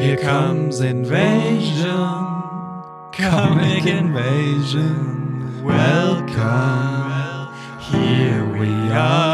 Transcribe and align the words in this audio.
Here 0.00 0.16
comes 0.16 0.80
invasion, 0.80 1.88
comic 3.12 3.86
invasion. 3.86 5.62
Welcome, 5.64 7.48
here 7.80 8.44
we 8.58 8.68
are 8.92 9.33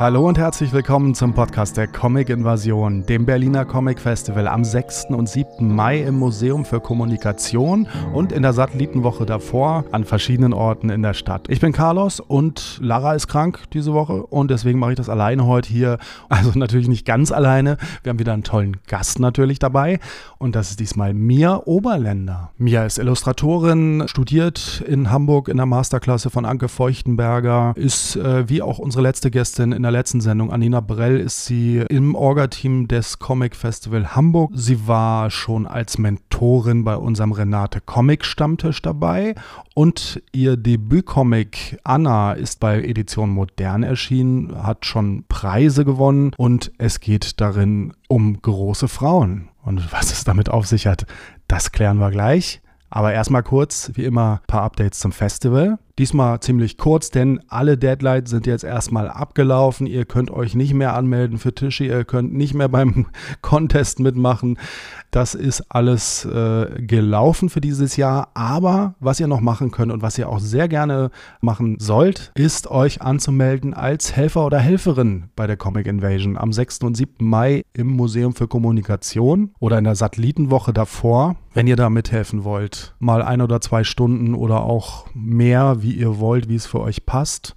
Hallo 0.00 0.26
und 0.26 0.38
herzlich 0.38 0.72
willkommen 0.72 1.14
zum 1.14 1.34
Podcast 1.34 1.76
der 1.76 1.86
Comic 1.86 2.30
Invasion, 2.30 3.04
dem 3.04 3.26
Berliner 3.26 3.66
Comic 3.66 4.00
Festival 4.00 4.48
am 4.48 4.64
6. 4.64 5.08
und 5.10 5.28
7. 5.28 5.76
Mai 5.76 6.00
im 6.00 6.18
Museum 6.18 6.64
für 6.64 6.80
Kommunikation 6.80 7.86
und 8.14 8.32
in 8.32 8.40
der 8.40 8.54
Satellitenwoche 8.54 9.26
davor 9.26 9.84
an 9.92 10.06
verschiedenen 10.06 10.54
Orten 10.54 10.88
in 10.88 11.02
der 11.02 11.12
Stadt. 11.12 11.50
Ich 11.50 11.60
bin 11.60 11.74
Carlos 11.74 12.18
und 12.18 12.78
Lara 12.80 13.12
ist 13.12 13.28
krank 13.28 13.64
diese 13.74 13.92
Woche 13.92 14.24
und 14.24 14.50
deswegen 14.50 14.78
mache 14.78 14.92
ich 14.92 14.96
das 14.96 15.10
alleine 15.10 15.44
heute 15.44 15.68
hier. 15.68 15.98
Also 16.30 16.58
natürlich 16.58 16.88
nicht 16.88 17.04
ganz 17.04 17.30
alleine. 17.30 17.76
Wir 18.02 18.08
haben 18.08 18.18
wieder 18.18 18.32
einen 18.32 18.42
tollen 18.42 18.78
Gast 18.86 19.18
natürlich 19.18 19.58
dabei 19.58 20.00
und 20.38 20.56
das 20.56 20.70
ist 20.70 20.80
diesmal 20.80 21.12
Mia 21.12 21.60
Oberländer. 21.66 22.52
Mia 22.56 22.86
ist 22.86 22.98
Illustratorin, 22.98 24.04
studiert 24.06 24.82
in 24.88 25.10
Hamburg 25.10 25.48
in 25.48 25.58
der 25.58 25.66
Masterklasse 25.66 26.30
von 26.30 26.46
Anke 26.46 26.68
Feuchtenberger, 26.68 27.74
ist 27.76 28.16
äh, 28.16 28.48
wie 28.48 28.62
auch 28.62 28.78
unsere 28.78 29.02
letzte 29.02 29.30
Gästin 29.30 29.72
in 29.72 29.82
der 29.82 29.89
letzten 29.90 30.20
Sendung, 30.20 30.52
Anina 30.52 30.80
Brell, 30.80 31.18
ist 31.18 31.44
sie 31.44 31.78
im 31.88 32.14
Orga-Team 32.14 32.88
des 32.88 33.18
Comic 33.18 33.56
Festival 33.56 34.14
Hamburg. 34.14 34.50
Sie 34.54 34.86
war 34.86 35.30
schon 35.30 35.66
als 35.66 35.98
Mentorin 35.98 36.84
bei 36.84 36.96
unserem 36.96 37.32
Renate 37.32 37.80
Comic 37.80 38.24
Stammtisch 38.24 38.82
dabei 38.82 39.34
und 39.74 40.22
ihr 40.32 40.56
Debütcomic 40.56 41.78
Anna 41.84 42.32
ist 42.32 42.60
bei 42.60 42.82
Edition 42.82 43.30
Modern 43.30 43.82
erschienen, 43.82 44.62
hat 44.62 44.86
schon 44.86 45.24
Preise 45.28 45.84
gewonnen 45.84 46.32
und 46.36 46.72
es 46.78 47.00
geht 47.00 47.40
darin 47.40 47.92
um 48.08 48.40
große 48.40 48.88
Frauen. 48.88 49.48
Und 49.62 49.92
was 49.92 50.12
es 50.12 50.24
damit 50.24 50.48
auf 50.48 50.66
sich 50.66 50.86
hat, 50.86 51.06
das 51.48 51.72
klären 51.72 51.98
wir 51.98 52.10
gleich. 52.10 52.60
Aber 52.90 53.12
erstmal 53.12 53.44
kurz, 53.44 53.92
wie 53.94 54.04
immer, 54.04 54.40
ein 54.42 54.46
paar 54.48 54.62
Updates 54.62 54.98
zum 54.98 55.12
Festival. 55.12 55.78
Diesmal 56.00 56.40
ziemlich 56.40 56.78
kurz, 56.78 57.10
denn 57.10 57.40
alle 57.48 57.76
Deadlines 57.76 58.30
sind 58.30 58.46
jetzt 58.46 58.64
erstmal 58.64 59.10
abgelaufen. 59.10 59.86
Ihr 59.86 60.06
könnt 60.06 60.30
euch 60.30 60.54
nicht 60.54 60.72
mehr 60.72 60.94
anmelden 60.94 61.36
für 61.36 61.54
Tische, 61.54 61.84
ihr 61.84 62.06
könnt 62.06 62.32
nicht 62.32 62.54
mehr 62.54 62.68
beim 62.70 63.08
Contest 63.42 64.00
mitmachen. 64.00 64.56
Das 65.10 65.34
ist 65.34 65.60
alles 65.68 66.24
äh, 66.24 66.80
gelaufen 66.80 67.50
für 67.50 67.60
dieses 67.60 67.98
Jahr. 67.98 68.28
Aber 68.32 68.94
was 68.98 69.20
ihr 69.20 69.26
noch 69.26 69.42
machen 69.42 69.72
könnt 69.72 69.92
und 69.92 70.00
was 70.00 70.16
ihr 70.16 70.30
auch 70.30 70.38
sehr 70.38 70.68
gerne 70.68 71.10
machen 71.42 71.76
sollt, 71.78 72.32
ist 72.34 72.70
euch 72.70 73.02
anzumelden 73.02 73.74
als 73.74 74.16
Helfer 74.16 74.46
oder 74.46 74.58
Helferin 74.58 75.24
bei 75.36 75.46
der 75.46 75.58
Comic 75.58 75.86
Invasion 75.86 76.38
am 76.38 76.54
6. 76.54 76.78
und 76.78 76.96
7. 76.96 77.12
Mai 77.18 77.62
im 77.74 77.88
Museum 77.88 78.34
für 78.34 78.48
Kommunikation 78.48 79.50
oder 79.58 79.76
in 79.76 79.84
der 79.84 79.96
Satellitenwoche 79.96 80.72
davor. 80.72 81.36
Wenn 81.52 81.66
ihr 81.66 81.74
da 81.74 81.90
mithelfen 81.90 82.44
wollt, 82.44 82.94
mal 83.00 83.22
ein 83.22 83.40
oder 83.40 83.60
zwei 83.60 83.82
Stunden 83.82 84.34
oder 84.36 84.62
auch 84.62 85.06
mehr, 85.14 85.82
wie 85.82 85.89
ihr 85.92 86.18
wollt, 86.18 86.48
wie 86.48 86.56
es 86.56 86.66
für 86.66 86.80
euch 86.80 87.06
passt, 87.06 87.54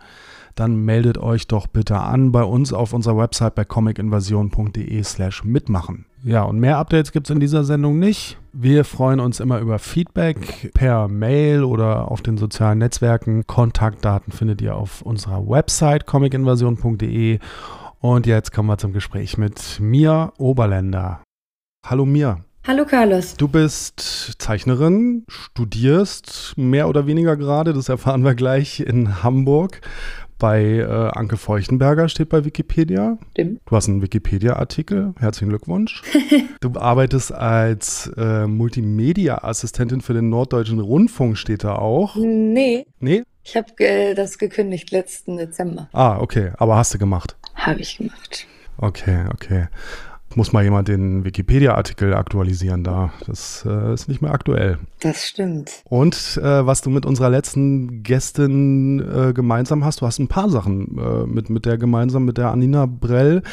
dann 0.55 0.75
meldet 0.75 1.17
euch 1.17 1.47
doch 1.47 1.67
bitte 1.67 1.99
an 1.99 2.31
bei 2.31 2.43
uns 2.43 2.73
auf 2.73 2.93
unserer 2.93 3.17
Website 3.17 3.55
bei 3.55 3.65
comicinvasion.de 3.65 5.03
slash 5.03 5.43
mitmachen. 5.43 6.05
Ja, 6.23 6.43
und 6.43 6.59
mehr 6.59 6.77
Updates 6.77 7.11
gibt 7.11 7.27
es 7.27 7.33
in 7.33 7.39
dieser 7.39 7.63
Sendung 7.63 7.99
nicht. 7.99 8.37
Wir 8.53 8.85
freuen 8.85 9.19
uns 9.19 9.39
immer 9.39 9.59
über 9.59 9.79
Feedback 9.79 10.71
per 10.73 11.07
Mail 11.07 11.63
oder 11.63 12.11
auf 12.11 12.21
den 12.21 12.37
sozialen 12.37 12.77
Netzwerken. 12.77 13.45
Kontaktdaten 13.45 14.31
findet 14.31 14.61
ihr 14.61 14.75
auf 14.75 15.01
unserer 15.01 15.49
Website 15.49 16.05
comicinvasion.de. 16.05 17.39
Und 17.99 18.25
jetzt 18.25 18.53
kommen 18.53 18.69
wir 18.69 18.77
zum 18.77 18.93
Gespräch 18.93 19.37
mit 19.37 19.79
Mia 19.81 20.31
Oberländer. 20.37 21.21
Hallo 21.85 22.05
Mia. 22.05 22.39
Hallo 22.65 22.85
Carlos. 22.85 23.35
Du 23.35 23.49
bist 23.49 24.35
Zeichnerin, 24.39 25.25
studierst 25.27 26.53
mehr 26.55 26.87
oder 26.87 27.05
weniger 27.07 27.35
gerade, 27.35 27.73
das 27.73 27.89
erfahren 27.89 28.23
wir 28.23 28.35
gleich 28.35 28.79
in 28.79 29.21
Hamburg. 29.21 29.81
Bei 30.39 30.63
äh, 30.63 30.85
Anke 30.85 31.35
Feuchtenberger 31.35 32.07
steht 32.07 32.29
bei 32.29 32.45
Wikipedia. 32.45 33.17
Stimmt. 33.31 33.59
Du 33.65 33.75
hast 33.75 33.89
einen 33.89 34.01
Wikipedia-Artikel. 34.01 35.13
Herzlichen 35.19 35.49
Glückwunsch. 35.49 36.03
du 36.61 36.71
arbeitest 36.79 37.33
als 37.33 38.09
äh, 38.15 38.47
Multimedia-Assistentin 38.47 39.99
für 39.99 40.13
den 40.13 40.29
Norddeutschen 40.29 40.79
Rundfunk, 40.79 41.37
steht 41.37 41.65
da 41.65 41.75
auch. 41.75 42.15
Nee. 42.15 42.85
Nee? 43.01 43.23
Ich 43.43 43.57
habe 43.57 43.67
äh, 43.79 44.13
das 44.13 44.37
gekündigt 44.37 44.91
letzten 44.91 45.35
Dezember. 45.35 45.89
Ah, 45.91 46.17
okay. 46.17 46.51
Aber 46.57 46.77
hast 46.77 46.93
du 46.93 46.97
gemacht? 46.97 47.35
Habe 47.55 47.81
ich 47.81 47.97
gemacht. 47.97 48.47
Okay, 48.77 49.25
okay 49.33 49.67
muss 50.35 50.53
mal 50.53 50.63
jemand 50.63 50.87
den 50.87 51.25
Wikipedia-Artikel 51.25 52.13
aktualisieren 52.13 52.83
da. 52.83 53.11
Das 53.27 53.65
äh, 53.67 53.93
ist 53.93 54.07
nicht 54.07 54.21
mehr 54.21 54.31
aktuell. 54.31 54.77
Das 55.01 55.25
stimmt. 55.25 55.83
Und 55.85 56.39
äh, 56.41 56.65
was 56.65 56.81
du 56.81 56.89
mit 56.89 57.05
unserer 57.05 57.29
letzten 57.29 58.03
Gästin 58.03 58.99
äh, 58.99 59.33
gemeinsam 59.33 59.83
hast, 59.83 60.01
du 60.01 60.05
hast 60.05 60.19
ein 60.19 60.27
paar 60.27 60.49
Sachen 60.49 60.97
äh, 60.97 61.25
mit, 61.25 61.49
mit 61.49 61.65
der 61.65 61.77
gemeinsam, 61.77 62.25
mit 62.25 62.37
der 62.37 62.51
Anina 62.51 62.85
Brell, 62.85 63.43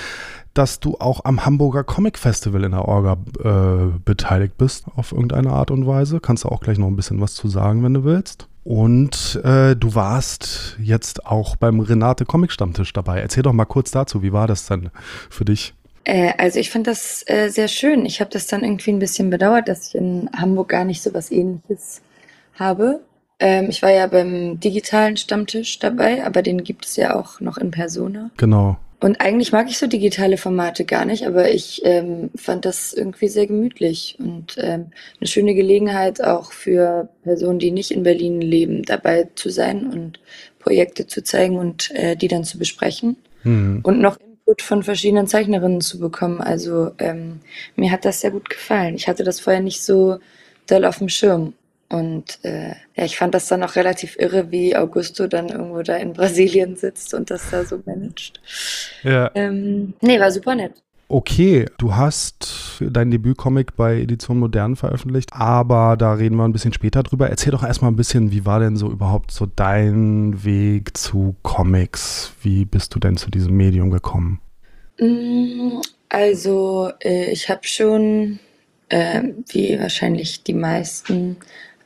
dass 0.54 0.80
du 0.80 0.96
auch 0.98 1.24
am 1.24 1.44
Hamburger 1.44 1.84
Comic 1.84 2.18
Festival 2.18 2.64
in 2.64 2.72
der 2.72 2.86
Orga 2.86 3.16
äh, 3.42 3.98
beteiligt 4.04 4.56
bist, 4.58 4.86
auf 4.96 5.12
irgendeine 5.12 5.50
Art 5.50 5.70
und 5.70 5.86
Weise. 5.86 6.20
Kannst 6.20 6.44
du 6.44 6.48
auch 6.48 6.60
gleich 6.60 6.78
noch 6.78 6.88
ein 6.88 6.96
bisschen 6.96 7.20
was 7.20 7.34
zu 7.34 7.48
sagen, 7.48 7.82
wenn 7.82 7.94
du 7.94 8.04
willst. 8.04 8.48
Und 8.62 9.40
äh, 9.42 9.74
du 9.74 9.94
warst 9.94 10.76
jetzt 10.80 11.26
auch 11.26 11.56
beim 11.56 11.80
Renate 11.80 12.26
Comic 12.26 12.52
Stammtisch 12.52 12.92
dabei. 12.92 13.20
Erzähl 13.20 13.42
doch 13.42 13.52
mal 13.52 13.64
kurz 13.64 13.90
dazu, 13.90 14.22
wie 14.22 14.32
war 14.32 14.46
das 14.46 14.66
denn 14.66 14.90
für 15.30 15.44
dich? 15.44 15.74
Äh, 16.04 16.32
also 16.38 16.58
ich 16.58 16.70
fand 16.70 16.86
das 16.86 17.24
äh, 17.26 17.48
sehr 17.48 17.68
schön. 17.68 18.06
Ich 18.06 18.20
habe 18.20 18.30
das 18.30 18.46
dann 18.46 18.62
irgendwie 18.62 18.90
ein 18.90 18.98
bisschen 18.98 19.30
bedauert, 19.30 19.68
dass 19.68 19.88
ich 19.88 19.94
in 19.94 20.30
Hamburg 20.36 20.68
gar 20.70 20.84
nicht 20.84 21.02
so 21.02 21.12
was 21.14 21.30
ähnliches 21.30 22.02
habe. 22.54 23.00
Ähm, 23.38 23.66
ich 23.70 23.82
war 23.82 23.90
ja 23.90 24.06
beim 24.06 24.60
digitalen 24.60 25.16
Stammtisch 25.16 25.78
dabei, 25.78 26.24
aber 26.24 26.42
den 26.42 26.62
gibt 26.62 26.86
es 26.86 26.96
ja 26.96 27.18
auch 27.18 27.40
noch 27.40 27.56
in 27.56 27.70
Persona. 27.70 28.30
Genau. 28.36 28.76
Und 29.02 29.22
eigentlich 29.22 29.50
mag 29.50 29.70
ich 29.70 29.78
so 29.78 29.86
digitale 29.86 30.36
Formate 30.36 30.84
gar 30.84 31.06
nicht, 31.06 31.26
aber 31.26 31.50
ich 31.50 31.80
ähm, 31.84 32.28
fand 32.36 32.66
das 32.66 32.92
irgendwie 32.92 33.28
sehr 33.28 33.46
gemütlich 33.46 34.16
und 34.18 34.56
ähm, 34.58 34.88
eine 35.18 35.26
schöne 35.26 35.54
Gelegenheit 35.54 36.22
auch 36.22 36.52
für 36.52 37.08
Personen, 37.22 37.58
die 37.58 37.70
nicht 37.70 37.92
in 37.92 38.02
Berlin 38.02 38.42
leben, 38.42 38.82
dabei 38.82 39.28
zu 39.36 39.48
sein 39.48 39.86
und 39.86 40.20
Projekte 40.58 41.06
zu 41.06 41.24
zeigen 41.24 41.56
und 41.56 41.90
äh, 41.92 42.14
die 42.14 42.28
dann 42.28 42.44
zu 42.44 42.58
besprechen. 42.58 43.16
Mhm. 43.42 43.80
Und 43.82 44.00
noch 44.00 44.18
Input 44.50 44.62
von 44.62 44.82
verschiedenen 44.82 45.28
Zeichnerinnen 45.28 45.80
zu 45.80 46.00
bekommen. 46.00 46.40
Also 46.40 46.92
ähm, 46.98 47.40
mir 47.76 47.92
hat 47.92 48.04
das 48.04 48.20
sehr 48.20 48.32
gut 48.32 48.50
gefallen. 48.50 48.96
Ich 48.96 49.06
hatte 49.06 49.22
das 49.22 49.38
vorher 49.38 49.62
nicht 49.62 49.82
so 49.82 50.18
doll 50.66 50.84
auf 50.84 50.98
dem 50.98 51.08
Schirm. 51.08 51.54
Und 51.88 52.38
äh, 52.42 52.70
ja, 52.96 53.04
ich 53.04 53.16
fand 53.16 53.34
das 53.34 53.48
dann 53.48 53.62
auch 53.62 53.76
relativ 53.76 54.16
irre, 54.18 54.50
wie 54.50 54.76
Augusto 54.76 55.26
dann 55.26 55.48
irgendwo 55.48 55.82
da 55.82 55.96
in 55.96 56.12
Brasilien 56.12 56.76
sitzt 56.76 57.14
und 57.14 57.30
das 57.30 57.50
da 57.50 57.64
so 57.64 57.80
managt. 57.84 58.40
Ja. 59.02 59.30
Ähm, 59.34 59.94
nee, 60.00 60.20
war 60.20 60.30
super 60.30 60.54
nett. 60.54 60.74
Okay, 61.12 61.66
du 61.76 61.96
hast 61.96 62.80
dein 62.80 63.10
Debütcomic 63.10 63.74
bei 63.74 64.00
Edition 64.00 64.38
Modern 64.38 64.76
veröffentlicht, 64.76 65.30
aber 65.32 65.96
da 65.96 66.12
reden 66.12 66.36
wir 66.36 66.44
ein 66.44 66.52
bisschen 66.52 66.72
später 66.72 67.02
drüber. 67.02 67.28
Erzähl 67.28 67.50
doch 67.50 67.64
erstmal 67.64 67.90
ein 67.90 67.96
bisschen, 67.96 68.30
wie 68.30 68.46
war 68.46 68.60
denn 68.60 68.76
so 68.76 68.88
überhaupt 68.88 69.32
so 69.32 69.46
dein 69.46 70.44
Weg 70.44 70.96
zu 70.96 71.34
Comics? 71.42 72.32
Wie 72.42 72.64
bist 72.64 72.94
du 72.94 73.00
denn 73.00 73.16
zu 73.16 73.28
diesem 73.28 73.56
Medium 73.56 73.90
gekommen? 73.90 74.40
Mm, 75.00 75.80
also, 76.08 76.92
äh, 77.00 77.32
ich 77.32 77.50
habe 77.50 77.62
schon, 77.64 78.38
äh, 78.88 79.24
wie 79.48 79.80
wahrscheinlich 79.80 80.44
die 80.44 80.54
meisten, 80.54 81.38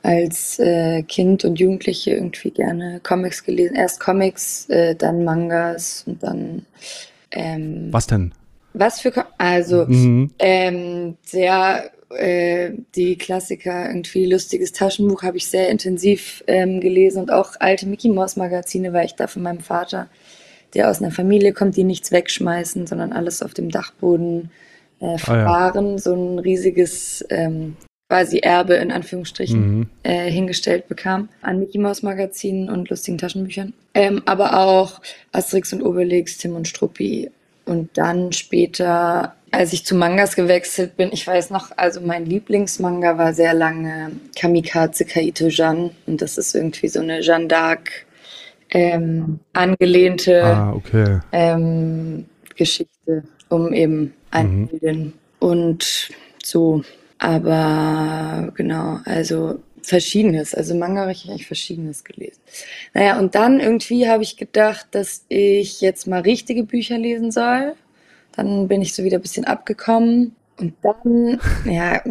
als 0.03 0.59
äh, 0.59 1.03
Kind 1.03 1.47
und 1.47 1.59
Jugendliche 1.59 2.11
irgendwie 2.11 2.51
gerne 2.51 3.01
Comics 3.03 3.43
gelesen. 3.43 3.75
Erst 3.75 4.01
Comics, 4.01 4.69
äh, 4.69 4.95
dann 4.95 5.25
Mangas 5.25 6.05
und 6.07 6.23
dann. 6.23 6.67
Ähm, 7.31 7.89
Was 7.91 8.07
denn? 8.07 8.35
Was 8.75 9.01
für, 9.01 9.13
also, 9.39 9.87
mhm. 9.87 10.31
ähm, 10.39 11.17
sehr, 11.23 11.91
äh, 12.11 12.73
die 12.95 13.17
Klassiker, 13.17 13.89
irgendwie 13.89 14.27
lustiges 14.27 14.73
Taschenbuch 14.73 15.23
habe 15.23 15.37
ich 15.37 15.47
sehr 15.47 15.69
intensiv 15.69 16.43
ähm, 16.47 16.81
gelesen 16.81 17.23
und 17.23 17.33
auch 17.33 17.53
alte 17.61 17.87
Mickey 17.87 18.09
Mouse 18.09 18.37
Magazine, 18.37 18.93
weil 18.93 19.07
ich 19.07 19.15
da 19.15 19.29
von 19.29 19.43
meinem 19.43 19.61
Vater, 19.61 20.09
der 20.75 20.91
aus 20.91 21.01
einer 21.01 21.13
Familie 21.13 21.53
kommt, 21.53 21.77
die 21.77 21.85
nichts 21.85 22.11
wegschmeißen, 22.11 22.87
sondern 22.87 23.13
alles 23.13 23.43
auf 23.43 23.55
dem 23.55 23.71
Dachboden 23.71 24.51
äh, 25.01 25.19
verwahren, 25.19 25.87
ah, 25.87 25.91
ja. 25.93 25.99
so 25.99 26.15
ein 26.15 26.39
riesiges 26.41 27.25
ähm, 27.31 27.77
quasi 28.09 28.39
Erbe 28.39 28.75
in 28.75 28.93
Anführungsstrichen 28.93 29.79
mhm. 29.79 29.87
äh, 30.03 30.31
hingestellt 30.31 30.89
bekam 30.89 31.29
an 31.43 31.59
Mickey 31.59 31.79
Mouse 31.79 32.03
Magazinen 32.03 32.69
und 32.69 32.91
lustigen 32.91 33.19
Taschenbüchern. 33.19 33.73
Ähm, 33.95 34.23
aber 34.27 34.59
auch 34.59 35.01
Asterix 35.33 35.73
und 35.73 35.83
Obelix, 35.83 36.39
Tim 36.39 36.55
und 36.55 36.69
Struppi 36.69 37.31
und 37.67 37.97
dann 37.97 38.33
später, 38.33 39.35
als 39.51 39.73
ich 39.73 39.85
zu 39.85 39.95
Mangas 39.95 40.37
gewechselt 40.37 40.97
bin, 40.97 41.11
ich 41.13 41.27
weiß 41.27 41.51
noch, 41.51 41.71
also 41.77 42.01
mein 42.01 42.27
Lieblingsmanga 42.27 43.17
war 43.19 43.33
sehr 43.33 43.55
lange 43.55 44.13
Kamikaze 44.39 45.05
Kaito 45.05 45.47
Jan. 45.49 45.91
Und 46.07 46.21
das 46.21 46.39
ist 46.39 46.55
irgendwie 46.55 46.89
so 46.89 47.01
eine 47.01 47.21
Jeanne 47.21 47.47
d'Arc 47.47 48.05
ähm, 48.71 49.39
angelehnte 49.53 50.45
ah, 50.45 50.73
okay. 50.73 51.21
ähm, 51.33 52.27
Geschichte, 52.57 53.25
um 53.49 53.73
eben 53.73 54.15
einzubilden. 54.31 55.05
Mhm. 55.05 55.13
Und 55.39 56.11
so, 56.43 56.83
aber 57.19 58.53
genau, 58.55 58.99
also 59.05 59.61
Verschiedenes. 59.85 60.55
Also 60.55 60.75
Manga 60.75 61.03
habe 61.03 61.13
ich 61.13 61.29
eigentlich 61.29 61.47
Verschiedenes 61.47 62.05
gelesen. 62.05 62.41
Naja, 62.93 63.19
und 63.19 63.35
dann 63.35 63.61
irgendwie 63.61 64.09
habe 64.09 64.23
ich 64.23 64.37
gedacht, 64.37 64.87
dass 64.93 65.25
ich 65.29 65.81
jetzt 65.81 66.07
mal 66.07 66.21
richtige 66.21 66.65
Bücher 66.65 66.99
lesen 66.99 67.31
soll. 67.31 67.75
Dann 68.37 68.69
bin 68.69 68.83
ich 68.83 68.95
so 68.95 69.05
wieder 69.05 69.19
ein 69.19 69.23
bisschen 69.23 69.45
abgekommen. 69.45 70.35
Und 70.59 70.75
dann, 70.83 71.41
ja, 71.65 72.03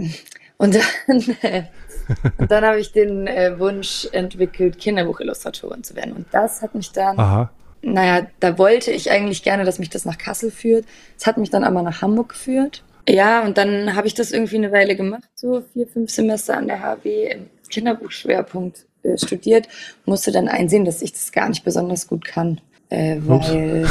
und 0.57 0.75
dann, 0.75 1.35
äh, 1.41 1.63
und 2.37 2.51
dann 2.51 2.65
habe 2.65 2.79
ich 2.79 2.91
den 2.91 3.27
äh, 3.27 3.57
Wunsch 3.59 4.07
entwickelt, 4.11 4.77
Kinderbuchillustratorin 4.77 5.83
zu 5.83 5.95
werden. 5.95 6.13
Und 6.13 6.27
das 6.31 6.61
hat 6.61 6.75
mich 6.75 6.91
dann, 6.91 7.17
Aha. 7.17 7.51
naja, 7.81 8.27
da 8.39 8.57
wollte 8.57 8.91
ich 8.91 9.11
eigentlich 9.11 9.43
gerne, 9.43 9.65
dass 9.65 9.79
mich 9.79 9.89
das 9.89 10.05
nach 10.05 10.17
Kassel 10.17 10.51
führt. 10.51 10.85
Es 11.17 11.25
hat 11.25 11.37
mich 11.37 11.49
dann 11.49 11.63
aber 11.63 11.81
nach 11.81 12.01
Hamburg 12.01 12.29
geführt. 12.29 12.83
Ja, 13.07 13.43
und 13.43 13.57
dann 13.57 13.95
habe 13.95 14.07
ich 14.07 14.13
das 14.13 14.31
irgendwie 14.31 14.57
eine 14.57 14.71
Weile 14.71 14.95
gemacht, 14.95 15.27
so 15.35 15.61
vier, 15.73 15.87
fünf 15.87 16.09
Semester 16.09 16.55
an 16.55 16.67
der 16.67 16.81
HW 16.81 17.31
im 17.31 17.49
Kinderbuchschwerpunkt 17.73 18.85
äh, 19.03 19.17
studiert, 19.17 19.67
musste 20.05 20.31
dann 20.31 20.47
einsehen, 20.47 20.85
dass 20.85 21.01
ich 21.01 21.11
das 21.13 21.31
gar 21.31 21.49
nicht 21.49 21.63
besonders 21.63 22.07
gut 22.07 22.25
kann. 22.25 22.61
Äh, 22.89 23.17
weil, 23.21 23.87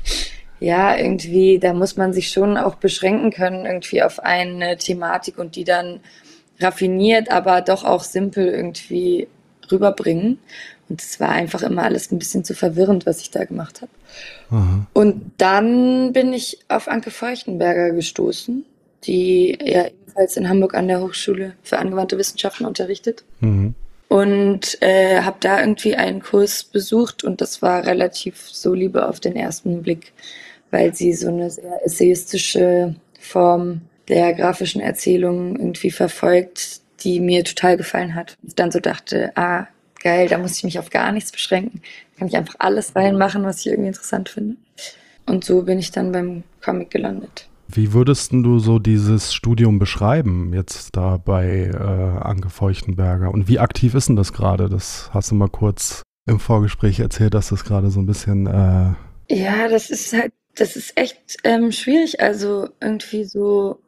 ja, 0.60 0.96
irgendwie, 0.96 1.58
da 1.58 1.74
muss 1.74 1.96
man 1.96 2.12
sich 2.12 2.30
schon 2.30 2.56
auch 2.56 2.76
beschränken 2.76 3.30
können, 3.30 3.66
irgendwie 3.66 4.02
auf 4.02 4.20
eine 4.20 4.76
Thematik 4.78 5.38
und 5.38 5.56
die 5.56 5.64
dann 5.64 6.00
raffiniert, 6.60 7.30
aber 7.30 7.60
doch 7.60 7.84
auch 7.84 8.02
simpel 8.02 8.48
irgendwie 8.48 9.28
rüberbringen. 9.70 10.38
Und 10.88 11.02
es 11.02 11.20
war 11.20 11.28
einfach 11.28 11.62
immer 11.62 11.82
alles 11.82 12.10
ein 12.10 12.18
bisschen 12.18 12.44
zu 12.44 12.54
verwirrend, 12.54 13.04
was 13.04 13.20
ich 13.20 13.30
da 13.30 13.44
gemacht 13.44 13.82
habe. 13.82 13.92
Und 14.94 15.32
dann 15.36 16.12
bin 16.12 16.32
ich 16.32 16.60
auf 16.68 16.88
Anke 16.88 17.10
Feuchtenberger 17.10 17.90
gestoßen, 17.90 18.64
die 19.04 19.58
ja 19.62 19.84
ebenfalls 20.18 20.36
in 20.36 20.48
Hamburg 20.48 20.74
an 20.74 20.88
der 20.88 21.00
Hochschule 21.00 21.54
für 21.62 21.78
angewandte 21.78 22.18
Wissenschaften 22.18 22.66
unterrichtet. 22.66 23.24
Mhm. 23.40 23.74
Und 24.08 24.80
äh, 24.80 25.20
habe 25.20 25.36
da 25.40 25.60
irgendwie 25.60 25.94
einen 25.94 26.22
Kurs 26.22 26.64
besucht 26.64 27.24
und 27.24 27.40
das 27.40 27.60
war 27.60 27.84
relativ 27.84 28.48
so 28.50 28.72
Liebe 28.72 29.06
auf 29.06 29.20
den 29.20 29.36
ersten 29.36 29.82
Blick, 29.82 30.12
weil 30.70 30.94
sie 30.94 31.12
so 31.12 31.28
eine 31.28 31.50
sehr 31.50 31.84
essayistische 31.84 32.94
Form 33.20 33.82
der 34.08 34.32
grafischen 34.32 34.80
Erzählung 34.80 35.56
irgendwie 35.56 35.90
verfolgt, 35.90 36.80
die 37.00 37.20
mir 37.20 37.44
total 37.44 37.76
gefallen 37.76 38.14
hat. 38.14 38.36
Und 38.42 38.58
dann 38.58 38.70
so 38.70 38.80
dachte, 38.80 39.30
ah, 39.36 39.66
geil, 40.02 40.28
da 40.28 40.38
muss 40.38 40.56
ich 40.56 40.64
mich 40.64 40.78
auf 40.78 40.88
gar 40.88 41.12
nichts 41.12 41.30
beschränken. 41.30 41.82
Da 41.82 42.20
kann 42.20 42.28
ich 42.28 42.36
einfach 42.36 42.56
alles 42.60 42.96
reinmachen, 42.96 43.44
was 43.44 43.60
ich 43.60 43.66
irgendwie 43.66 43.88
interessant 43.88 44.30
finde. 44.30 44.56
Und 45.26 45.44
so 45.44 45.62
bin 45.62 45.78
ich 45.78 45.90
dann 45.90 46.12
beim 46.12 46.44
Comic 46.64 46.90
gelandet. 46.90 47.47
Wie 47.70 47.92
würdest 47.92 48.32
du 48.32 48.58
so 48.58 48.78
dieses 48.78 49.34
Studium 49.34 49.78
beschreiben, 49.78 50.52
jetzt 50.54 50.96
da 50.96 51.18
bei 51.18 51.70
äh, 51.72 51.76
Anke 51.76 52.48
Feuchtenberger? 52.48 53.30
Und 53.30 53.46
wie 53.46 53.58
aktiv 53.58 53.94
ist 53.94 54.08
denn 54.08 54.16
das 54.16 54.32
gerade? 54.32 54.70
Das 54.70 55.10
hast 55.12 55.30
du 55.30 55.34
mal 55.34 55.50
kurz 55.50 56.02
im 56.26 56.40
Vorgespräch 56.40 57.00
erzählt, 57.00 57.34
dass 57.34 57.50
das 57.50 57.64
gerade 57.64 57.90
so 57.90 58.00
ein 58.00 58.06
bisschen. 58.06 58.46
Äh 58.46 59.34
ja, 59.34 59.68
das 59.68 59.90
ist 59.90 60.14
halt, 60.14 60.32
das 60.54 60.76
ist 60.76 60.96
echt 60.96 61.36
ähm, 61.44 61.70
schwierig. 61.70 62.20
Also 62.20 62.70
irgendwie 62.80 63.24
so 63.24 63.80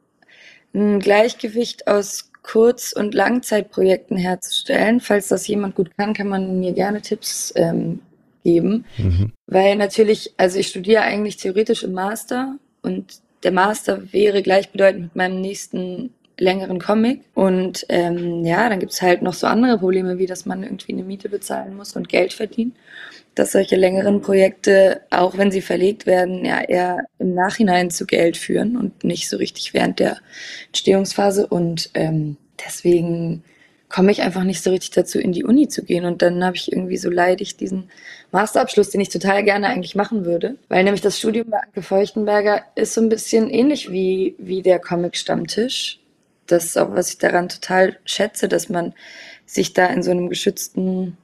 ein 0.75 1.01
Gleichgewicht 1.01 1.87
aus 1.87 2.31
Kurz- 2.43 2.93
und 2.93 3.15
Langzeitprojekten 3.15 4.17
herzustellen. 4.17 5.01
Falls 5.01 5.29
das 5.29 5.47
jemand 5.47 5.75
gut 5.75 5.97
kann, 5.97 6.15
kann 6.15 6.29
man 6.29 6.61
mir 6.61 6.73
gerne 6.73 7.01
Tipps 7.01 7.53
ähm, 7.57 8.01
geben. 8.45 8.85
Mhm. 8.99 9.33
Weil 9.47 9.77
natürlich, 9.77 10.35
also 10.37 10.59
ich 10.59 10.69
studiere 10.69 11.03
eigentlich 11.03 11.39
theoretisch 11.39 11.83
im 11.83 11.93
Master 11.93 12.57
und 12.83 13.21
der 13.43 13.53
Master 13.53 14.13
wäre 14.13 14.43
gleichbedeutend 14.43 15.03
mit 15.03 15.17
meinem 15.17 15.41
nächsten 15.41 16.13
längeren 16.41 16.81
Comic. 16.81 17.21
Und 17.35 17.87
ähm, 17.89 18.45
ja, 18.45 18.69
dann 18.69 18.81
gibt's 18.81 19.03
halt 19.03 19.23
noch 19.23 19.35
so 19.35 19.47
andere 19.47 19.79
Probleme, 19.79 20.19
wie 20.19 20.27
dass 20.27 20.47
man 20.47 20.63
irgendwie 20.63 20.93
eine 20.93 21.05
Miete 21.05 21.29
bezahlen 21.29 21.77
muss 21.77 21.95
und 21.95 22.09
Geld 22.09 22.33
verdienen. 22.33 22.75
Dass 23.35 23.53
solche 23.53 23.77
längeren 23.77 24.23
Projekte, 24.23 25.03
auch 25.11 25.39
wenn 25.39 25.53
sie 25.53 25.61
verlegt 25.61 26.07
werden, 26.07 26.45
ja 26.45 26.61
eher 26.63 27.05
im 27.19 27.35
Nachhinein 27.35 27.91
zu 27.91 28.07
Geld 28.07 28.37
führen 28.37 28.77
und 28.77 29.05
nicht 29.05 29.29
so 29.29 29.37
richtig 29.37 29.73
während 29.73 30.01
der 30.01 30.19
Entstehungsphase. 30.69 31.47
Und 31.47 31.91
ähm, 31.95 32.37
deswegen 32.65 33.45
komme 33.89 34.11
ich 34.11 34.23
einfach 34.23 34.45
nicht 34.45 34.63
so 34.63 34.71
richtig 34.71 34.91
dazu, 34.91 35.19
in 35.19 35.33
die 35.33 35.45
Uni 35.45 35.69
zu 35.69 35.85
gehen. 35.85 36.07
Und 36.07 36.23
dann 36.23 36.43
habe 36.45 36.57
ich 36.57 36.73
irgendwie 36.73 36.97
so 36.97 37.11
leidig 37.11 37.57
diesen 37.57 37.91
Masterabschluss, 38.33 38.91
den 38.91 39.01
ich 39.01 39.09
total 39.09 39.43
gerne 39.43 39.69
eigentlich 39.69 39.95
machen 39.95 40.25
würde. 40.25 40.57
Weil 40.69 40.85
nämlich 40.85 41.01
das 41.01 41.19
Studium 41.19 41.51
bei 41.51 41.59
Anke 41.59 41.83
Feuchtenberger 41.83 42.63
ist 42.75 42.95
so 42.95 43.01
ein 43.01 43.09
bisschen 43.09 43.51
ähnlich 43.51 43.91
wie, 43.91 44.35
wie 44.39 44.63
der 44.63 44.79
Comic-Stammtisch. 44.79 45.99
Das 46.47 46.65
ist 46.65 46.79
auch, 46.79 46.95
was 46.95 47.11
ich 47.11 47.19
daran 47.19 47.49
total 47.49 47.97
schätze, 48.05 48.49
dass 48.49 48.69
man 48.69 48.95
sich 49.47 49.73
da 49.73 49.87
in 49.87 50.03
so 50.03 50.11
einem 50.11 50.29
geschützten 50.29 51.17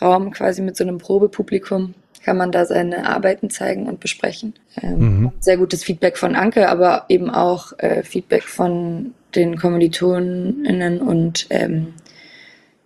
Raum 0.00 0.32
quasi 0.32 0.62
mit 0.62 0.76
so 0.76 0.84
einem 0.84 0.98
Probepublikum 0.98 1.94
kann 2.24 2.36
man 2.38 2.50
da 2.50 2.64
seine 2.64 3.06
Arbeiten 3.06 3.50
zeigen 3.50 3.86
und 3.86 4.00
besprechen. 4.00 4.54
Ähm, 4.82 4.98
mhm. 4.98 5.32
Sehr 5.40 5.58
gutes 5.58 5.84
Feedback 5.84 6.16
von 6.16 6.34
Anke, 6.34 6.70
aber 6.70 7.04
eben 7.08 7.30
auch 7.30 7.78
äh, 7.78 8.02
Feedback 8.02 8.44
von 8.44 9.12
den 9.34 9.58
KommilitonInnen 9.58 11.00
und 11.00 11.46
ähm, 11.50 11.92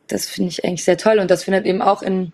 das 0.09 0.27
finde 0.27 0.51
ich 0.51 0.65
eigentlich 0.65 0.85
sehr 0.85 0.97
toll 0.97 1.19
und 1.19 1.31
das 1.31 1.45
findet 1.45 1.67
eben 1.67 1.83
auch 1.83 2.03
in, 2.03 2.33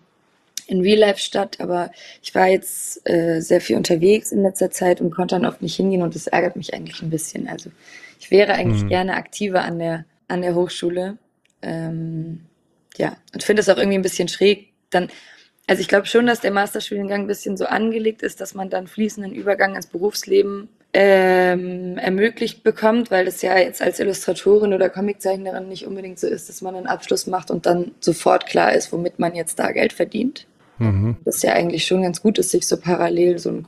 in 0.67 0.81
Real 0.81 0.99
Life 0.99 1.19
statt, 1.19 1.57
aber 1.59 1.91
ich 2.21 2.33
war 2.33 2.47
jetzt 2.47 3.07
äh, 3.09 3.39
sehr 3.39 3.61
viel 3.61 3.77
unterwegs 3.77 4.31
in 4.31 4.41
letzter 4.41 4.71
Zeit 4.71 5.01
und 5.01 5.11
konnte 5.11 5.35
dann 5.35 5.45
oft 5.45 5.61
nicht 5.61 5.75
hingehen 5.75 6.01
und 6.01 6.15
das 6.15 6.27
ärgert 6.27 6.55
mich 6.55 6.73
eigentlich 6.73 7.01
ein 7.01 7.09
bisschen. 7.09 7.47
Also 7.47 7.71
ich 8.19 8.31
wäre 8.31 8.53
eigentlich 8.53 8.83
mhm. 8.83 8.89
gerne 8.89 9.15
aktiver 9.15 9.63
an 9.63 9.79
der, 9.79 10.05
an 10.27 10.41
der 10.41 10.55
Hochschule. 10.55 11.17
Ähm, 11.61 12.41
ja, 12.97 13.17
und 13.33 13.43
finde 13.43 13.61
es 13.61 13.69
auch 13.69 13.77
irgendwie 13.77 13.97
ein 13.97 14.03
bisschen 14.03 14.27
schräg. 14.27 14.69
Dann, 14.89 15.09
also 15.67 15.81
ich 15.81 15.87
glaube 15.87 16.07
schon, 16.07 16.25
dass 16.25 16.39
der 16.39 16.51
Masterstudiengang 16.51 17.21
ein 17.21 17.27
bisschen 17.27 17.57
so 17.57 17.65
angelegt 17.65 18.21
ist, 18.21 18.41
dass 18.41 18.53
man 18.53 18.69
dann 18.69 18.87
fließenden 18.87 19.33
Übergang 19.33 19.75
ins 19.75 19.87
Berufsleben 19.87 20.69
ähm, 20.93 21.97
ermöglicht 21.97 22.63
bekommt, 22.63 23.11
weil 23.11 23.25
das 23.25 23.41
ja 23.41 23.57
jetzt 23.57 23.81
als 23.81 23.99
Illustratorin 23.99 24.73
oder 24.73 24.89
Comiczeichnerin 24.89 25.67
nicht 25.67 25.85
unbedingt 25.85 26.19
so 26.19 26.27
ist, 26.27 26.47
dass 26.47 26.61
man 26.61 26.73
einen 26.73 26.87
Abschluss 26.87 27.27
macht 27.27 27.51
und 27.51 27.65
dann 27.65 27.91
sofort 27.99 28.45
klar 28.45 28.73
ist, 28.73 28.93
womit 28.93 29.19
man 29.19 29.35
jetzt 29.35 29.59
da 29.59 29.71
Geld 29.71 29.91
verdient. 29.91 30.47
Mhm. 30.77 31.17
Das 31.25 31.41
ja 31.41 31.53
eigentlich 31.53 31.85
schon 31.85 32.01
ganz 32.01 32.21
gut 32.21 32.37
ist, 32.37 32.51
sich 32.51 32.67
so 32.67 32.77
parallel 32.77 33.39
so 33.39 33.49
ein, 33.49 33.67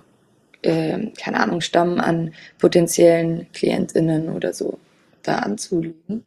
äh, 0.61 1.07
keine 1.19 1.39
Ahnung, 1.39 1.61
Stamm 1.61 1.99
an 1.99 2.33
potenziellen 2.59 3.47
KlientInnen 3.53 4.29
oder 4.29 4.53
so 4.53 4.79
da 5.23 5.39
anzulegen. 5.39 6.25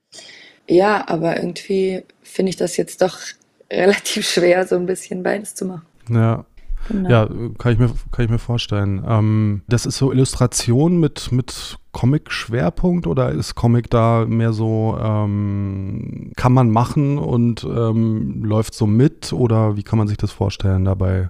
Ja, 0.68 1.08
aber 1.08 1.36
irgendwie 1.36 2.04
finde 2.22 2.50
ich 2.50 2.56
das 2.56 2.76
jetzt 2.76 3.02
doch 3.02 3.18
relativ 3.72 4.28
schwer, 4.28 4.66
so 4.66 4.76
ein 4.76 4.86
bisschen 4.86 5.22
beides 5.22 5.54
zu 5.54 5.64
machen. 5.64 5.86
Ja, 6.08 6.44
Genau. 6.88 7.10
Ja, 7.10 7.28
kann 7.58 7.72
ich 7.72 7.78
mir, 7.78 7.90
kann 8.10 8.24
ich 8.24 8.30
mir 8.30 8.38
vorstellen. 8.38 9.04
Ähm, 9.06 9.62
das 9.68 9.86
ist 9.86 9.98
so 9.98 10.12
Illustration 10.12 10.98
mit, 10.98 11.30
mit 11.32 11.78
Comic-Schwerpunkt 11.92 13.06
oder 13.06 13.30
ist 13.30 13.54
Comic 13.54 13.90
da 13.90 14.24
mehr 14.26 14.52
so, 14.52 14.98
ähm, 15.00 16.32
kann 16.36 16.52
man 16.52 16.70
machen 16.70 17.18
und 17.18 17.64
ähm, 17.64 18.42
läuft 18.44 18.74
so 18.74 18.86
mit 18.86 19.32
oder 19.32 19.76
wie 19.76 19.82
kann 19.82 19.98
man 19.98 20.08
sich 20.08 20.16
das 20.16 20.30
vorstellen 20.32 20.84
dabei, 20.84 21.28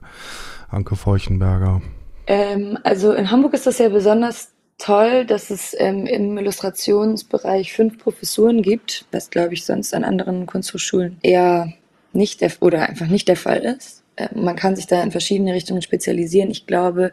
Anke 0.68 0.96
Feuchenberger? 0.96 1.82
Ähm, 2.26 2.78
also 2.84 3.12
in 3.12 3.30
Hamburg 3.30 3.54
ist 3.54 3.66
das 3.66 3.78
ja 3.78 3.88
besonders 3.88 4.52
toll, 4.78 5.26
dass 5.26 5.50
es 5.50 5.74
ähm, 5.78 6.06
im 6.06 6.36
Illustrationsbereich 6.38 7.72
fünf 7.72 7.98
Professuren 7.98 8.62
gibt, 8.62 9.04
was 9.12 9.30
glaube 9.30 9.54
ich 9.54 9.64
sonst 9.64 9.94
an 9.94 10.04
anderen 10.04 10.46
Kunsthochschulen 10.46 11.18
eher 11.22 11.72
nicht 12.12 12.40
der, 12.40 12.52
oder 12.60 12.88
einfach 12.88 13.06
nicht 13.06 13.28
der 13.28 13.36
Fall 13.36 13.58
ist. 13.58 13.99
Äh, 14.20 14.28
man 14.34 14.56
kann 14.56 14.76
sich 14.76 14.86
da 14.86 15.02
in 15.02 15.10
verschiedene 15.10 15.54
Richtungen 15.54 15.82
spezialisieren. 15.82 16.50
Ich 16.50 16.66
glaube, 16.66 17.12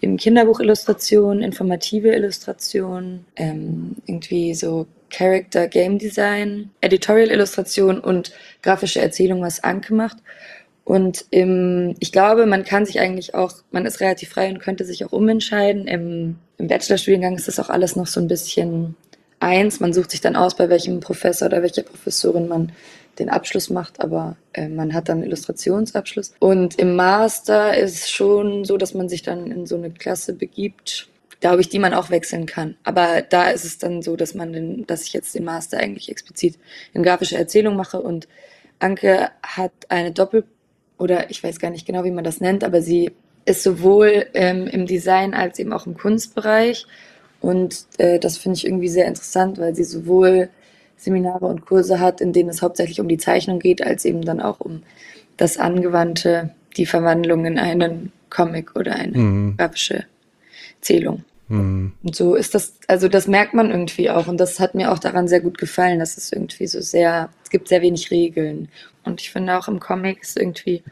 in 0.00 0.16
Kinderbuchillustration, 0.16 1.42
informative 1.42 2.08
Illustration, 2.08 3.24
ähm, 3.36 3.96
irgendwie 4.06 4.54
so 4.54 4.86
Character 5.10 5.68
Game 5.68 5.98
Design, 5.98 6.70
Editorial 6.80 7.30
Illustration 7.30 7.98
und 8.00 8.32
grafische 8.62 9.00
Erzählung, 9.00 9.40
was 9.40 9.64
Anke 9.64 9.94
macht. 9.94 10.18
Und 10.84 11.26
im, 11.30 11.94
ich 11.98 12.12
glaube, 12.12 12.46
man 12.46 12.64
kann 12.64 12.86
sich 12.86 12.98
eigentlich 12.98 13.34
auch, 13.34 13.52
man 13.70 13.84
ist 13.84 14.00
relativ 14.00 14.30
frei 14.30 14.48
und 14.48 14.58
könnte 14.58 14.84
sich 14.84 15.04
auch 15.04 15.12
umentscheiden. 15.12 15.86
Im, 15.86 16.36
im 16.56 16.66
Bachelorstudiengang 16.66 17.36
ist 17.36 17.46
das 17.46 17.60
auch 17.60 17.68
alles 17.68 17.94
noch 17.94 18.06
so 18.06 18.20
ein 18.20 18.28
bisschen 18.28 18.94
eins. 19.38 19.80
Man 19.80 19.92
sucht 19.92 20.10
sich 20.10 20.22
dann 20.22 20.36
aus, 20.36 20.56
bei 20.56 20.68
welchem 20.70 21.00
Professor 21.00 21.48
oder 21.48 21.62
welcher 21.62 21.82
Professorin 21.82 22.48
man 22.48 22.72
den 23.18 23.28
Abschluss 23.28 23.70
macht, 23.70 24.00
aber 24.00 24.36
äh, 24.52 24.68
man 24.68 24.94
hat 24.94 25.08
dann 25.08 25.22
Illustrationsabschluss. 25.22 26.34
Und 26.38 26.78
im 26.78 26.96
Master 26.96 27.76
ist 27.76 28.10
schon 28.10 28.64
so, 28.64 28.76
dass 28.76 28.94
man 28.94 29.08
sich 29.08 29.22
dann 29.22 29.50
in 29.50 29.66
so 29.66 29.76
eine 29.76 29.90
Klasse 29.90 30.32
begibt, 30.32 31.08
glaube 31.40 31.60
ich, 31.60 31.68
die 31.68 31.78
man 31.78 31.94
auch 31.94 32.10
wechseln 32.10 32.46
kann. 32.46 32.76
Aber 32.84 33.22
da 33.22 33.50
ist 33.50 33.64
es 33.64 33.78
dann 33.78 34.02
so, 34.02 34.16
dass 34.16 34.34
man 34.34 34.52
den, 34.52 34.86
dass 34.86 35.04
ich 35.04 35.12
jetzt 35.12 35.34
den 35.34 35.44
Master 35.44 35.78
eigentlich 35.78 36.10
explizit 36.10 36.58
in 36.92 37.02
grafische 37.02 37.36
Erzählung 37.36 37.76
mache 37.76 38.00
und 38.00 38.28
Anke 38.78 39.30
hat 39.42 39.72
eine 39.88 40.12
Doppel 40.12 40.44
oder 40.98 41.30
ich 41.30 41.42
weiß 41.42 41.58
gar 41.58 41.70
nicht 41.70 41.86
genau, 41.86 42.04
wie 42.04 42.10
man 42.10 42.24
das 42.24 42.40
nennt, 42.40 42.64
aber 42.64 42.82
sie 42.82 43.12
ist 43.44 43.62
sowohl 43.62 44.26
ähm, 44.34 44.66
im 44.66 44.86
Design 44.86 45.32
als 45.34 45.58
eben 45.58 45.72
auch 45.72 45.86
im 45.86 45.96
Kunstbereich. 45.96 46.86
Und 47.40 47.86
äh, 47.98 48.18
das 48.18 48.36
finde 48.36 48.56
ich 48.56 48.66
irgendwie 48.66 48.88
sehr 48.88 49.06
interessant, 49.06 49.58
weil 49.58 49.74
sie 49.74 49.84
sowohl 49.84 50.50
Seminare 50.98 51.46
und 51.46 51.64
Kurse 51.64 52.00
hat, 52.00 52.20
in 52.20 52.32
denen 52.32 52.50
es 52.50 52.60
hauptsächlich 52.60 53.00
um 53.00 53.08
die 53.08 53.18
Zeichnung 53.18 53.60
geht, 53.60 53.82
als 53.82 54.04
eben 54.04 54.22
dann 54.22 54.40
auch 54.40 54.60
um 54.60 54.82
das 55.36 55.56
Angewandte, 55.56 56.50
die 56.76 56.86
Verwandlung 56.86 57.46
in 57.46 57.58
einen 57.58 58.12
Comic 58.28 58.76
oder 58.76 58.96
eine 58.96 59.16
mhm. 59.16 59.56
grafische 59.56 60.04
Zählung. 60.80 61.24
Mhm. 61.48 61.92
Und 62.02 62.14
so 62.14 62.34
ist 62.34 62.54
das, 62.54 62.74
also 62.88 63.08
das 63.08 63.26
merkt 63.26 63.54
man 63.54 63.70
irgendwie 63.70 64.10
auch. 64.10 64.26
Und 64.26 64.38
das 64.38 64.60
hat 64.60 64.74
mir 64.74 64.92
auch 64.92 64.98
daran 64.98 65.28
sehr 65.28 65.40
gut 65.40 65.56
gefallen, 65.56 65.98
dass 65.98 66.16
es 66.16 66.32
irgendwie 66.32 66.66
so 66.66 66.80
sehr, 66.80 67.30
es 67.42 67.50
gibt 67.50 67.68
sehr 67.68 67.80
wenig 67.80 68.10
Regeln. 68.10 68.68
Und 69.04 69.20
ich 69.20 69.30
finde 69.30 69.56
auch 69.56 69.68
im 69.68 69.80
Comic 69.80 70.22
ist 70.22 70.36
irgendwie 70.36 70.82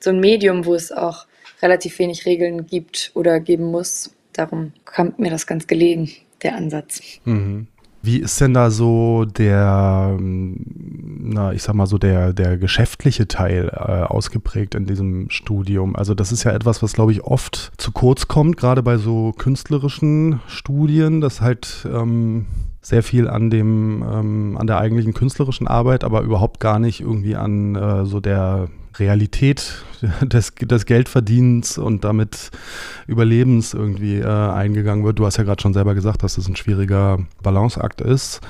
so 0.00 0.10
ein 0.10 0.20
Medium, 0.20 0.66
wo 0.66 0.74
es 0.74 0.92
auch 0.92 1.26
relativ 1.62 1.98
wenig 1.98 2.26
Regeln 2.26 2.66
gibt 2.66 3.12
oder 3.14 3.40
geben 3.40 3.70
muss. 3.70 4.10
Darum 4.32 4.72
kommt 4.84 5.18
mir 5.18 5.30
das 5.30 5.46
ganz 5.46 5.66
gelegen, 5.66 6.10
der 6.42 6.56
Ansatz. 6.56 7.00
Mhm. 7.24 7.68
Wie 8.04 8.18
ist 8.18 8.40
denn 8.40 8.52
da 8.52 8.72
so 8.72 9.24
der, 9.24 10.16
na, 10.18 11.52
ich 11.52 11.62
sag 11.62 11.74
mal 11.74 11.86
so 11.86 11.98
der, 11.98 12.32
der 12.32 12.58
geschäftliche 12.58 13.28
Teil 13.28 13.70
äh, 13.72 14.02
ausgeprägt 14.02 14.74
in 14.74 14.86
diesem 14.86 15.30
Studium? 15.30 15.94
Also 15.94 16.14
das 16.14 16.32
ist 16.32 16.42
ja 16.42 16.50
etwas, 16.50 16.82
was 16.82 16.94
glaube 16.94 17.12
ich 17.12 17.22
oft 17.22 17.70
zu 17.76 17.92
kurz 17.92 18.26
kommt, 18.26 18.56
gerade 18.56 18.82
bei 18.82 18.96
so 18.96 19.32
künstlerischen 19.32 20.40
Studien, 20.48 21.20
dass 21.20 21.40
halt 21.40 21.86
ähm, 21.92 22.46
sehr 22.80 23.04
viel 23.04 23.28
an 23.28 23.50
dem, 23.50 24.02
ähm, 24.02 24.56
an 24.58 24.66
der 24.66 24.78
eigentlichen 24.78 25.14
künstlerischen 25.14 25.68
Arbeit, 25.68 26.02
aber 26.02 26.22
überhaupt 26.22 26.58
gar 26.58 26.80
nicht 26.80 27.00
irgendwie 27.00 27.36
an 27.36 27.76
äh, 27.76 28.04
so 28.04 28.18
der 28.18 28.68
Realität 28.98 29.84
des, 30.22 30.54
des 30.54 30.86
Geldverdienens 30.86 31.78
und 31.78 32.04
damit 32.04 32.50
Überlebens 33.06 33.74
irgendwie 33.74 34.18
äh, 34.18 34.26
eingegangen 34.26 35.04
wird. 35.04 35.18
Du 35.18 35.26
hast 35.26 35.36
ja 35.36 35.44
gerade 35.44 35.62
schon 35.62 35.74
selber 35.74 35.94
gesagt, 35.94 36.22
dass 36.22 36.34
das 36.34 36.48
ein 36.48 36.56
schwieriger 36.56 37.18
Balanceakt 37.42 38.00
ist. 38.00 38.40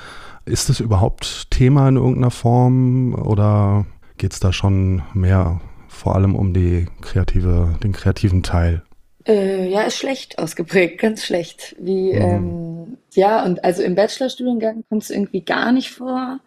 Ist 0.44 0.70
es 0.70 0.80
überhaupt 0.80 1.50
Thema 1.50 1.88
in 1.88 1.96
irgendeiner 1.96 2.30
Form 2.30 3.14
oder 3.14 3.86
geht 4.18 4.32
es 4.32 4.40
da 4.40 4.52
schon 4.52 5.02
mehr 5.14 5.60
vor 5.88 6.16
allem 6.16 6.34
um 6.34 6.52
die 6.52 6.86
kreative, 7.00 7.78
den 7.82 7.92
kreativen 7.92 8.42
Teil? 8.42 8.82
Äh, 9.24 9.68
ja, 9.70 9.82
ist 9.82 9.98
schlecht 9.98 10.38
ausgeprägt, 10.38 11.00
ganz 11.00 11.24
schlecht. 11.24 11.76
Wie, 11.78 12.12
mhm. 12.12 12.20
ähm, 12.20 12.98
ja, 13.14 13.44
und 13.44 13.62
also 13.64 13.82
im 13.82 13.94
Bachelorstudiengang 13.94 14.84
kommt 14.88 15.04
es 15.04 15.10
irgendwie 15.10 15.42
gar 15.42 15.70
nicht 15.70 15.90
vor 15.90 16.40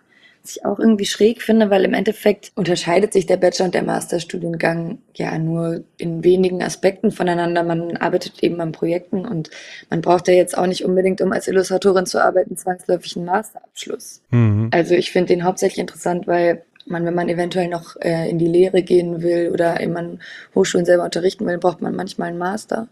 was 0.45 0.57
ich 0.57 0.65
auch 0.65 0.79
irgendwie 0.79 1.05
schräg 1.05 1.41
finde, 1.41 1.69
weil 1.69 1.85
im 1.85 1.93
Endeffekt 1.93 2.51
unterscheidet 2.55 3.13
sich 3.13 3.25
der 3.25 3.37
Bachelor- 3.37 3.65
und 3.65 3.73
der 3.73 3.83
Masterstudiengang 3.83 4.99
ja 5.15 5.37
nur 5.39 5.83
in 5.97 6.23
wenigen 6.23 6.61
Aspekten 6.61 7.11
voneinander. 7.11 7.63
Man 7.63 7.97
arbeitet 7.97 8.43
eben 8.43 8.61
an 8.61 8.71
Projekten 8.71 9.25
und 9.25 9.49
man 9.89 10.01
braucht 10.01 10.27
ja 10.27 10.35
jetzt 10.35 10.57
auch 10.57 10.67
nicht 10.67 10.85
unbedingt, 10.85 11.21
um 11.21 11.31
als 11.31 11.47
Illustratorin 11.47 12.05
zu 12.05 12.23
arbeiten, 12.23 12.55
zwangsläufig 12.57 13.15
einen 13.17 13.25
Masterabschluss. 13.25 14.21
Mhm. 14.29 14.69
Also 14.71 14.93
ich 14.93 15.11
finde 15.11 15.33
den 15.33 15.43
hauptsächlich 15.43 15.79
interessant, 15.79 16.27
weil 16.27 16.63
man, 16.85 17.03
wenn 17.05 17.15
man 17.15 17.29
eventuell 17.29 17.67
noch 17.67 17.95
äh, 17.99 18.29
in 18.29 18.37
die 18.37 18.47
Lehre 18.47 18.83
gehen 18.83 19.23
will 19.23 19.49
oder 19.51 19.81
eben 19.81 19.97
an 19.97 20.19
Hochschulen 20.53 20.85
selber 20.85 21.05
unterrichten 21.05 21.47
will, 21.47 21.57
braucht 21.57 21.81
man 21.81 21.95
manchmal 21.95 22.29
einen 22.29 22.37
Master. 22.37 22.87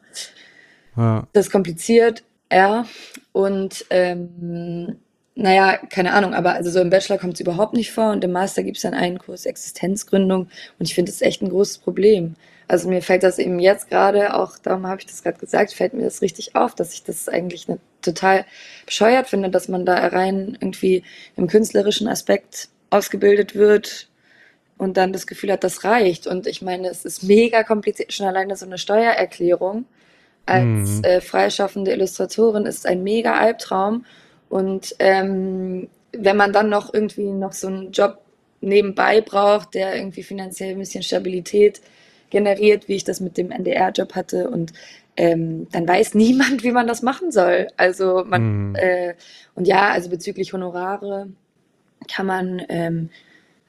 Ja. 0.97 1.27
Das 1.33 1.45
ist 1.45 1.51
kompliziert, 1.51 2.23
ja. 2.51 2.87
Und 3.31 3.85
ähm, 3.91 4.97
naja, 5.35 5.79
keine 5.89 6.13
Ahnung, 6.13 6.33
aber 6.33 6.53
also 6.53 6.69
so 6.69 6.79
im 6.79 6.89
Bachelor 6.89 7.17
kommt 7.17 7.35
es 7.35 7.39
überhaupt 7.39 7.73
nicht 7.73 7.91
vor 7.91 8.11
und 8.11 8.23
im 8.23 8.31
Master 8.31 8.63
gibt 8.63 8.77
es 8.77 8.83
dann 8.83 8.93
einen 8.93 9.17
Kurs 9.17 9.45
Existenzgründung 9.45 10.47
und 10.79 10.87
ich 10.87 10.93
finde 10.93 11.11
das 11.11 11.21
echt 11.21 11.41
ein 11.41 11.49
großes 11.49 11.79
Problem. 11.79 12.35
Also 12.67 12.87
mir 12.87 13.01
fällt 13.01 13.23
das 13.23 13.39
eben 13.39 13.59
jetzt 13.59 13.89
gerade, 13.89 14.35
auch 14.35 14.57
darum 14.57 14.87
habe 14.87 15.01
ich 15.01 15.07
das 15.07 15.23
gerade 15.23 15.39
gesagt, 15.39 15.73
fällt 15.73 15.93
mir 15.93 16.03
das 16.03 16.21
richtig 16.21 16.55
auf, 16.55 16.75
dass 16.75 16.93
ich 16.93 17.03
das 17.03 17.27
eigentlich 17.27 17.67
eine, 17.67 17.79
total 18.01 18.45
bescheuert 18.85 19.27
finde, 19.27 19.49
dass 19.49 19.67
man 19.67 19.85
da 19.85 19.95
rein 20.07 20.57
irgendwie 20.59 21.03
im 21.35 21.47
künstlerischen 21.47 22.07
Aspekt 22.07 22.69
ausgebildet 22.89 23.55
wird 23.55 24.09
und 24.77 24.97
dann 24.97 25.13
das 25.13 25.27
Gefühl 25.27 25.51
hat, 25.51 25.63
das 25.63 25.83
reicht. 25.83 26.27
Und 26.27 26.47
ich 26.47 26.61
meine, 26.61 26.89
es 26.89 27.05
ist 27.05 27.23
mega 27.23 27.63
kompliziert, 27.63 28.13
schon 28.13 28.27
alleine 28.27 28.55
so 28.55 28.65
eine 28.65 28.77
Steuererklärung 28.77 29.85
als 30.45 30.97
mhm. 30.97 31.03
äh, 31.03 31.21
freischaffende 31.21 31.91
Illustratorin 31.91 32.65
ist 32.65 32.85
ein 32.85 33.03
mega 33.03 33.33
Albtraum. 33.33 34.05
Und 34.53 34.95
ähm, 34.99 35.87
wenn 36.11 36.37
man 36.37 36.53
dann 36.53 36.69
noch 36.69 36.93
irgendwie 36.93 37.31
noch 37.31 37.53
so 37.53 37.65
einen 37.65 37.91
Job 37.91 38.19
nebenbei 38.61 39.19
braucht, 39.19 39.73
der 39.73 39.95
irgendwie 39.95 40.21
finanziell 40.21 40.73
ein 40.73 40.77
bisschen 40.77 41.01
Stabilität 41.01 41.81
generiert, 42.29 42.87
wie 42.87 42.93
ich 42.93 43.03
das 43.03 43.19
mit 43.19 43.35
dem 43.35 43.49
NDR-Job 43.49 44.13
hatte 44.13 44.51
und 44.51 44.71
ähm, 45.17 45.67
dann 45.71 45.87
weiß 45.87 46.13
niemand, 46.13 46.63
wie 46.63 46.71
man 46.71 46.85
das 46.85 47.01
machen 47.01 47.31
soll. 47.31 47.65
Also 47.77 48.25
man 48.27 48.69
mhm. 48.69 48.75
äh, 48.75 49.15
und 49.55 49.67
ja, 49.67 49.89
also 49.89 50.11
bezüglich 50.11 50.53
Honorare 50.53 51.29
kann 52.07 52.27
man, 52.27 52.61
ähm, 52.69 53.09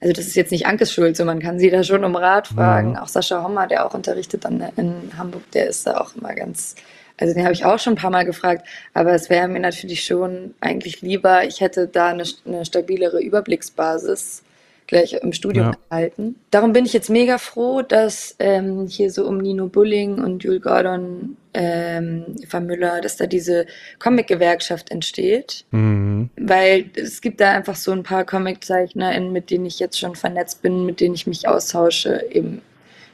also 0.03 0.13
das 0.13 0.27
ist 0.27 0.37
jetzt 0.37 0.53
nicht 0.53 0.67
Ankes 0.67 0.93
Schuld, 0.93 1.17
so 1.17 1.25
man 1.25 1.41
kann 1.41 1.59
sie 1.59 1.71
da 1.71 1.83
schon 1.83 2.05
um 2.05 2.15
Rat 2.15 2.49
fragen. 2.49 2.91
Mhm. 2.91 2.97
Auch 2.97 3.09
Sascha 3.09 3.43
Hommer, 3.43 3.67
der 3.69 3.87
auch 3.87 3.95
unterrichtet 3.95 4.45
dann 4.45 4.63
in 4.77 5.13
Hamburg, 5.17 5.51
der 5.53 5.67
ist 5.67 5.87
da 5.87 5.97
auch 5.97 6.15
immer 6.15 6.35
ganz 6.35 6.75
also 7.19 7.35
den 7.35 7.45
habe 7.45 7.55
ich 7.55 7.65
auch 7.65 7.79
schon 7.79 7.95
ein 7.95 7.99
paar 7.99 8.11
Mal 8.11 8.25
gefragt, 8.25 8.67
aber 8.93 9.13
es 9.13 9.31
wäre 9.31 9.49
mir 9.49 9.61
natürlich 9.61 10.05
schon 10.05 10.55
eigentlich 10.61 11.01
lieber, 11.01 11.45
ich 11.45 11.61
hätte 11.61 11.87
da 11.87 12.09
eine, 12.09 12.25
eine 12.45 12.65
stabilere 12.65 13.23
Überblicksbasis 13.23 14.43
gleich 14.87 15.15
im 15.15 15.33
Studium 15.33 15.67
ja. 15.67 15.77
erhalten. 15.89 16.37
Darum 16.51 16.73
bin 16.73 16.85
ich 16.85 16.93
jetzt 16.93 17.11
mega 17.11 17.39
froh, 17.39 17.83
dass 17.83 18.37
ähm, 18.39 18.87
hier 18.87 19.11
so 19.11 19.27
um 19.27 19.39
Nino 19.39 19.67
Bulling 19.67 20.23
und 20.23 20.45
Jules 20.45 20.63
Gordon, 20.63 21.37
ähm, 21.55 22.37
Eva 22.43 22.61
Müller, 22.61 23.01
dass 23.01 23.17
da 23.17 23.27
diese 23.27 23.67
Comic-Gewerkschaft 23.99 24.91
entsteht. 24.91 25.65
Mhm. 25.71 26.31
Weil 26.37 26.91
es 26.97 27.21
gibt 27.21 27.41
da 27.41 27.53
einfach 27.53 27.77
so 27.77 27.93
ein 27.93 28.03
paar 28.03 28.25
Comiczeichner, 28.25 29.19
mit 29.21 29.51
denen 29.51 29.67
ich 29.67 29.79
jetzt 29.79 29.99
schon 29.99 30.17
vernetzt 30.17 30.63
bin, 30.63 30.85
mit 30.85 31.01
denen 31.01 31.15
ich 31.15 31.27
mich 31.27 31.49
austausche, 31.49 32.25
eben 32.31 32.61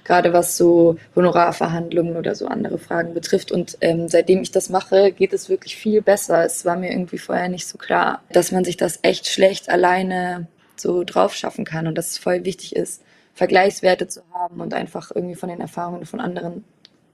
gerade 0.04 0.32
was 0.32 0.56
so 0.56 0.96
Honorarverhandlungen 1.14 2.16
oder 2.16 2.34
so 2.34 2.46
andere 2.46 2.78
Fragen 2.78 3.14
betrifft. 3.14 3.52
Und 3.52 3.78
ähm, 3.80 4.08
seitdem 4.08 4.42
ich 4.42 4.50
das 4.50 4.68
mache, 4.68 5.12
geht 5.12 5.32
es 5.32 5.48
wirklich 5.48 5.76
viel 5.76 6.02
besser. 6.02 6.44
Es 6.44 6.64
war 6.64 6.76
mir 6.76 6.90
irgendwie 6.90 7.18
vorher 7.18 7.48
nicht 7.48 7.66
so 7.66 7.78
klar, 7.78 8.22
dass 8.32 8.52
man 8.52 8.64
sich 8.64 8.76
das 8.76 8.98
echt 9.02 9.26
schlecht 9.26 9.68
alleine 9.68 10.46
so 10.76 11.04
drauf 11.04 11.34
schaffen 11.34 11.64
kann 11.64 11.86
und 11.86 11.96
dass 11.96 12.10
es 12.10 12.18
voll 12.18 12.44
wichtig 12.44 12.74
ist, 12.74 13.02
Vergleichswerte 13.34 14.08
zu 14.08 14.22
haben 14.32 14.60
und 14.60 14.74
einfach 14.74 15.10
irgendwie 15.14 15.34
von 15.34 15.48
den 15.48 15.60
Erfahrungen 15.60 16.06
von 16.06 16.20
anderen 16.20 16.64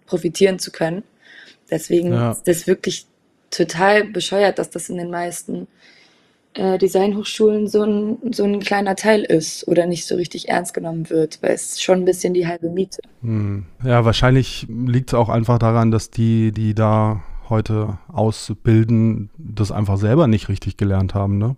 profitieren 0.06 0.58
zu 0.58 0.70
können. 0.70 1.02
Deswegen 1.70 2.12
ja. 2.12 2.32
ist 2.32 2.46
das 2.46 2.66
wirklich 2.66 3.06
total 3.50 4.04
bescheuert, 4.04 4.58
dass 4.58 4.70
das 4.70 4.88
in 4.88 4.96
den 4.96 5.10
meisten 5.10 5.66
äh, 6.56 6.78
Designhochschulen 6.78 7.68
so 7.68 7.82
ein, 7.82 8.18
so 8.32 8.44
ein 8.44 8.60
kleiner 8.60 8.96
Teil 8.96 9.22
ist 9.22 9.66
oder 9.68 9.86
nicht 9.86 10.06
so 10.06 10.16
richtig 10.16 10.48
ernst 10.48 10.74
genommen 10.74 11.10
wird, 11.10 11.42
weil 11.42 11.52
es 11.52 11.82
schon 11.82 12.00
ein 12.00 12.04
bisschen 12.04 12.34
die 12.34 12.46
halbe 12.46 12.70
Miete. 12.70 13.00
Hm. 13.22 13.66
Ja, 13.84 14.04
wahrscheinlich 14.04 14.66
liegt 14.68 15.10
es 15.10 15.14
auch 15.14 15.28
einfach 15.28 15.58
daran, 15.58 15.90
dass 15.90 16.10
die, 16.10 16.52
die 16.52 16.74
da 16.74 17.22
heute 17.48 17.98
ausbilden, 18.08 19.30
das 19.38 19.70
einfach 19.70 19.98
selber 19.98 20.26
nicht 20.26 20.48
richtig 20.48 20.76
gelernt 20.76 21.14
haben, 21.14 21.38
ne? 21.38 21.56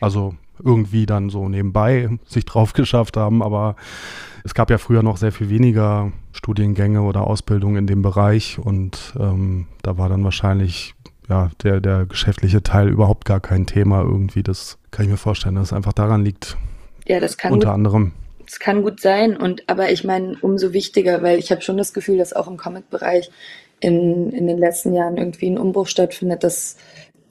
Also 0.00 0.34
irgendwie 0.62 1.06
dann 1.06 1.30
so 1.30 1.48
nebenbei 1.48 2.08
sich 2.26 2.44
drauf 2.44 2.72
geschafft 2.72 3.16
haben, 3.16 3.42
aber 3.42 3.76
es 4.44 4.54
gab 4.54 4.70
ja 4.70 4.78
früher 4.78 5.02
noch 5.02 5.16
sehr 5.16 5.32
viel 5.32 5.50
weniger 5.50 6.12
Studiengänge 6.32 7.02
oder 7.02 7.26
Ausbildung 7.26 7.76
in 7.76 7.86
dem 7.86 8.02
Bereich 8.02 8.58
und 8.58 9.14
ähm, 9.18 9.66
da 9.82 9.98
war 9.98 10.08
dann 10.08 10.24
wahrscheinlich 10.24 10.94
ja, 11.30 11.50
der, 11.62 11.80
der 11.80 12.06
geschäftliche 12.06 12.62
Teil 12.62 12.88
überhaupt 12.88 13.24
gar 13.24 13.40
kein 13.40 13.64
Thema 13.64 14.02
irgendwie. 14.02 14.42
Das 14.42 14.78
kann 14.90 15.04
ich 15.04 15.10
mir 15.10 15.16
vorstellen, 15.16 15.54
dass 15.54 15.68
es 15.68 15.72
einfach 15.72 15.92
daran 15.92 16.24
liegt. 16.24 16.56
Ja, 17.06 17.20
das 17.20 17.38
kann 17.38 17.52
unter 17.52 17.68
gut, 17.68 17.74
anderem. 17.74 18.12
Das 18.44 18.58
kann 18.58 18.82
gut 18.82 19.00
sein. 19.00 19.36
Und 19.36 19.62
aber 19.68 19.92
ich 19.92 20.02
meine, 20.02 20.36
umso 20.40 20.72
wichtiger, 20.72 21.22
weil 21.22 21.38
ich 21.38 21.52
habe 21.52 21.62
schon 21.62 21.76
das 21.76 21.92
Gefühl, 21.92 22.18
dass 22.18 22.32
auch 22.32 22.48
im 22.48 22.56
Comic-Bereich 22.56 23.30
in, 23.78 24.30
in 24.30 24.48
den 24.48 24.58
letzten 24.58 24.92
Jahren 24.92 25.16
irgendwie 25.16 25.48
ein 25.48 25.56
Umbruch 25.58 25.86
stattfindet, 25.86 26.42
dass 26.42 26.76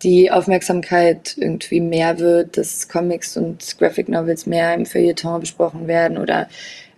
die 0.02 0.32
Aufmerksamkeit 0.32 1.36
irgendwie 1.38 1.82
mehr 1.82 2.20
wird, 2.20 2.58
dass 2.58 2.88
Comics 2.88 3.36
und 3.36 3.78
Graphic 3.78 4.08
Novels 4.08 4.46
mehr 4.46 4.74
im 4.74 4.86
Feuilleton 4.86 5.42
besprochen 5.42 5.88
werden 5.88 6.18
oder 6.18 6.48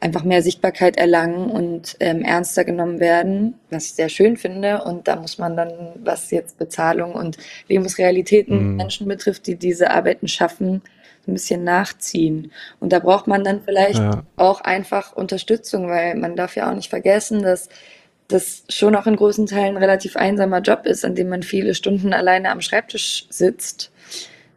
einfach 0.01 0.23
mehr 0.23 0.41
Sichtbarkeit 0.41 0.97
erlangen 0.97 1.49
und 1.49 1.95
ähm, 1.99 2.23
ernster 2.23 2.65
genommen 2.65 2.99
werden, 2.99 3.53
was 3.69 3.85
ich 3.85 3.93
sehr 3.93 4.09
schön 4.09 4.35
finde. 4.35 4.83
Und 4.83 5.07
da 5.07 5.15
muss 5.15 5.37
man 5.37 5.55
dann, 5.55 5.71
was 6.03 6.31
jetzt 6.31 6.57
Bezahlung 6.57 7.13
und 7.13 7.37
Lebensrealitäten 7.67 8.71
mhm. 8.71 8.75
Menschen 8.77 9.07
betrifft, 9.07 9.45
die 9.45 9.55
diese 9.55 9.91
Arbeiten 9.91 10.27
schaffen, 10.27 10.81
ein 11.27 11.33
bisschen 11.33 11.63
nachziehen. 11.63 12.51
Und 12.79 12.91
da 12.93 12.99
braucht 12.99 13.27
man 13.27 13.43
dann 13.43 13.61
vielleicht 13.61 13.99
ja. 13.99 14.23
auch 14.37 14.61
einfach 14.61 15.13
Unterstützung, 15.13 15.87
weil 15.87 16.15
man 16.15 16.35
darf 16.35 16.55
ja 16.55 16.69
auch 16.69 16.75
nicht 16.75 16.89
vergessen, 16.89 17.43
dass 17.43 17.69
das 18.27 18.63
schon 18.69 18.95
auch 18.95 19.05
in 19.05 19.15
großen 19.15 19.45
Teilen 19.45 19.75
ein 19.75 19.83
relativ 19.83 20.15
einsamer 20.15 20.61
Job 20.61 20.85
ist, 20.85 21.05
an 21.05 21.13
dem 21.13 21.29
man 21.29 21.43
viele 21.43 21.75
Stunden 21.75 22.11
alleine 22.11 22.49
am 22.49 22.61
Schreibtisch 22.61 23.27
sitzt 23.29 23.91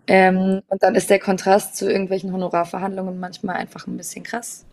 Ähm, 0.07 0.61
und 0.69 0.83
dann 0.83 0.95
ist 0.95 1.09
der 1.09 1.19
Kontrast 1.19 1.77
zu 1.77 1.91
irgendwelchen 1.91 2.33
Honorarverhandlungen 2.33 3.19
manchmal 3.19 3.57
einfach 3.57 3.87
ein 3.87 3.97
bisschen 3.97 4.23
krass. 4.23 4.67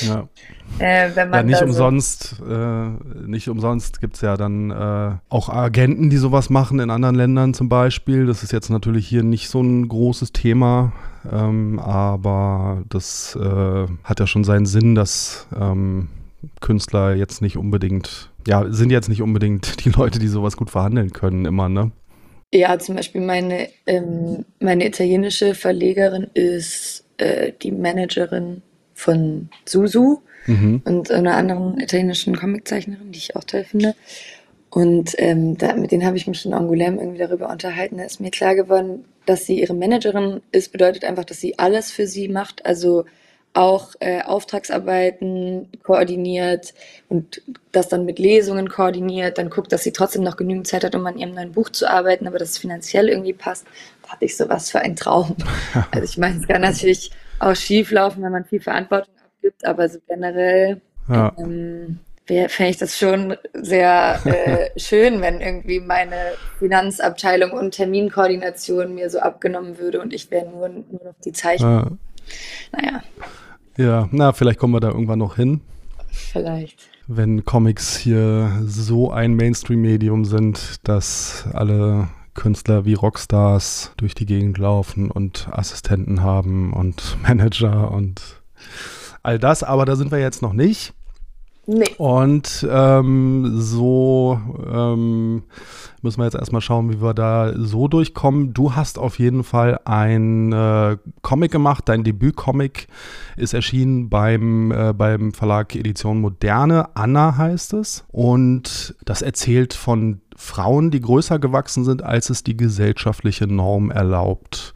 ja. 0.00 0.28
äh, 0.78 1.10
wenn 1.14 1.30
man 1.30 1.48
ja, 1.48 1.54
nicht 1.54 1.62
umsonst, 1.62 2.36
so 2.36 2.44
äh, 2.44 2.88
nicht 3.24 3.48
umsonst 3.48 4.00
gibt 4.00 4.16
es 4.16 4.22
ja 4.22 4.36
dann 4.36 4.70
äh, 4.70 5.12
auch 5.28 5.48
Agenten, 5.48 6.10
die 6.10 6.16
sowas 6.16 6.50
machen 6.50 6.80
in 6.80 6.90
anderen 6.90 7.14
Ländern 7.14 7.54
zum 7.54 7.68
Beispiel. 7.68 8.26
Das 8.26 8.42
ist 8.42 8.52
jetzt 8.52 8.68
natürlich 8.68 9.06
hier 9.06 9.22
nicht 9.22 9.48
so 9.48 9.60
ein 9.60 9.86
großes 9.86 10.32
Thema, 10.32 10.92
ähm, 11.30 11.78
aber 11.78 12.82
das 12.88 13.36
äh, 13.40 13.86
hat 14.02 14.18
ja 14.18 14.26
schon 14.26 14.42
seinen 14.42 14.66
Sinn, 14.66 14.96
dass 14.96 15.46
ähm, 15.56 16.08
Künstler 16.60 17.14
jetzt 17.14 17.42
nicht 17.42 17.56
unbedingt, 17.56 18.30
ja, 18.46 18.64
sind 18.72 18.90
jetzt 18.90 19.08
nicht 19.08 19.22
unbedingt 19.22 19.84
die 19.84 19.90
Leute, 19.90 20.18
die 20.18 20.28
sowas 20.28 20.56
gut 20.56 20.70
verhandeln 20.70 21.12
können, 21.12 21.44
immer, 21.44 21.68
ne? 21.68 21.92
Ja, 22.52 22.78
zum 22.78 22.96
Beispiel 22.96 23.20
meine, 23.20 23.68
ähm, 23.86 24.44
meine 24.60 24.86
italienische 24.86 25.54
Verlegerin 25.54 26.28
ist 26.34 27.04
äh, 27.18 27.52
die 27.62 27.72
Managerin 27.72 28.62
von 28.94 29.48
Susu 29.64 30.20
mhm. 30.46 30.80
und 30.84 31.10
einer 31.10 31.36
anderen 31.36 31.78
italienischen 31.80 32.36
Comiczeichnerin, 32.36 33.12
die 33.12 33.18
ich 33.18 33.36
auch 33.36 33.44
toll 33.44 33.64
finde. 33.64 33.94
Und 34.70 35.14
ähm, 35.18 35.56
da, 35.56 35.74
mit 35.74 35.90
denen 35.90 36.04
habe 36.04 36.16
ich 36.16 36.26
mich 36.26 36.44
in 36.44 36.54
Angoulême 36.54 36.98
irgendwie 36.98 37.18
darüber 37.18 37.50
unterhalten. 37.50 37.98
Da 37.98 38.04
ist 38.04 38.20
mir 38.20 38.30
klar 38.30 38.54
geworden, 38.54 39.04
dass 39.24 39.46
sie 39.46 39.60
ihre 39.60 39.74
Managerin 39.74 40.40
ist, 40.52 40.72
bedeutet 40.72 41.04
einfach, 41.04 41.24
dass 41.24 41.40
sie 41.40 41.58
alles 41.58 41.90
für 41.90 42.06
sie 42.06 42.28
macht. 42.28 42.64
Also 42.66 43.04
auch 43.56 43.94
äh, 44.00 44.22
Auftragsarbeiten 44.22 45.68
koordiniert 45.82 46.74
und 47.08 47.42
das 47.72 47.88
dann 47.88 48.04
mit 48.04 48.18
Lesungen 48.18 48.68
koordiniert, 48.68 49.38
dann 49.38 49.48
guckt, 49.48 49.72
dass 49.72 49.82
sie 49.82 49.92
trotzdem 49.92 50.22
noch 50.22 50.36
genügend 50.36 50.66
Zeit 50.66 50.84
hat, 50.84 50.94
um 50.94 51.06
an 51.06 51.16
ihrem 51.16 51.34
neuen 51.34 51.52
Buch 51.52 51.70
zu 51.70 51.88
arbeiten, 51.88 52.26
aber 52.26 52.38
dass 52.38 52.50
es 52.50 52.58
finanziell 52.58 53.08
irgendwie 53.08 53.32
passt. 53.32 53.66
Da 54.02 54.10
hatte 54.10 54.26
ich 54.26 54.36
sowas 54.36 54.70
für 54.70 54.80
einen 54.80 54.96
Traum. 54.96 55.36
Also 55.90 56.04
ich 56.04 56.18
meine, 56.18 56.38
es 56.38 56.46
kann 56.46 56.60
natürlich 56.60 57.10
auch 57.38 57.54
schief 57.54 57.90
laufen, 57.90 58.22
wenn 58.22 58.32
man 58.32 58.44
viel 58.44 58.60
Verantwortung 58.60 59.14
abgibt, 59.24 59.64
aber 59.64 59.88
so 59.88 59.98
generell 60.06 60.80
ja. 61.08 61.32
ähm, 61.38 62.00
fände 62.26 62.70
ich 62.70 62.76
das 62.76 62.98
schon 62.98 63.36
sehr 63.54 64.20
äh, 64.24 64.70
schön, 64.78 65.22
wenn 65.22 65.40
irgendwie 65.40 65.80
meine 65.80 66.34
Finanzabteilung 66.58 67.52
und 67.52 67.72
Terminkoordination 67.72 68.94
mir 68.94 69.08
so 69.08 69.20
abgenommen 69.20 69.78
würde 69.78 70.00
und 70.00 70.12
ich 70.12 70.30
wäre 70.30 70.46
nur, 70.46 70.68
nur 70.68 71.04
noch 71.04 71.14
die 71.24 71.32
Zeichnung. 71.32 71.98
Ja. 72.72 72.80
Naja. 72.80 73.02
Ja, 73.76 74.08
na, 74.10 74.32
vielleicht 74.32 74.58
kommen 74.58 74.74
wir 74.74 74.80
da 74.80 74.88
irgendwann 74.88 75.18
noch 75.18 75.36
hin. 75.36 75.60
Vielleicht. 76.08 76.88
Wenn 77.06 77.44
Comics 77.44 77.96
hier 77.96 78.62
so 78.64 79.10
ein 79.10 79.34
Mainstream-Medium 79.34 80.24
sind, 80.24 80.76
dass 80.84 81.46
alle 81.52 82.08
Künstler 82.34 82.84
wie 82.84 82.94
Rockstars 82.94 83.92
durch 83.96 84.14
die 84.14 84.26
Gegend 84.26 84.58
laufen 84.58 85.10
und 85.10 85.48
Assistenten 85.50 86.22
haben 86.22 86.72
und 86.72 87.16
Manager 87.22 87.90
und 87.90 88.42
all 89.22 89.38
das, 89.38 89.62
aber 89.62 89.84
da 89.84 89.96
sind 89.96 90.10
wir 90.10 90.20
jetzt 90.20 90.42
noch 90.42 90.52
nicht. 90.52 90.94
Nee. 91.66 91.94
Und 91.98 92.66
ähm, 92.70 93.54
so 93.56 94.40
ähm, 94.72 95.42
müssen 96.00 96.18
wir 96.18 96.24
jetzt 96.24 96.36
erstmal 96.36 96.60
schauen, 96.60 96.92
wie 96.92 97.02
wir 97.02 97.12
da 97.12 97.52
so 97.56 97.88
durchkommen. 97.88 98.54
Du 98.54 98.76
hast 98.76 98.98
auf 98.98 99.18
jeden 99.18 99.42
Fall 99.42 99.80
ein 99.84 100.52
äh, 100.52 100.96
Comic 101.22 101.50
gemacht. 101.50 101.88
Dein 101.88 102.04
Debütcomic 102.04 102.86
ist 103.36 103.52
erschienen 103.52 104.08
beim, 104.08 104.70
äh, 104.70 104.92
beim 104.92 105.32
Verlag 105.32 105.74
Edition 105.74 106.20
Moderne. 106.20 106.90
Anna 106.94 107.36
heißt 107.36 107.72
es. 107.74 108.04
Und 108.12 108.94
das 109.04 109.22
erzählt 109.22 109.74
von 109.74 110.20
Frauen, 110.36 110.92
die 110.92 111.00
größer 111.00 111.40
gewachsen 111.40 111.84
sind, 111.84 112.02
als 112.02 112.30
es 112.30 112.44
die 112.44 112.56
gesellschaftliche 112.56 113.48
Norm 113.48 113.90
erlaubt. 113.90 114.72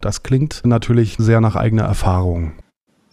Das 0.00 0.22
klingt 0.22 0.62
natürlich 0.64 1.16
sehr 1.18 1.42
nach 1.42 1.56
eigener 1.56 1.84
Erfahrung. 1.84 2.52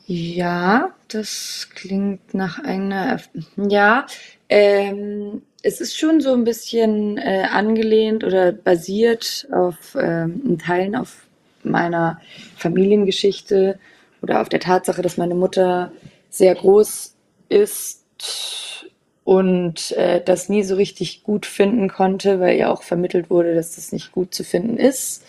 Ja, 0.06 0.90
das 1.14 1.70
klingt 1.74 2.34
nach 2.34 2.60
einer. 2.60 3.20
Ja, 3.56 4.06
ähm, 4.50 5.42
es 5.62 5.80
ist 5.80 5.98
schon 5.98 6.22
so 6.22 6.34
ein 6.34 6.44
bisschen 6.44 7.18
äh, 7.18 7.48
angelehnt 7.52 8.24
oder 8.24 8.52
basiert 8.52 9.48
auf 9.52 9.96
ähm, 10.00 10.42
in 10.46 10.60
Teilen 10.60 10.96
auf 10.96 11.26
meiner 11.64 12.20
Familiengeschichte 12.58 13.80
oder 14.22 14.42
auf 14.42 14.50
der 14.50 14.60
Tatsache, 14.60 15.02
dass 15.02 15.18
meine 15.18 15.36
Mutter 15.36 15.92
sehr 16.30 16.56
groß 16.56 17.16
ist 17.50 18.04
und 19.24 19.92
äh, 19.94 20.22
das 20.24 20.50
nie 20.50 20.64
so 20.64 20.76
richtig 20.76 21.24
gut 21.24 21.46
finden 21.46 21.90
konnte, 21.90 22.40
weil 22.40 22.58
ihr 22.58 22.70
auch 22.70 22.84
vermittelt 22.84 23.30
wurde, 23.30 23.56
dass 23.56 23.76
das 23.76 23.92
nicht 23.92 24.12
gut 24.12 24.34
zu 24.34 24.44
finden 24.44 24.78
ist 24.78 25.24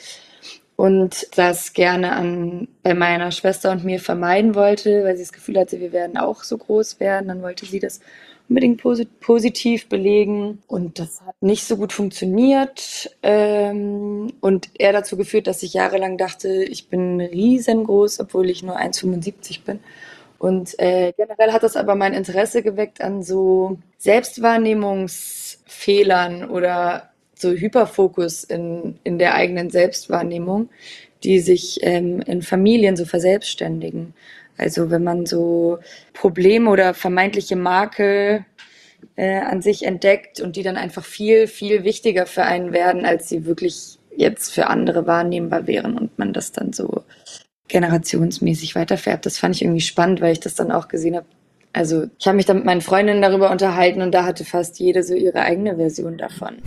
und 0.76 1.28
das 1.37 1.72
gerne 1.72 2.14
an, 2.14 2.68
bei 2.82 2.94
meiner 2.94 3.30
Schwester 3.30 3.70
und 3.70 3.84
mir 3.84 4.00
vermeiden 4.00 4.54
wollte, 4.54 5.04
weil 5.04 5.16
sie 5.16 5.22
das 5.22 5.32
Gefühl 5.32 5.58
hatte, 5.58 5.80
wir 5.80 5.92
werden 5.92 6.16
auch 6.16 6.42
so 6.42 6.58
groß 6.58 7.00
werden. 7.00 7.28
Dann 7.28 7.42
wollte 7.42 7.64
sie 7.64 7.78
das 7.78 8.00
unbedingt 8.48 8.82
posit 8.82 9.20
positiv 9.20 9.88
belegen 9.88 10.62
und 10.66 10.98
das 10.98 11.22
hat 11.22 11.37
nicht 11.40 11.64
so 11.64 11.76
gut 11.76 11.92
funktioniert 11.92 13.10
ähm, 13.22 14.32
und 14.40 14.68
eher 14.78 14.92
dazu 14.92 15.16
geführt, 15.16 15.46
dass 15.46 15.62
ich 15.62 15.74
jahrelang 15.74 16.18
dachte, 16.18 16.64
ich 16.64 16.88
bin 16.88 17.20
riesengroß, 17.20 18.20
obwohl 18.20 18.50
ich 18.50 18.62
nur 18.62 18.78
1,75 18.78 19.64
bin. 19.64 19.80
Und 20.38 20.78
äh, 20.78 21.12
generell 21.16 21.52
hat 21.52 21.62
das 21.62 21.76
aber 21.76 21.94
mein 21.94 22.12
Interesse 22.12 22.62
geweckt 22.62 23.00
an 23.00 23.22
so 23.22 23.78
Selbstwahrnehmungsfehlern 23.96 26.50
oder 26.50 27.13
so 27.44 27.52
Hyperfokus 27.52 28.44
in, 28.44 28.98
in 29.04 29.18
der 29.18 29.35
eigenen 29.35 29.70
Selbstwahrnehmung, 29.70 30.70
die 31.22 31.40
sich 31.40 31.78
ähm, 31.83 32.20
in 32.22 32.42
Familien 32.42 32.96
so 32.96 33.04
verselbstständigen. 33.04 34.14
Also 34.57 34.90
wenn 34.90 35.04
man 35.04 35.26
so 35.26 35.78
Probleme 36.12 36.70
oder 36.70 36.94
vermeintliche 36.94 37.57
Makel 37.57 38.44
äh, 39.16 39.38
an 39.40 39.62
sich 39.62 39.85
entdeckt 39.85 40.40
und 40.40 40.57
die 40.57 40.62
dann 40.62 40.76
einfach 40.76 41.04
viel, 41.04 41.46
viel 41.46 41.85
wichtiger 41.85 42.26
für 42.26 42.44
einen 42.44 42.72
werden, 42.72 43.04
als 43.04 43.28
sie 43.28 43.46
wirklich 43.46 43.98
jetzt 44.16 44.52
für 44.52 44.68
andere 44.68 45.07
wahrnehmbar 45.07 45.66
wären 45.66 45.98
und 45.98 46.18
man 46.18 46.33
das 46.33 46.52
dann 46.52 46.72
so 46.72 47.02
generationsmäßig 47.68 48.74
weiterfärbt. 48.74 49.26
Das 49.26 49.38
fand 49.38 49.57
ich 49.57 49.62
irgendwie 49.62 49.80
spannend, 49.80 50.20
weil 50.20 50.33
ich 50.33 50.40
das 50.40 50.54
dann 50.54 50.70
auch 50.70 50.88
gesehen 50.88 51.16
habe. 51.16 51.26
Also 51.72 52.04
ich 52.18 52.26
habe 52.26 52.37
mich 52.37 52.46
dann 52.46 52.59
mit 52.59 52.66
meinen 52.66 52.80
Freundinnen 52.80 53.20
darüber 53.20 53.50
unterhalten 53.50 54.00
und 54.00 54.12
da 54.12 54.24
hatte 54.24 54.44
fast 54.44 54.78
jede 54.78 55.02
so 55.02 55.14
ihre 55.14 55.40
eigene 55.40 55.76
Version 55.76 56.16
davon. 56.16 56.59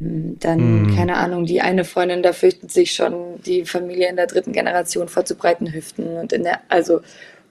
Äh, 0.00 0.36
dann, 0.40 0.82
mhm. 0.82 0.96
keine 0.96 1.16
Ahnung, 1.16 1.46
die 1.46 1.60
eine 1.60 1.84
Freundin, 1.84 2.22
da 2.22 2.32
fürchtet 2.32 2.70
sich 2.70 2.92
schon 2.92 3.40
die 3.44 3.64
Familie 3.64 4.08
in 4.08 4.16
der 4.16 4.26
dritten 4.26 4.52
Generation 4.52 5.08
vor 5.08 5.24
zu 5.24 5.34
breiten 5.34 5.72
Hüften 5.72 6.16
und 6.16 6.32
in 6.32 6.44
der, 6.44 6.60
also 6.68 7.00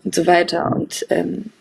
und 0.04 0.16
so 0.16 0.26
weiter. 0.28 0.72
Und 0.76 1.06
ähm, 1.10 1.52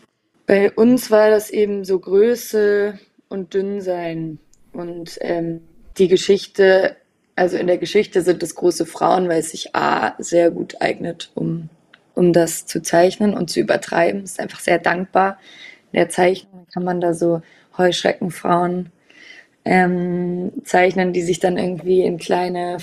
bei 0.45 0.71
uns 0.71 1.09
war 1.11 1.29
das 1.29 1.49
eben 1.49 1.83
so 1.83 1.99
Größe 1.99 2.99
und 3.27 3.53
Dünnsein. 3.53 4.39
Und 4.71 5.17
ähm, 5.21 5.61
die 5.97 6.07
Geschichte, 6.07 6.95
also 7.35 7.57
in 7.57 7.67
der 7.67 7.77
Geschichte 7.77 8.21
sind 8.21 8.43
es 8.43 8.55
große 8.55 8.85
Frauen, 8.85 9.27
weil 9.27 9.39
es 9.39 9.51
sich 9.51 9.75
A 9.75 10.15
sehr 10.19 10.51
gut 10.51 10.81
eignet, 10.81 11.31
um, 11.33 11.69
um 12.13 12.33
das 12.33 12.65
zu 12.65 12.81
zeichnen 12.81 13.33
und 13.33 13.49
zu 13.49 13.59
übertreiben. 13.59 14.23
Es 14.23 14.31
ist 14.31 14.39
einfach 14.39 14.59
sehr 14.59 14.79
dankbar. 14.79 15.39
In 15.91 15.99
der 15.99 16.09
Zeichnung 16.09 16.67
kann 16.73 16.83
man 16.83 17.01
da 17.01 17.13
so 17.13 17.41
Heuschreckenfrauen 17.77 18.91
ähm, 19.65 20.51
zeichnen, 20.63 21.11
die 21.11 21.23
sich 21.23 21.39
dann 21.39 21.57
irgendwie 21.57 22.01
in 22.03 22.17
kleine 22.17 22.77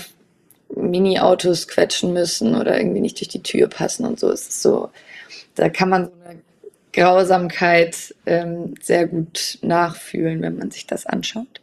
Mini-Autos 0.75 1.67
quetschen 1.67 2.13
müssen 2.13 2.55
oder 2.55 2.77
irgendwie 2.77 2.99
nicht 2.99 3.19
durch 3.19 3.29
die 3.29 3.43
Tür 3.43 3.67
passen 3.67 4.05
und 4.05 4.19
so. 4.19 4.29
Es 4.29 4.47
ist 4.47 4.61
so, 4.61 4.89
da 5.55 5.69
kann 5.69 5.89
man 5.89 6.05
so 6.05 6.11
eine 6.25 6.39
Grausamkeit 6.91 8.13
ähm, 8.25 8.75
sehr 8.81 9.07
gut 9.07 9.59
nachfühlen, 9.61 10.41
wenn 10.41 10.57
man 10.57 10.71
sich 10.71 10.85
das 10.85 11.05
anschaut. 11.05 11.61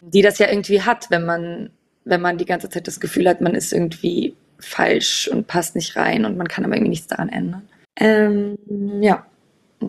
Die 0.00 0.22
das 0.22 0.38
ja 0.38 0.48
irgendwie 0.48 0.82
hat, 0.82 1.10
wenn 1.10 1.24
man, 1.24 1.70
wenn 2.04 2.20
man 2.20 2.38
die 2.38 2.44
ganze 2.44 2.70
Zeit 2.70 2.86
das 2.86 3.00
Gefühl 3.00 3.28
hat, 3.28 3.40
man 3.40 3.54
ist 3.54 3.72
irgendwie 3.72 4.36
falsch 4.58 5.28
und 5.28 5.46
passt 5.46 5.74
nicht 5.74 5.96
rein 5.96 6.24
und 6.24 6.36
man 6.36 6.48
kann 6.48 6.64
aber 6.64 6.74
irgendwie 6.74 6.90
nichts 6.90 7.08
daran 7.08 7.28
ändern. 7.28 7.68
Ähm, 7.96 8.56
ja, 9.00 9.26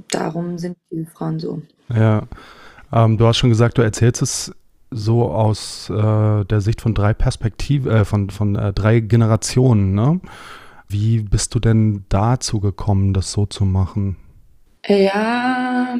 darum 0.09 0.57
sind 0.57 0.77
diese 0.89 1.05
Frauen 1.11 1.39
so. 1.39 1.61
Ja, 1.93 2.23
ähm, 2.93 3.17
du 3.17 3.26
hast 3.26 3.38
schon 3.38 3.50
gesagt, 3.50 3.78
du 3.78 3.82
erzählst 3.82 4.21
es 4.21 4.56
so 4.89 5.30
aus 5.30 5.89
äh, 5.89 6.45
der 6.45 6.62
Sicht 6.62 6.82
von 6.82 6.93
drei 6.93 7.13
Perspektiven, 7.13 7.91
äh, 7.91 8.06
von, 8.06 8.30
von 8.30 8.56
äh, 8.56 8.73
drei 8.73 9.00
Generationen. 9.00 9.93
Ne? 9.93 10.21
Wie 10.88 11.21
bist 11.21 11.54
du 11.56 11.60
denn 11.60 12.06
dazu 12.10 12.60
gekommen, 12.60 13.13
das 13.13 13.32
so 13.32 13.45
zu 13.45 13.65
machen? 13.65 14.15
Ja, 14.88 15.97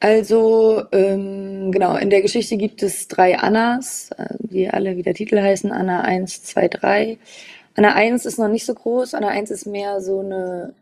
also 0.00 0.82
ähm, 0.92 1.70
genau, 1.70 1.94
in 1.96 2.08
der 2.08 2.22
Geschichte 2.22 2.56
gibt 2.56 2.82
es 2.82 3.06
drei 3.06 3.38
Annas, 3.38 4.10
äh, 4.16 4.34
die 4.38 4.70
alle 4.70 4.96
wie 4.96 5.02
der 5.02 5.12
Titel 5.12 5.38
heißen, 5.40 5.70
Anna 5.70 6.00
1, 6.00 6.42
2, 6.42 6.68
3. 6.68 7.18
Anna 7.76 7.94
1 7.94 8.24
ist 8.24 8.38
noch 8.38 8.48
nicht 8.48 8.64
so 8.64 8.74
groß, 8.74 9.12
Anna 9.12 9.28
1 9.28 9.50
ist 9.50 9.66
mehr 9.66 10.00
so 10.00 10.20
eine 10.20 10.72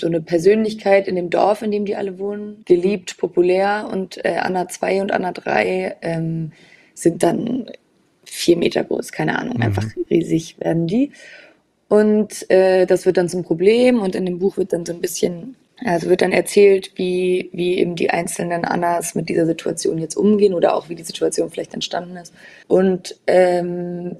so 0.00 0.06
eine 0.06 0.20
Persönlichkeit 0.20 1.08
in 1.08 1.16
dem 1.16 1.30
Dorf, 1.30 1.62
in 1.62 1.70
dem 1.70 1.84
die 1.84 1.96
alle 1.96 2.18
wohnen, 2.18 2.62
geliebt, 2.66 3.16
populär 3.18 3.88
und 3.90 4.24
äh, 4.24 4.36
Anna 4.40 4.68
2 4.68 5.02
und 5.02 5.12
Anna 5.12 5.32
3 5.32 5.96
ähm, 6.02 6.52
sind 6.94 7.22
dann 7.22 7.66
vier 8.24 8.56
Meter 8.56 8.84
groß, 8.84 9.12
keine 9.12 9.38
Ahnung, 9.38 9.56
mhm. 9.56 9.62
einfach 9.62 9.86
riesig 10.10 10.56
werden 10.60 10.86
die. 10.86 11.12
Und 11.88 12.50
äh, 12.50 12.86
das 12.86 13.04
wird 13.04 13.18
dann 13.18 13.28
zum 13.28 13.44
Problem 13.44 14.00
und 14.00 14.14
in 14.14 14.24
dem 14.24 14.38
Buch 14.38 14.56
wird 14.56 14.72
dann 14.72 14.86
so 14.86 14.94
ein 14.94 15.00
bisschen, 15.02 15.56
also 15.84 16.08
wird 16.08 16.22
dann 16.22 16.32
erzählt, 16.32 16.92
wie, 16.96 17.50
wie 17.52 17.78
eben 17.78 17.96
die 17.96 18.08
einzelnen 18.08 18.64
Annas 18.64 19.14
mit 19.14 19.28
dieser 19.28 19.44
Situation 19.44 19.98
jetzt 19.98 20.16
umgehen 20.16 20.54
oder 20.54 20.74
auch 20.74 20.88
wie 20.88 20.94
die 20.94 21.02
Situation 21.02 21.50
vielleicht 21.50 21.74
entstanden 21.74 22.16
ist. 22.16 22.32
Und 22.66 23.16
ähm, 23.26 24.16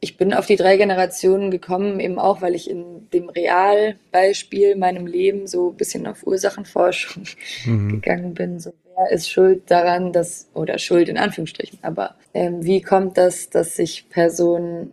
ich 0.00 0.16
bin 0.16 0.34
auf 0.34 0.46
die 0.46 0.56
drei 0.56 0.76
Generationen 0.76 1.50
gekommen, 1.50 2.00
eben 2.00 2.18
auch, 2.18 2.42
weil 2.42 2.54
ich 2.54 2.70
in 2.70 3.08
dem 3.12 3.28
Realbeispiel 3.28 4.76
meinem 4.76 5.06
Leben 5.06 5.46
so 5.46 5.70
ein 5.70 5.76
bisschen 5.76 6.06
auf 6.06 6.26
Ursachenforschung 6.26 7.24
mhm. 7.64 7.88
gegangen 7.88 8.34
bin. 8.34 8.60
So, 8.60 8.72
wer 8.96 9.10
ist 9.10 9.30
schuld 9.30 9.70
daran, 9.70 10.12
dass, 10.12 10.48
oder 10.54 10.78
schuld 10.78 11.08
in 11.08 11.16
Anführungsstrichen, 11.16 11.78
aber 11.82 12.14
ähm, 12.34 12.64
wie 12.64 12.82
kommt 12.82 13.16
das, 13.16 13.48
dass 13.48 13.76
sich 13.76 14.08
Personen, 14.10 14.92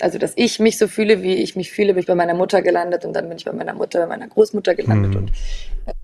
also 0.00 0.18
dass 0.18 0.34
ich 0.36 0.60
mich 0.60 0.76
so 0.76 0.88
fühle, 0.88 1.22
wie 1.22 1.34
ich 1.34 1.56
mich 1.56 1.70
fühle, 1.70 1.94
bin 1.94 2.00
ich 2.00 2.06
bei 2.06 2.14
meiner 2.14 2.34
Mutter 2.34 2.60
gelandet 2.60 3.04
und 3.04 3.14
dann 3.14 3.28
bin 3.28 3.38
ich 3.38 3.44
bei 3.44 3.52
meiner 3.52 3.74
Mutter, 3.74 4.00
bei 4.00 4.06
meiner 4.06 4.28
Großmutter 4.28 4.74
gelandet 4.74 5.12
mhm. 5.12 5.16
und 5.16 5.32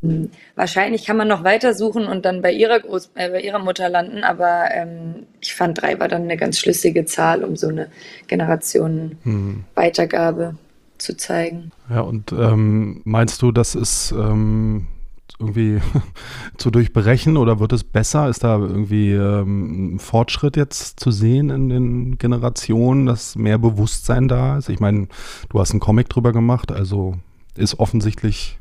ähm, 0.02 0.30
wahrscheinlich 0.54 1.06
kann 1.06 1.16
man 1.16 1.28
noch 1.28 1.44
weiter 1.44 1.72
suchen 1.74 2.06
und 2.06 2.24
dann 2.24 2.42
bei 2.42 2.52
ihrer 2.52 2.80
Groß 2.80 3.12
äh, 3.14 3.30
bei 3.30 3.40
ihrer 3.40 3.58
Mutter 3.58 3.88
landen, 3.88 4.24
aber 4.24 4.66
ähm, 4.72 5.26
ich 5.40 5.54
fand 5.54 5.80
drei 5.80 5.98
war 5.98 6.08
dann 6.08 6.22
eine 6.22 6.36
ganz 6.36 6.58
schlüssige 6.58 7.06
Zahl, 7.06 7.44
um 7.44 7.56
so 7.56 7.68
eine 7.68 7.88
Generationenweitergabe 8.26 10.52
mhm. 10.52 10.58
zu 10.98 11.16
zeigen. 11.16 11.70
Ja, 11.88 12.00
und 12.00 12.32
ähm, 12.32 13.00
meinst 13.04 13.40
du, 13.42 13.52
das 13.52 13.74
ist 13.74 14.12
ähm, 14.12 14.86
irgendwie 15.40 15.80
zu 16.58 16.70
durchbrechen 16.70 17.36
oder 17.36 17.58
wird 17.58 17.72
es 17.72 17.82
besser? 17.82 18.28
Ist 18.28 18.44
da 18.44 18.58
irgendwie 18.58 19.12
ähm, 19.12 19.94
ein 19.94 19.98
Fortschritt 19.98 20.56
jetzt 20.56 21.00
zu 21.00 21.10
sehen 21.10 21.50
in 21.50 21.68
den 21.68 22.18
Generationen, 22.18 23.06
dass 23.06 23.36
mehr 23.36 23.58
Bewusstsein 23.58 24.28
da 24.28 24.58
ist? 24.58 24.68
Ich 24.68 24.80
meine, 24.80 25.08
du 25.48 25.58
hast 25.58 25.72
einen 25.72 25.80
Comic 25.80 26.08
drüber 26.10 26.32
gemacht, 26.32 26.70
also 26.70 27.16
ist 27.56 27.78
offensichtlich 27.78 28.59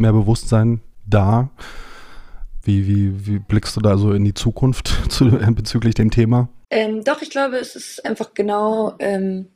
mehr 0.00 0.12
Bewusstsein 0.12 0.80
da. 1.06 1.50
Wie, 2.62 2.86
wie, 2.86 3.26
wie 3.26 3.38
blickst 3.38 3.76
du 3.76 3.80
da 3.80 3.96
so 3.96 4.12
in 4.12 4.24
die 4.24 4.34
Zukunft 4.34 4.88
zu, 5.08 5.30
bezüglich 5.52 5.94
dem 5.94 6.10
Thema? 6.10 6.48
Ähm, 6.70 7.02
doch, 7.04 7.22
ich 7.22 7.30
glaube, 7.30 7.56
es 7.56 7.74
ist 7.74 8.04
einfach 8.04 8.34
genau, 8.34 8.94
ähm, 8.98 9.48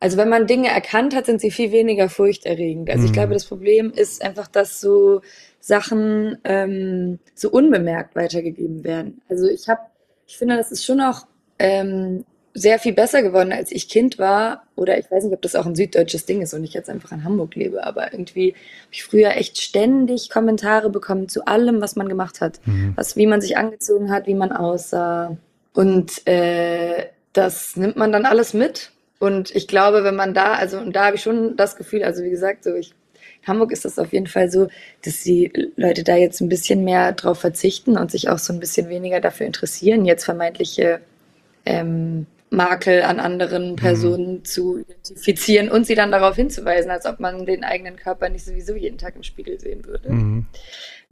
also 0.00 0.16
wenn 0.16 0.28
man 0.28 0.46
Dinge 0.46 0.68
erkannt 0.68 1.14
hat, 1.14 1.26
sind 1.26 1.40
sie 1.40 1.50
viel 1.50 1.72
weniger 1.72 2.08
furchterregend. 2.08 2.90
Also 2.90 3.02
mhm. 3.02 3.06
ich 3.06 3.12
glaube, 3.12 3.34
das 3.34 3.46
Problem 3.46 3.90
ist 3.90 4.22
einfach, 4.22 4.48
dass 4.48 4.80
so 4.80 5.22
Sachen 5.60 6.38
ähm, 6.44 7.20
so 7.34 7.50
unbemerkt 7.50 8.16
weitergegeben 8.16 8.84
werden. 8.84 9.22
Also 9.28 9.46
ich 9.46 9.68
habe, 9.68 9.80
ich 10.26 10.36
finde, 10.36 10.56
das 10.56 10.72
ist 10.72 10.84
schon 10.84 11.00
auch 11.00 11.26
ähm, 11.58 12.24
sehr 12.54 12.78
viel 12.78 12.92
besser 12.92 13.22
geworden, 13.22 13.52
als 13.52 13.72
ich 13.72 13.88
Kind 13.88 14.18
war. 14.18 14.64
Oder 14.76 14.98
ich 14.98 15.10
weiß 15.10 15.24
nicht, 15.24 15.32
ob 15.32 15.42
das 15.42 15.56
auch 15.56 15.66
ein 15.66 15.74
süddeutsches 15.74 16.26
Ding 16.26 16.42
ist 16.42 16.54
und 16.54 16.64
ich 16.64 16.74
jetzt 16.74 16.90
einfach 16.90 17.12
in 17.12 17.24
Hamburg 17.24 17.54
lebe. 17.54 17.84
Aber 17.84 18.12
irgendwie 18.12 18.52
habe 18.52 18.92
ich 18.92 19.04
früher 19.04 19.36
echt 19.36 19.58
ständig 19.58 20.30
Kommentare 20.30 20.90
bekommen 20.90 21.28
zu 21.28 21.46
allem, 21.46 21.80
was 21.80 21.96
man 21.96 22.08
gemacht 22.08 22.40
hat. 22.40 22.60
Mhm. 22.66 22.92
Was, 22.96 23.16
wie 23.16 23.26
man 23.26 23.40
sich 23.40 23.56
angezogen 23.56 24.10
hat, 24.10 24.26
wie 24.26 24.34
man 24.34 24.52
aussah. 24.52 25.36
Und 25.72 26.26
äh, 26.26 27.06
das 27.32 27.76
nimmt 27.76 27.96
man 27.96 28.12
dann 28.12 28.26
alles 28.26 28.52
mit. 28.52 28.90
Und 29.18 29.54
ich 29.54 29.68
glaube, 29.68 30.04
wenn 30.04 30.16
man 30.16 30.34
da, 30.34 30.54
also 30.54 30.78
und 30.78 30.94
da 30.94 31.06
habe 31.06 31.16
ich 31.16 31.22
schon 31.22 31.56
das 31.56 31.76
Gefühl, 31.76 32.02
also 32.02 32.22
wie 32.22 32.30
gesagt, 32.30 32.64
so 32.64 32.74
ich 32.74 32.92
in 33.42 33.48
Hamburg 33.48 33.72
ist 33.72 33.84
das 33.84 33.98
auf 33.98 34.12
jeden 34.12 34.26
Fall 34.26 34.50
so, 34.50 34.68
dass 35.04 35.22
die 35.22 35.52
Leute 35.76 36.04
da 36.04 36.16
jetzt 36.16 36.40
ein 36.40 36.48
bisschen 36.48 36.84
mehr 36.84 37.12
drauf 37.12 37.40
verzichten 37.40 37.96
und 37.96 38.10
sich 38.10 38.28
auch 38.28 38.38
so 38.38 38.52
ein 38.52 38.60
bisschen 38.60 38.88
weniger 38.88 39.20
dafür 39.20 39.46
interessieren, 39.46 40.04
jetzt 40.04 40.24
vermeintliche 40.24 41.00
ähm, 41.64 42.26
Makel 42.52 43.02
an 43.02 43.18
anderen 43.18 43.72
mhm. 43.72 43.76
Personen 43.76 44.32
mhm. 44.34 44.44
zu 44.44 44.78
identifizieren 44.78 45.70
und 45.70 45.86
sie 45.86 45.94
dann 45.94 46.12
darauf 46.12 46.36
hinzuweisen, 46.36 46.90
als 46.90 47.06
ob 47.06 47.18
man 47.18 47.46
den 47.46 47.64
eigenen 47.64 47.96
Körper 47.96 48.28
nicht 48.28 48.44
sowieso 48.44 48.74
jeden 48.74 48.98
Tag 48.98 49.16
im 49.16 49.22
Spiegel 49.22 49.58
sehen 49.58 49.84
würde. 49.84 50.12
Mhm. 50.12 50.46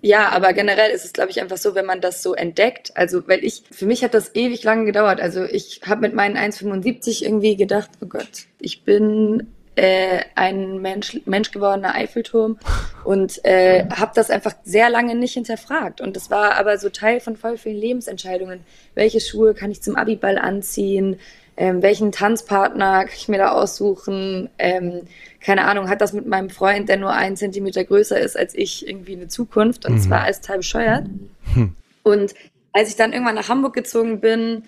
Ja, 0.03 0.31
aber 0.31 0.53
generell 0.53 0.91
ist 0.91 1.05
es, 1.05 1.13
glaube 1.13 1.31
ich, 1.31 1.41
einfach 1.41 1.59
so, 1.59 1.75
wenn 1.75 1.85
man 1.85 2.01
das 2.01 2.23
so 2.23 2.35
entdeckt. 2.35 2.93
Also, 2.95 3.27
weil 3.29 3.45
ich, 3.45 3.65
für 3.71 3.85
mich 3.85 4.03
hat 4.03 4.15
das 4.15 4.35
ewig 4.35 4.63
lange 4.65 4.87
gedauert. 4.87 5.21
Also, 5.21 5.45
ich 5.45 5.83
habe 5.85 6.01
mit 6.01 6.15
meinen 6.15 6.37
1,75 6.37 7.23
irgendwie 7.23 7.57
gedacht, 7.57 7.91
oh 8.01 8.07
Gott, 8.07 8.47
ich 8.59 8.85
bin 8.85 9.49
äh, 9.77 10.21
ein 10.35 10.81
Mensch, 10.81 11.21
Mensch 11.25 11.53
gewordener 11.53 11.95
Eiffelturm 11.95 12.59
und 13.05 13.45
äh, 13.45 13.87
habe 13.89 14.13
das 14.15 14.31
einfach 14.31 14.55
sehr 14.65 14.91
lange 14.91 15.15
nicht 15.15 15.35
hinterfragt. 15.35 16.01
Und 16.01 16.17
das 16.17 16.31
war 16.31 16.57
aber 16.57 16.79
so 16.79 16.89
Teil 16.89 17.21
von 17.21 17.37
voll 17.37 17.57
vielen 17.57 17.79
Lebensentscheidungen. 17.79 18.61
Welche 18.95 19.21
Schuhe 19.21 19.55
kann 19.55 19.71
ich 19.71 19.83
zum 19.83 19.97
Abiball 19.97 20.39
anziehen? 20.39 21.19
Ähm, 21.57 21.83
welchen 21.83 22.11
Tanzpartner 22.13 23.05
kann 23.05 23.15
ich 23.17 23.29
mir 23.29 23.39
da 23.39 23.53
aussuchen? 23.53 24.51
Ähm, 24.59 25.03
keine 25.41 25.65
Ahnung, 25.65 25.89
hat 25.89 26.01
das 26.01 26.13
mit 26.13 26.27
meinem 26.27 26.51
Freund, 26.51 26.89
der 26.89 26.97
nur 26.97 27.13
einen 27.13 27.37
Zentimeter 27.37 27.85
größer 27.85 28.19
ist 28.19 28.37
als 28.37 28.55
ich, 28.55 28.87
irgendwie 28.89 29.15
eine 29.15 29.29
Zukunft? 29.29 29.87
Und 29.87 29.95
mhm. 29.95 30.01
zwar 30.01 30.23
als 30.23 30.41
Teil 30.41 30.59
bescheuert. 30.59 31.07
Mhm. 31.55 31.77
Und 32.03 32.35
als 32.73 32.89
ich 32.89 32.97
dann 32.97 33.13
irgendwann 33.13 33.35
nach 33.35 33.49
Hamburg 33.49 33.75
gezogen 33.75 34.21
bin, 34.21 34.65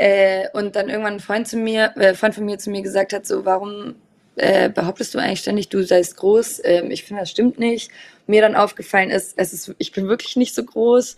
äh, 0.00 0.48
und 0.54 0.76
dann 0.76 0.88
irgendwann 0.88 1.14
ein 1.14 1.20
Freund 1.20 1.46
zu 1.46 1.58
mir, 1.58 1.92
äh, 1.96 2.14
Freund 2.14 2.34
von 2.34 2.46
mir 2.46 2.58
zu 2.58 2.70
mir 2.70 2.80
gesagt 2.80 3.12
hat, 3.12 3.26
so, 3.26 3.44
warum 3.44 3.96
äh, 4.40 4.70
behauptest 4.70 5.14
du 5.14 5.18
eigentlich 5.18 5.40
ständig, 5.40 5.68
du 5.68 5.82
seist 5.82 6.16
groß. 6.16 6.62
Ähm, 6.64 6.90
ich 6.90 7.04
finde, 7.04 7.22
das 7.22 7.30
stimmt 7.30 7.58
nicht. 7.58 7.90
Mir 8.26 8.40
dann 8.40 8.56
aufgefallen 8.56 9.10
ist, 9.10 9.34
es 9.36 9.52
ist, 9.52 9.74
ich 9.78 9.92
bin 9.92 10.08
wirklich 10.08 10.36
nicht 10.36 10.54
so 10.54 10.64
groß. 10.64 11.16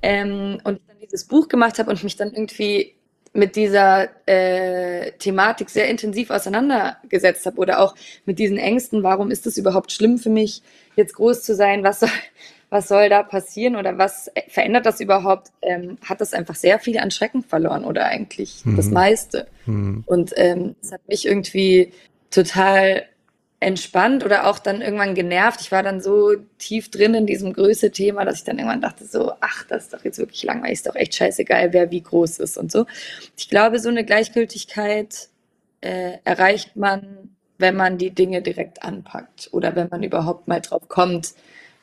Ähm, 0.00 0.58
und 0.64 0.76
ich 0.76 0.86
dann 0.88 0.96
dieses 1.02 1.24
Buch 1.24 1.48
gemacht 1.48 1.78
habe 1.78 1.90
und 1.90 2.02
mich 2.02 2.16
dann 2.16 2.32
irgendwie 2.32 2.94
mit 3.34 3.56
dieser 3.56 4.08
äh, 4.26 5.12
Thematik 5.12 5.70
sehr 5.70 5.88
intensiv 5.88 6.30
auseinandergesetzt 6.30 7.46
habe 7.46 7.58
oder 7.58 7.80
auch 7.80 7.94
mit 8.24 8.38
diesen 8.38 8.58
Ängsten, 8.58 9.02
warum 9.02 9.30
ist 9.30 9.46
es 9.46 9.56
überhaupt 9.56 9.92
schlimm 9.92 10.18
für 10.18 10.30
mich, 10.30 10.62
jetzt 10.96 11.14
groß 11.14 11.42
zu 11.42 11.54
sein, 11.54 11.82
was 11.82 12.00
soll, 12.00 12.10
was 12.70 12.88
soll 12.88 13.08
da 13.08 13.22
passieren 13.22 13.76
oder 13.76 13.98
was 13.98 14.30
verändert 14.48 14.86
das 14.86 15.00
überhaupt, 15.00 15.48
ähm, 15.62 15.98
hat 16.04 16.20
das 16.20 16.34
einfach 16.34 16.54
sehr 16.54 16.78
viel 16.78 16.98
an 16.98 17.10
Schrecken 17.10 17.42
verloren 17.42 17.84
oder 17.84 18.06
eigentlich 18.06 18.64
mhm. 18.64 18.76
das 18.76 18.90
meiste. 18.90 19.46
Mhm. 19.66 20.04
Und 20.06 20.32
ähm, 20.36 20.76
es 20.82 20.92
hat 20.92 21.06
mich 21.08 21.26
irgendwie 21.26 21.92
total 22.32 23.04
entspannt 23.62 24.24
oder 24.24 24.48
auch 24.48 24.58
dann 24.58 24.82
irgendwann 24.82 25.14
genervt. 25.14 25.60
Ich 25.60 25.70
war 25.70 25.84
dann 25.84 26.00
so 26.00 26.34
tief 26.58 26.90
drin 26.90 27.14
in 27.14 27.26
diesem 27.26 27.52
Größe-Thema, 27.52 28.24
dass 28.24 28.38
ich 28.38 28.44
dann 28.44 28.58
irgendwann 28.58 28.80
dachte 28.80 29.04
so, 29.04 29.32
ach, 29.40 29.64
das 29.68 29.84
ist 29.84 29.94
doch 29.94 30.04
jetzt 30.04 30.18
wirklich 30.18 30.42
langweilig, 30.42 30.74
ist 30.74 30.86
doch 30.88 30.96
echt 30.96 31.14
scheißegal, 31.14 31.72
wer 31.72 31.90
wie 31.92 32.02
groß 32.02 32.40
ist 32.40 32.58
und 32.58 32.72
so. 32.72 32.86
Ich 33.36 33.48
glaube, 33.48 33.78
so 33.78 33.88
eine 33.88 34.04
Gleichgültigkeit 34.04 35.28
äh, 35.80 36.14
erreicht 36.24 36.74
man, 36.76 37.36
wenn 37.58 37.76
man 37.76 37.98
die 37.98 38.10
Dinge 38.10 38.42
direkt 38.42 38.82
anpackt 38.82 39.48
oder 39.52 39.76
wenn 39.76 39.88
man 39.88 40.02
überhaupt 40.02 40.48
mal 40.48 40.60
drauf 40.60 40.88
kommt, 40.88 41.34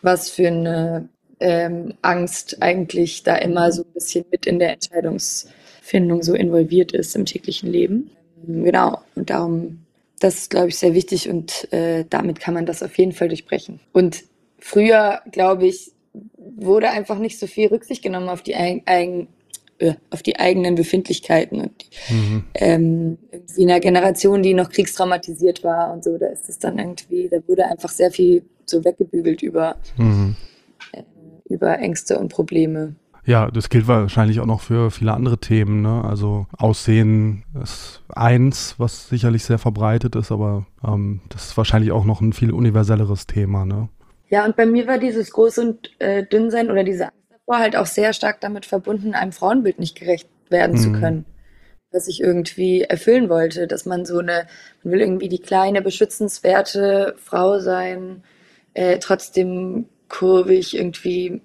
was 0.02 0.30
für 0.30 0.48
eine 0.48 1.08
ähm, 1.40 1.94
Angst 2.02 2.62
eigentlich 2.62 3.24
da 3.24 3.36
immer 3.38 3.72
so 3.72 3.84
ein 3.84 3.94
bisschen 3.94 4.26
mit 4.32 4.46
in 4.46 4.60
der 4.60 4.74
Entscheidungsfindung 4.74 6.24
so 6.24 6.34
involviert 6.34 6.92
ist 6.92 7.16
im 7.16 7.26
täglichen 7.26 7.72
Leben. 7.72 8.12
Genau, 8.46 9.02
und 9.16 9.30
darum 9.30 9.86
das 10.20 10.36
ist, 10.36 10.50
glaube 10.50 10.70
ich, 10.70 10.78
sehr 10.78 10.94
wichtig 10.94 11.30
und 11.30 11.72
äh, 11.72 12.06
damit 12.10 12.40
kann 12.40 12.54
man 12.54 12.66
das 12.66 12.84
auf 12.84 12.98
jeden 12.98 13.14
Fall 13.14 13.30
durchbrechen. 13.30 13.80
Und 13.94 14.24
früher, 14.60 15.22
glaube 15.32 15.68
ich, 15.68 15.92
wurde 16.38 16.90
einfach 16.90 17.20
nicht 17.20 17.40
so 17.40 17.48
viel 17.48 17.68
Rücksicht 17.68 18.04
genommen 18.04 18.30
auf 18.30 18.42
die, 18.42 18.56
eigen, 18.56 19.28
äh, 19.78 19.94
auf 20.10 20.22
die 20.22 20.38
eigenen 20.38 20.76
Befindlichkeiten 20.76 21.62
und 21.62 21.86
mhm. 22.10 22.44
ähm, 22.56 23.18
in 23.56 23.70
einer 23.70 23.80
Generation, 23.80 24.44
die 24.44 24.54
noch 24.54 24.70
kriegstraumatisiert 24.70 25.64
war 25.64 25.94
und 25.94 26.04
so, 26.04 26.18
da 26.18 26.28
ist 26.28 26.50
es 26.50 26.60
dann 26.60 26.80
irgendwie, 26.80 27.30
da 27.30 27.38
wurde 27.48 27.66
einfach 27.66 27.90
sehr 27.90 28.12
viel 28.12 28.44
so 28.66 28.84
weggebügelt 28.84 29.42
über, 29.42 29.78
mhm. 29.98 30.36
äh, 30.92 31.04
über 31.46 31.80
Ängste 31.80 32.20
und 32.20 32.30
Probleme. 32.30 32.96
Ja, 33.30 33.52
das 33.52 33.70
gilt 33.70 33.88
wahrscheinlich 33.88 34.40
auch 34.40 34.48
noch 34.48 34.62
für 34.62 34.90
viele 34.90 35.14
andere 35.14 35.38
Themen. 35.38 35.84
Ne? 35.84 36.04
Also 36.04 36.48
Aussehen 36.58 37.44
ist 37.62 38.02
eins, 38.10 38.74
was 38.80 39.08
sicherlich 39.08 39.44
sehr 39.44 39.60
verbreitet 39.60 40.16
ist, 40.16 40.32
aber 40.32 40.66
ähm, 40.84 41.22
das 41.30 41.46
ist 41.46 41.58
wahrscheinlich 41.58 41.92
auch 41.92 42.06
noch 42.06 42.22
ein 42.22 42.34
viel 42.34 42.52
universelleres 42.52 43.28
Thema. 43.28 43.66
Ne? 43.68 43.88
Ja, 44.30 44.46
und 44.46 44.56
bei 44.56 44.66
mir 44.66 44.88
war 44.88 44.98
dieses 44.98 45.32
Groß- 45.32 45.60
und 45.60 45.92
äh, 46.00 46.26
Dünnsein 46.26 46.72
oder 46.72 46.84
diese 46.84 47.04
Angst 47.04 47.18
davor 47.30 47.60
halt 47.60 47.76
auch 47.76 47.86
sehr 47.86 48.14
stark 48.14 48.42
damit 48.42 48.66
verbunden, 48.66 49.14
einem 49.14 49.32
Frauenbild 49.32 49.78
nicht 49.78 49.96
gerecht 49.96 50.28
werden 50.50 50.78
mhm. 50.78 50.80
zu 50.80 50.92
können. 50.94 51.26
Was 51.92 52.08
ich 52.08 52.22
irgendwie 52.22 52.82
erfüllen 52.82 53.30
wollte, 53.30 53.68
dass 53.68 53.86
man 53.86 54.06
so 54.06 54.18
eine, 54.18 54.48
man 54.82 54.94
will 54.94 55.02
irgendwie 55.02 55.30
die 55.30 55.38
kleine, 55.38 55.84
beschützenswerte 55.84 57.14
Frau 57.20 57.60
sein, 57.60 58.24
äh, 58.74 58.98
trotzdem 58.98 59.86
kurvig 60.08 60.76
irgendwie 60.76 61.44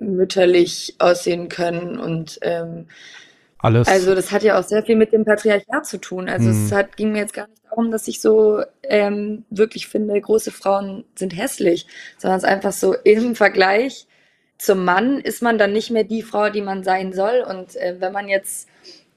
mütterlich 0.00 0.94
aussehen 0.98 1.48
können 1.48 1.98
und 1.98 2.38
ähm, 2.42 2.86
alles. 3.58 3.88
Also 3.88 4.14
das 4.14 4.32
hat 4.32 4.42
ja 4.42 4.58
auch 4.58 4.62
sehr 4.62 4.82
viel 4.82 4.96
mit 4.96 5.12
dem 5.12 5.24
Patriarchat 5.24 5.86
zu 5.86 5.98
tun. 5.98 6.28
Also 6.28 6.50
hm. 6.50 6.66
es 6.66 6.72
hat, 6.72 6.96
ging 6.96 7.12
mir 7.12 7.20
jetzt 7.20 7.32
gar 7.32 7.48
nicht 7.48 7.62
darum, 7.68 7.90
dass 7.90 8.06
ich 8.06 8.20
so 8.20 8.62
ähm, 8.82 9.44
wirklich 9.50 9.88
finde, 9.88 10.20
große 10.20 10.52
Frauen 10.52 11.04
sind 11.14 11.36
hässlich, 11.36 11.86
sondern 12.18 12.38
es 12.38 12.44
ist 12.44 12.50
einfach 12.50 12.72
so 12.72 12.94
im 12.94 13.34
Vergleich 13.34 14.06
zum 14.58 14.84
Mann 14.84 15.20
ist 15.20 15.42
man 15.42 15.58
dann 15.58 15.72
nicht 15.72 15.90
mehr 15.90 16.04
die 16.04 16.22
Frau, 16.22 16.48
die 16.48 16.62
man 16.62 16.82
sein 16.82 17.12
soll. 17.12 17.44
Und 17.48 17.76
äh, 17.76 17.96
wenn 17.98 18.12
man 18.12 18.28
jetzt 18.28 18.68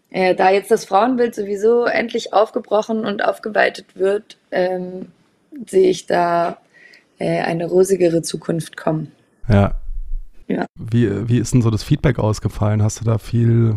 äh, 0.10 0.36
da 0.36 0.50
jetzt 0.50 0.72
das 0.72 0.86
Frauenbild 0.86 1.36
sowieso 1.36 1.86
endlich 1.86 2.34
aufgebrochen 2.34 3.06
und 3.06 3.24
aufgeweitet 3.24 3.96
wird, 3.96 4.38
ähm, 4.52 5.12
sehe 5.68 5.90
ich 5.90 6.08
da 6.08 6.58
äh, 7.20 7.42
eine 7.42 7.68
rosigere 7.68 8.22
Zukunft 8.22 8.76
kommen. 8.76 9.12
Ja. 9.48 9.76
Ja. 10.50 10.66
Wie, 10.76 11.30
wie 11.30 11.38
ist 11.38 11.54
denn 11.54 11.62
so 11.62 11.70
das 11.70 11.84
Feedback 11.84 12.20
ausgefallen? 12.20 12.84
Hast 12.84 13.00
du 13.00 13.06
da 13.06 13.18
viel 13.18 13.76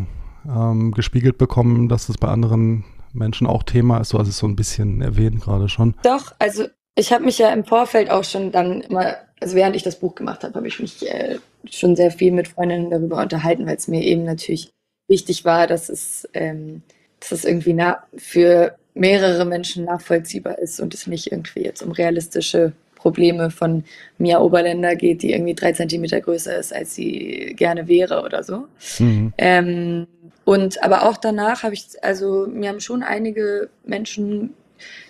ähm, 0.49 0.93
gespiegelt 0.93 1.39
bekommen, 1.39 1.89
dass 1.89 2.07
das 2.07 2.17
bei 2.19 2.29
anderen 2.29 2.85
Menschen 3.13 3.47
auch 3.47 3.63
Thema 3.63 3.99
ist? 3.99 4.13
Du 4.13 4.19
hast 4.19 4.29
es 4.29 4.39
so 4.39 4.47
ein 4.47 4.57
bisschen 4.57 5.03
erwähnt 5.03 5.43
gerade 5.43 5.69
schon. 5.69 5.95
Doch, 6.03 6.35
also 6.39 6.65
ich 6.95 7.13
habe 7.13 7.25
mich 7.25 7.39
ja 7.39 7.53
im 7.53 7.65
Vorfeld 7.65 8.11
auch 8.11 8.25
schon 8.25 8.53
dann 8.53 8.81
immer, 8.81 9.17
also 9.41 9.55
während 9.55 9.77
ich 9.77 9.83
das 9.83 9.99
Buch 9.99 10.15
gemacht 10.15 10.43
habe, 10.45 10.55
habe 10.55 10.67
ich 10.67 10.81
mich 10.81 11.07
äh, 11.07 11.39
schon 11.71 11.95
sehr 11.95 12.11
viel 12.11 12.33
mit 12.33 12.49
Freundinnen 12.49 12.91
darüber 12.91 13.21
unterhalten, 13.21 13.67
weil 13.67 13.77
es 13.77 13.89
mir 13.89 14.03
eben 14.03 14.25
natürlich 14.25 14.73
wichtig 15.09 15.45
war, 15.45 15.67
dass 15.67 15.91
es, 15.91 16.27
ähm, 16.33 16.83
dass 17.21 17.33
es 17.33 17.45
irgendwie 17.45 17.79
für 18.17 18.77
mehrere 18.95 19.45
Menschen 19.45 19.85
nachvollziehbar 19.85 20.59
ist 20.59 20.81
und 20.81 20.95
es 20.95 21.07
nicht 21.07 21.33
irgendwie 21.33 21.65
jetzt 21.65 21.83
um 21.83 21.93
realistische 21.93 22.73
Probleme 23.03 23.51
von 23.51 23.85
Mia 24.19 24.41
Oberländer 24.41 24.95
geht, 24.95 25.23
die 25.23 25.33
irgendwie 25.33 25.55
drei 25.55 25.73
Zentimeter 25.73 26.21
größer 26.21 26.57
ist, 26.57 26.73
als 26.73 26.95
sie 26.95 27.55
gerne 27.57 27.89
wäre 27.89 28.23
oder 28.23 28.45
so. 28.45 28.69
Mhm. 29.01 29.33
Ähm, 29.39 30.07
und 30.45 30.83
aber 30.85 31.09
auch 31.09 31.17
danach 31.17 31.65
habe 31.65 31.75
ich, 31.75 31.87
also 32.03 32.47
mir 32.47 32.69
haben 32.69 32.81
schon 32.81 33.03
einige 33.03 33.71
Menschen 33.85 34.55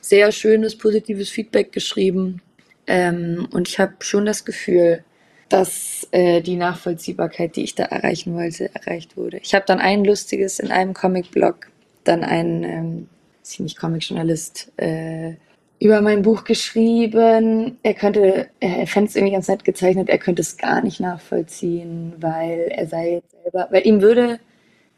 sehr 0.00 0.32
schönes, 0.32 0.76
positives 0.76 1.28
Feedback 1.28 1.70
geschrieben. 1.72 2.40
Ähm, 2.86 3.46
und 3.52 3.68
ich 3.68 3.78
habe 3.78 3.92
schon 4.00 4.24
das 4.24 4.44
Gefühl, 4.44 5.04
dass 5.50 6.08
äh, 6.12 6.40
die 6.40 6.56
Nachvollziehbarkeit, 6.56 7.56
die 7.56 7.64
ich 7.64 7.74
da 7.74 7.84
erreichen 7.84 8.34
wollte, 8.34 8.74
erreicht 8.74 9.18
wurde. 9.18 9.38
Ich 9.42 9.54
habe 9.54 9.66
dann 9.66 9.80
ein 9.80 10.02
lustiges 10.04 10.58
in 10.58 10.70
einem 10.70 10.94
Comic-Blog, 10.94 11.68
dann 12.04 12.24
ein, 12.24 12.64
ähm, 12.64 13.08
ist 13.42 13.60
nicht 13.60 13.78
Comic-Journalist, 13.78 14.72
äh, 14.78 15.34
über 15.82 16.00
mein 16.00 16.22
Buch 16.22 16.44
geschrieben. 16.44 17.78
Er 17.82 17.94
könnte, 17.94 18.48
er 18.60 18.86
fände 18.86 19.08
es 19.08 19.16
irgendwie 19.16 19.32
ganz 19.32 19.48
nett 19.48 19.64
gezeichnet, 19.64 20.08
er 20.08 20.18
könnte 20.18 20.42
es 20.42 20.56
gar 20.56 20.80
nicht 20.80 21.00
nachvollziehen, 21.00 22.12
weil 22.20 22.68
er 22.70 22.86
sei 22.86 23.14
jetzt 23.14 23.32
selber, 23.42 23.68
weil 23.70 23.86
ihm 23.86 24.00
würde 24.00 24.38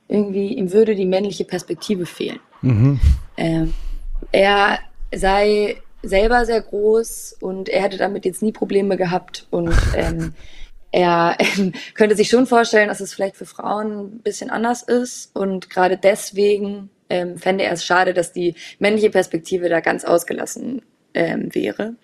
irgendwie, 0.08 0.54
ihm 0.54 0.72
würde 0.72 0.94
die 0.94 1.06
männliche 1.06 1.44
Perspektive 1.44 2.04
fehlen. 2.04 2.38
Mhm. 2.60 3.00
Ähm, 3.38 3.72
er 4.30 4.78
sei 5.14 5.78
selber 6.02 6.44
sehr 6.44 6.60
groß 6.60 7.38
und 7.40 7.70
er 7.70 7.82
hätte 7.82 7.96
damit 7.96 8.26
jetzt 8.26 8.42
nie 8.42 8.52
Probleme 8.52 8.98
gehabt 8.98 9.46
und 9.50 9.74
ähm, 9.96 10.34
er 10.92 11.36
ähm, 11.38 11.72
könnte 11.94 12.14
sich 12.14 12.28
schon 12.28 12.46
vorstellen, 12.46 12.88
dass 12.88 13.00
es 13.00 13.14
vielleicht 13.14 13.36
für 13.36 13.46
Frauen 13.46 14.16
ein 14.16 14.18
bisschen 14.18 14.50
anders 14.50 14.82
ist 14.82 15.34
und 15.34 15.70
gerade 15.70 15.96
deswegen 15.96 16.90
ähm, 17.10 17.38
fände 17.38 17.64
er 17.64 17.72
es 17.72 17.84
schade, 17.84 18.14
dass 18.14 18.32
die 18.32 18.54
männliche 18.78 19.10
Perspektive 19.10 19.68
da 19.68 19.80
ganz 19.80 20.04
ausgelassen 20.04 20.82
ähm, 21.14 21.54
wäre. 21.54 21.94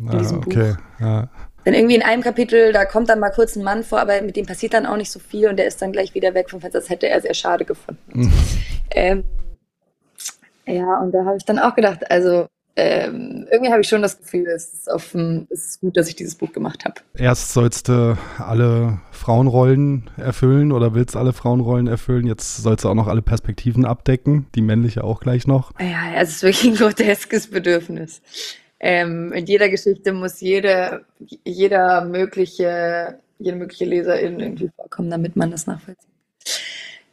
In 0.00 0.08
ah, 0.08 0.18
diesem 0.18 0.38
okay. 0.38 0.74
Buch. 0.74 1.00
Ja. 1.00 1.28
Denn 1.66 1.74
irgendwie 1.74 1.96
in 1.96 2.02
einem 2.02 2.22
Kapitel, 2.22 2.72
da 2.72 2.84
kommt 2.86 3.10
dann 3.10 3.20
mal 3.20 3.30
kurz 3.30 3.54
ein 3.56 3.62
Mann 3.62 3.84
vor, 3.84 4.00
aber 4.00 4.22
mit 4.22 4.36
dem 4.36 4.46
passiert 4.46 4.72
dann 4.72 4.86
auch 4.86 4.96
nicht 4.96 5.10
so 5.10 5.18
viel 5.18 5.48
und 5.48 5.56
der 5.56 5.66
ist 5.66 5.82
dann 5.82 5.92
gleich 5.92 6.14
wieder 6.14 6.32
weg 6.34 6.48
vom 6.48 6.60
Fenster. 6.60 6.80
Das 6.80 6.88
hätte 6.88 7.08
er 7.08 7.20
sehr 7.20 7.34
schade 7.34 7.64
gefunden. 7.64 8.00
Mhm. 8.12 8.32
ähm, 8.92 9.24
ja, 10.66 10.98
und 11.00 11.12
da 11.12 11.24
habe 11.24 11.36
ich 11.36 11.44
dann 11.44 11.58
auch 11.58 11.74
gedacht, 11.74 12.10
also 12.10 12.46
ähm, 12.76 13.46
irgendwie 13.50 13.72
habe 13.72 13.82
ich 13.82 13.88
schon 13.88 14.02
das 14.02 14.18
Gefühl, 14.18 14.46
es 14.46 14.72
ist, 14.72 14.90
auf, 14.90 15.14
es 15.14 15.66
ist 15.66 15.80
gut, 15.80 15.96
dass 15.96 16.08
ich 16.08 16.16
dieses 16.16 16.34
Buch 16.34 16.52
gemacht 16.52 16.84
habe. 16.84 16.94
Erst 17.16 17.52
sollst 17.52 17.88
du 17.88 18.16
alle 18.38 19.00
Frauenrollen 19.10 20.08
erfüllen 20.16 20.72
oder 20.72 20.94
willst 20.94 21.16
alle 21.16 21.32
Frauenrollen 21.32 21.88
erfüllen. 21.88 22.26
Jetzt 22.26 22.58
sollst 22.58 22.84
du 22.84 22.88
auch 22.88 22.94
noch 22.94 23.08
alle 23.08 23.22
Perspektiven 23.22 23.84
abdecken, 23.84 24.46
die 24.54 24.62
männliche 24.62 25.04
auch 25.04 25.20
gleich 25.20 25.46
noch. 25.46 25.72
Ja, 25.80 26.14
es 26.16 26.30
ist 26.30 26.42
wirklich 26.42 26.72
ein 26.72 26.76
groteskes 26.76 27.48
Bedürfnis. 27.48 28.22
Ähm, 28.78 29.32
in 29.32 29.46
jeder 29.46 29.68
Geschichte 29.68 30.12
muss 30.12 30.40
jede, 30.40 31.04
jeder 31.44 32.04
mögliche, 32.04 33.18
jede 33.38 33.56
mögliche 33.56 33.84
Leserin 33.84 34.40
irgendwie 34.40 34.70
vorkommen, 34.74 35.10
damit 35.10 35.36
man 35.36 35.50
das 35.50 35.66
nachvollzieht. 35.66 36.08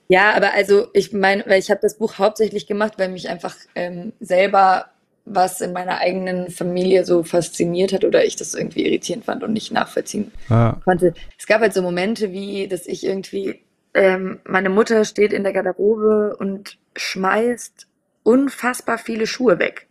Ja, 0.08 0.34
aber 0.34 0.54
also 0.54 0.88
ich 0.94 1.12
meine, 1.12 1.44
weil 1.48 1.60
ich 1.60 1.70
habe 1.70 1.82
das 1.82 1.98
Buch 1.98 2.18
hauptsächlich 2.18 2.68
gemacht, 2.68 2.94
weil 2.98 3.10
mich 3.10 3.28
einfach 3.28 3.56
ähm, 3.76 4.14
selber 4.22 4.86
was 5.30 5.62
in 5.62 5.74
meiner 5.74 6.00
eigenen 6.00 6.50
Familie 6.50 7.06
so 7.06 7.24
fasziniert 7.24 7.92
hat 7.94 8.06
oder 8.06 8.24
ich 8.26 8.36
das 8.36 8.54
irgendwie 8.54 8.86
irritierend 8.86 9.26
fand 9.26 9.44
und 9.44 9.54
nicht 9.54 9.72
nachvollziehen 9.72 10.32
ja. 10.50 10.80
konnte. 10.86 11.14
Es 11.38 11.48
gab 11.48 11.62
halt 11.62 11.74
so 11.74 11.82
Momente 11.82 12.32
wie, 12.32 12.68
dass 12.68 12.88
ich 12.88 13.06
irgendwie, 13.06 13.62
ähm, 13.94 14.40
meine 14.46 14.70
Mutter 14.70 15.04
steht 15.06 15.34
in 15.34 15.44
der 15.44 15.54
Garderobe 15.54 16.38
und 16.38 16.78
schmeißt 16.96 17.88
unfassbar 18.24 18.98
viele 18.98 19.28
Schuhe 19.28 19.60
weg. 19.60 19.88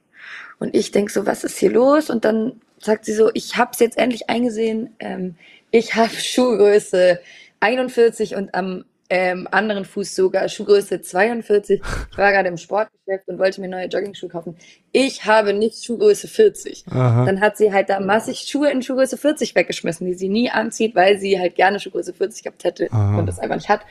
Und 0.59 0.75
ich 0.75 0.90
denke 0.90 1.12
so, 1.12 1.27
was 1.27 1.44
ist 1.44 1.59
hier 1.59 1.70
los? 1.70 2.09
Und 2.09 2.25
dann 2.25 2.61
sagt 2.81 3.05
sie 3.05 3.14
so, 3.14 3.31
ich 3.35 3.57
habe 3.57 3.72
es 3.72 3.81
jetzt 3.81 3.99
endlich 3.99 4.31
eingesehen, 4.31 4.94
ähm, 5.01 5.35
ich 5.70 5.94
habe 5.94 6.11
Schuhgröße 6.11 7.20
41 7.61 8.37
und 8.37 8.55
am 8.55 8.85
ähm, 9.08 9.46
anderen 9.50 9.84
Fuß 9.84 10.14
sogar 10.14 10.48
Schuhgröße 10.48 11.00
42. 11.00 11.80
Ich 12.10 12.18
war 12.18 12.32
gerade 12.32 12.48
im 12.48 12.56
Sportgeschäft 12.56 13.28
und 13.28 13.38
wollte 13.38 13.60
mir 13.60 13.68
neue 13.68 13.86
Joggingschuhe 13.86 14.28
kaufen. 14.28 14.56
Ich 14.92 15.24
habe 15.24 15.52
nicht 15.52 15.84
Schuhgröße 15.84 16.28
40. 16.28 16.84
Aha. 16.90 17.24
Dann 17.24 17.40
hat 17.40 17.56
sie 17.56 17.72
halt 17.72 17.88
da 17.88 18.00
massig 18.00 18.46
Schuhe 18.48 18.70
in 18.70 18.82
Schuhgröße 18.82 19.16
40 19.16 19.54
weggeschmissen, 19.54 20.06
die 20.06 20.14
sie 20.14 20.28
nie 20.28 20.50
anzieht, 20.50 20.94
weil 20.94 21.18
sie 21.18 21.38
halt 21.38 21.54
gerne 21.54 21.80
Schuhgröße 21.80 22.12
40 22.12 22.44
gehabt 22.44 22.64
hätte 22.64 22.88
Aha. 22.90 23.18
und 23.18 23.26
das 23.26 23.38
einfach 23.38 23.56
nicht 23.56 23.68
hat. 23.68 23.82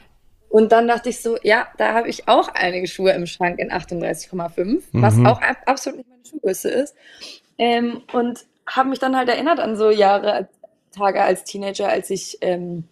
Und 0.50 0.72
dann 0.72 0.88
dachte 0.88 1.10
ich 1.10 1.22
so, 1.22 1.38
ja, 1.44 1.68
da 1.78 1.94
habe 1.94 2.08
ich 2.08 2.28
auch 2.28 2.50
einige 2.54 2.88
Schuhe 2.88 3.12
im 3.12 3.26
Schrank 3.26 3.60
in 3.60 3.72
38,5, 3.72 4.64
mhm. 4.64 4.82
was 4.94 5.18
auch 5.20 5.42
ab 5.42 5.58
absolut 5.66 5.98
nicht 5.98 6.10
meine 6.10 6.26
Schuhgröße 6.26 6.70
ist. 6.70 6.96
Ähm, 7.58 8.02
und 8.14 8.46
habe 8.68 8.90
mich 8.90 9.00
dann 9.00 9.16
halt 9.16 9.30
erinnert 9.30 9.60
an 9.60 9.76
so 9.76 9.90
Jahre, 9.90 10.48
Tage 10.96 11.22
als 11.22 11.44
Teenager, 11.44 11.90
als 11.90 12.10
ich 12.10 12.38
ähm, 12.42 12.86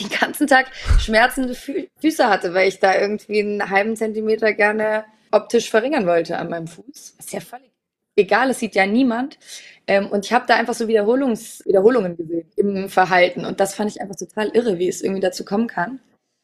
den 0.00 0.08
ganzen 0.08 0.46
Tag 0.46 0.66
schmerzende 0.98 1.54
Fü 1.54 1.86
Füße 2.00 2.28
hatte, 2.28 2.54
weil 2.54 2.68
ich 2.68 2.80
da 2.80 2.98
irgendwie 2.98 3.40
einen 3.40 3.70
halben 3.70 3.96
Zentimeter 3.96 4.52
gerne 4.52 5.04
optisch 5.30 5.70
verringern 5.70 6.06
wollte 6.06 6.38
an 6.38 6.50
meinem 6.50 6.66
Fuß. 6.66 7.14
Das 7.16 7.26
ist 7.26 7.32
ja 7.32 7.40
völlig 7.40 7.74
egal, 8.16 8.50
es 8.50 8.58
sieht 8.58 8.74
ja 8.74 8.86
niemand. 8.86 9.38
Ähm, 9.86 10.08
und 10.08 10.24
ich 10.24 10.32
habe 10.32 10.46
da 10.46 10.56
einfach 10.56 10.74
so 10.74 10.88
Wiederholungs 10.88 11.62
Wiederholungen 11.66 12.16
gesehen 12.16 12.50
im 12.56 12.88
Verhalten. 12.88 13.44
Und 13.44 13.60
das 13.60 13.74
fand 13.74 13.90
ich 13.90 14.00
einfach 14.00 14.16
total 14.16 14.48
irre, 14.48 14.78
wie 14.78 14.88
es 14.88 15.02
irgendwie 15.02 15.20
dazu 15.20 15.44
kommen 15.44 15.66
kann. 15.66 16.00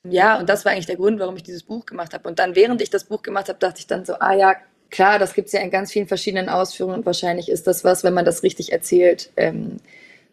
Ja, 0.08 0.38
und 0.38 0.48
das 0.48 0.64
war 0.64 0.72
eigentlich 0.72 0.86
der 0.86 0.96
Grund, 0.96 1.20
warum 1.20 1.36
ich 1.36 1.42
dieses 1.42 1.62
Buch 1.62 1.84
gemacht 1.86 2.14
habe. 2.14 2.28
Und 2.28 2.38
dann, 2.38 2.54
während 2.54 2.80
ich 2.80 2.90
das 2.90 3.04
Buch 3.04 3.22
gemacht 3.22 3.48
habe, 3.48 3.58
dachte 3.58 3.80
ich 3.80 3.86
dann 3.86 4.04
so, 4.04 4.14
ah 4.14 4.34
ja, 4.34 4.56
klar, 4.90 5.18
das 5.18 5.34
gibt 5.34 5.48
es 5.48 5.52
ja 5.52 5.60
in 5.60 5.70
ganz 5.70 5.92
vielen 5.92 6.08
verschiedenen 6.08 6.48
Ausführungen 6.48 6.96
und 6.96 7.06
wahrscheinlich 7.06 7.48
ist 7.48 7.66
das 7.66 7.84
was, 7.84 8.02
wenn 8.02 8.14
man 8.14 8.24
das 8.24 8.42
richtig 8.42 8.72
erzählt, 8.72 9.30
ähm, 9.36 9.76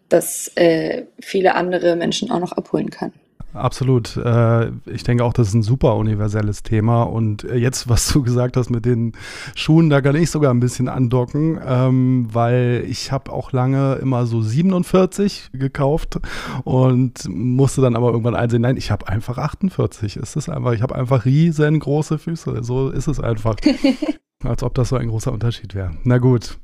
das 0.10 0.52
äh, 0.56 1.04
viele 1.20 1.56
andere 1.56 1.96
Menschen 1.96 2.32
auch 2.32 2.39
noch 2.39 2.54
abholen 2.54 2.89
kann. 2.89 3.13
Absolut. 3.54 4.17
Äh, 4.17 4.72
ich 4.86 5.04
denke 5.04 5.24
auch, 5.24 5.34
das 5.34 5.50
ist 5.50 5.54
ein 5.54 5.63
super 5.63 5.96
universelles 5.96 6.63
Thema. 6.63 7.04
Und 7.04 7.43
äh, 7.43 7.56
jetzt, 7.56 7.89
was 7.89 8.08
du 8.12 8.22
gesagt 8.22 8.58
hast 8.58 8.70
mit 8.70 8.86
den 8.86 9.13
Schuhen, 9.56 9.89
da 9.89 10.02
kann 10.02 10.15
ich 10.15 10.30
sogar 10.30 10.54
ein 10.54 10.60
bisschen 10.60 10.88
andocken, 10.88 11.60
ähm, 11.65 12.28
weil 12.32 12.86
ich 12.88 13.12
habe 13.12 13.32
auch 13.32 13.52
lange 13.52 13.96
immer 13.96 14.26
so 14.26 14.41
47 14.41 15.50
gekauft 15.54 16.20
und 16.63 17.28
musste 17.30 17.82
dann 17.82 17.96
aber 17.96 18.12
irgendwann 18.12 18.36
einsehen, 18.36 18.62
nein, 18.62 18.78
ich 18.78 18.91
habe 18.91 19.08
einfach 19.08 19.38
48. 19.38 20.17
Ist 20.17 20.36
es 20.36 20.50
einfach, 20.50 20.74
ich 20.74 20.82
habe 20.82 20.96
einfach 20.96 21.26
riesengroße 21.26 22.20
Füße. 22.20 22.63
So 22.63 22.89
ist 22.89 23.08
es 23.08 23.20
einfach. 23.20 23.56
Als 24.43 24.62
ob 24.62 24.76
das 24.76 24.89
so 24.89 24.98
ein 24.98 25.08
großer 25.08 25.32
Unterschied 25.32 25.74
wäre. 25.74 25.91
Na 26.04 26.20
gut. 26.20 26.60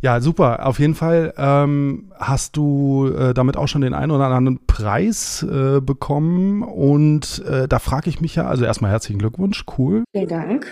Ja, 0.00 0.20
super. 0.20 0.64
Auf 0.64 0.78
jeden 0.78 0.94
Fall 0.94 1.34
ähm, 1.36 2.12
hast 2.18 2.56
du 2.56 3.08
äh, 3.08 3.34
damit 3.34 3.56
auch 3.56 3.66
schon 3.66 3.80
den 3.80 3.94
einen 3.94 4.12
oder 4.12 4.26
anderen 4.26 4.64
Preis 4.66 5.42
äh, 5.42 5.80
bekommen. 5.80 6.62
Und 6.62 7.44
äh, 7.46 7.66
da 7.66 7.80
frage 7.80 8.08
ich 8.08 8.20
mich 8.20 8.36
ja, 8.36 8.46
also 8.46 8.64
erstmal 8.64 8.92
herzlichen 8.92 9.18
Glückwunsch, 9.18 9.64
cool. 9.76 10.04
Vielen 10.14 10.28
Dank. 10.28 10.66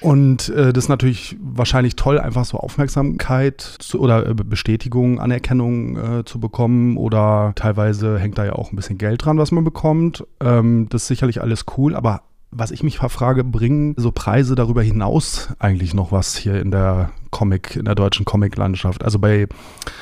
Und 0.00 0.48
äh, 0.50 0.72
das 0.72 0.84
ist 0.84 0.88
natürlich 0.88 1.36
wahrscheinlich 1.40 1.96
toll, 1.96 2.20
einfach 2.20 2.44
so 2.44 2.58
Aufmerksamkeit 2.58 3.60
zu, 3.60 4.00
oder 4.00 4.28
äh, 4.28 4.34
Bestätigung, 4.34 5.18
Anerkennung 5.18 5.96
äh, 6.20 6.24
zu 6.24 6.38
bekommen. 6.38 6.96
Oder 6.96 7.52
teilweise 7.56 8.16
hängt 8.18 8.38
da 8.38 8.44
ja 8.44 8.52
auch 8.52 8.70
ein 8.70 8.76
bisschen 8.76 8.98
Geld 8.98 9.24
dran, 9.24 9.38
was 9.38 9.50
man 9.50 9.64
bekommt. 9.64 10.24
Ähm, 10.40 10.86
das 10.88 11.02
ist 11.02 11.08
sicherlich 11.08 11.42
alles 11.42 11.64
cool, 11.76 11.96
aber 11.96 12.22
was 12.50 12.70
ich 12.70 12.82
mich 12.82 12.98
frage, 12.98 13.44
bringen 13.44 13.94
so 13.96 14.10
Preise 14.10 14.54
darüber 14.54 14.82
hinaus 14.82 15.48
eigentlich 15.58 15.92
noch 15.92 16.12
was 16.12 16.36
hier 16.36 16.60
in 16.60 16.70
der 16.70 17.10
Comic, 17.30 17.76
in 17.76 17.84
der 17.84 17.94
deutschen 17.94 18.24
Comic-Landschaft? 18.24 19.04
Also 19.04 19.18
bei 19.18 19.46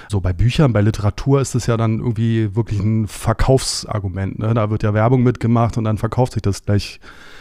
so 0.09 0.21
bei 0.21 0.33
Büchern, 0.33 0.73
bei 0.73 0.81
Literatur 0.81 1.41
ist 1.41 1.57
es 1.57 1.67
ja 1.67 1.77
dann 1.77 1.99
irgendwie 1.99 2.55
wirklich 2.55 2.79
ein 2.79 3.09
Verkaufsargument. 3.09 4.39
Ne? 4.39 4.55
Da 4.55 4.71
wird 4.71 4.85
ja 4.85 4.95
Werbung 4.95 5.25
mitgemacht 5.25 5.77
und 5.77 5.85
dann 5.85 5.99
verkauft 5.99 6.35
sich 6.35 6.43
das 6.43 6.65
gleich 6.65 7.01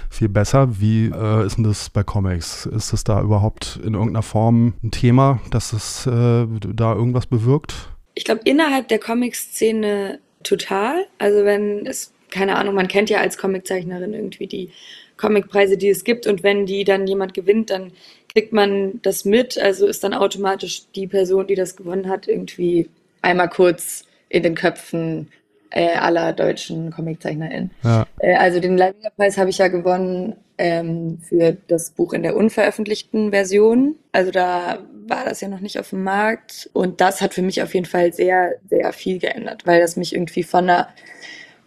viel 0.09 0.29
besser. 0.29 0.79
Wie 0.79 1.07
äh, 1.07 1.45
ist 1.45 1.57
denn 1.57 1.63
das 1.63 1.89
bei 1.91 2.03
Comics? 2.03 2.65
Ist 2.65 2.91
es 2.91 3.03
da 3.03 3.21
überhaupt 3.21 3.79
in 3.83 3.93
irgendeiner 3.93 4.23
Form 4.23 4.73
ein 4.83 4.89
Thema, 4.89 5.39
dass 5.51 5.73
es 5.73 6.07
äh, 6.07 6.47
da 6.47 6.93
irgendwas 6.93 7.27
bewirkt? 7.27 7.75
Ich 8.15 8.25
glaube, 8.25 8.41
innerhalb 8.45 8.87
der 8.87 8.99
Comic-Szene 8.99 10.19
total. 10.41 11.05
Also 11.19 11.43
wenn 11.45 11.85
es 11.85 12.14
keine 12.35 12.57
Ahnung, 12.57 12.75
man 12.75 12.89
kennt 12.89 13.09
ja 13.09 13.19
als 13.19 13.37
Comiczeichnerin 13.37 14.13
irgendwie 14.13 14.47
die 14.47 14.69
Comicpreise, 15.15 15.77
die 15.77 15.89
es 15.89 16.03
gibt 16.03 16.27
und 16.27 16.43
wenn 16.43 16.65
die 16.65 16.83
dann 16.83 17.07
jemand 17.07 17.33
gewinnt, 17.33 17.69
dann 17.69 17.93
kriegt 18.27 18.51
man 18.51 18.99
das 19.01 19.23
mit, 19.23 19.57
also 19.57 19.87
ist 19.87 20.03
dann 20.03 20.13
automatisch 20.13 20.83
die 20.93 21.07
Person, 21.07 21.47
die 21.47 21.55
das 21.55 21.77
gewonnen 21.77 22.09
hat, 22.09 22.27
irgendwie 22.27 22.89
einmal 23.21 23.47
kurz 23.49 24.03
in 24.27 24.43
den 24.43 24.55
Köpfen 24.55 25.29
äh, 25.69 25.95
aller 25.95 26.33
deutschen 26.33 26.91
ComiczeichnerInnen. 26.91 27.71
Ja. 27.83 28.05
Äh, 28.19 28.35
also 28.35 28.59
den 28.59 28.77
Leibinger 28.77 29.11
Preis 29.11 29.37
habe 29.37 29.49
ich 29.49 29.59
ja 29.59 29.69
gewonnen 29.69 30.35
ähm, 30.57 31.19
für 31.21 31.55
das 31.67 31.91
Buch 31.91 32.11
in 32.11 32.23
der 32.23 32.35
unveröffentlichten 32.35 33.31
Version. 33.31 33.95
Also 34.11 34.31
da 34.31 34.79
war 35.07 35.23
das 35.23 35.39
ja 35.39 35.47
noch 35.47 35.61
nicht 35.61 35.79
auf 35.79 35.91
dem 35.91 36.03
Markt. 36.03 36.69
Und 36.73 36.99
das 36.99 37.21
hat 37.21 37.33
für 37.33 37.41
mich 37.41 37.61
auf 37.63 37.73
jeden 37.73 37.85
Fall 37.85 38.13
sehr, 38.13 38.55
sehr 38.69 38.91
viel 38.91 39.19
geändert, 39.19 39.65
weil 39.65 39.79
das 39.79 39.95
mich 39.95 40.13
irgendwie 40.13 40.43
von 40.43 40.69
einer 40.69 40.89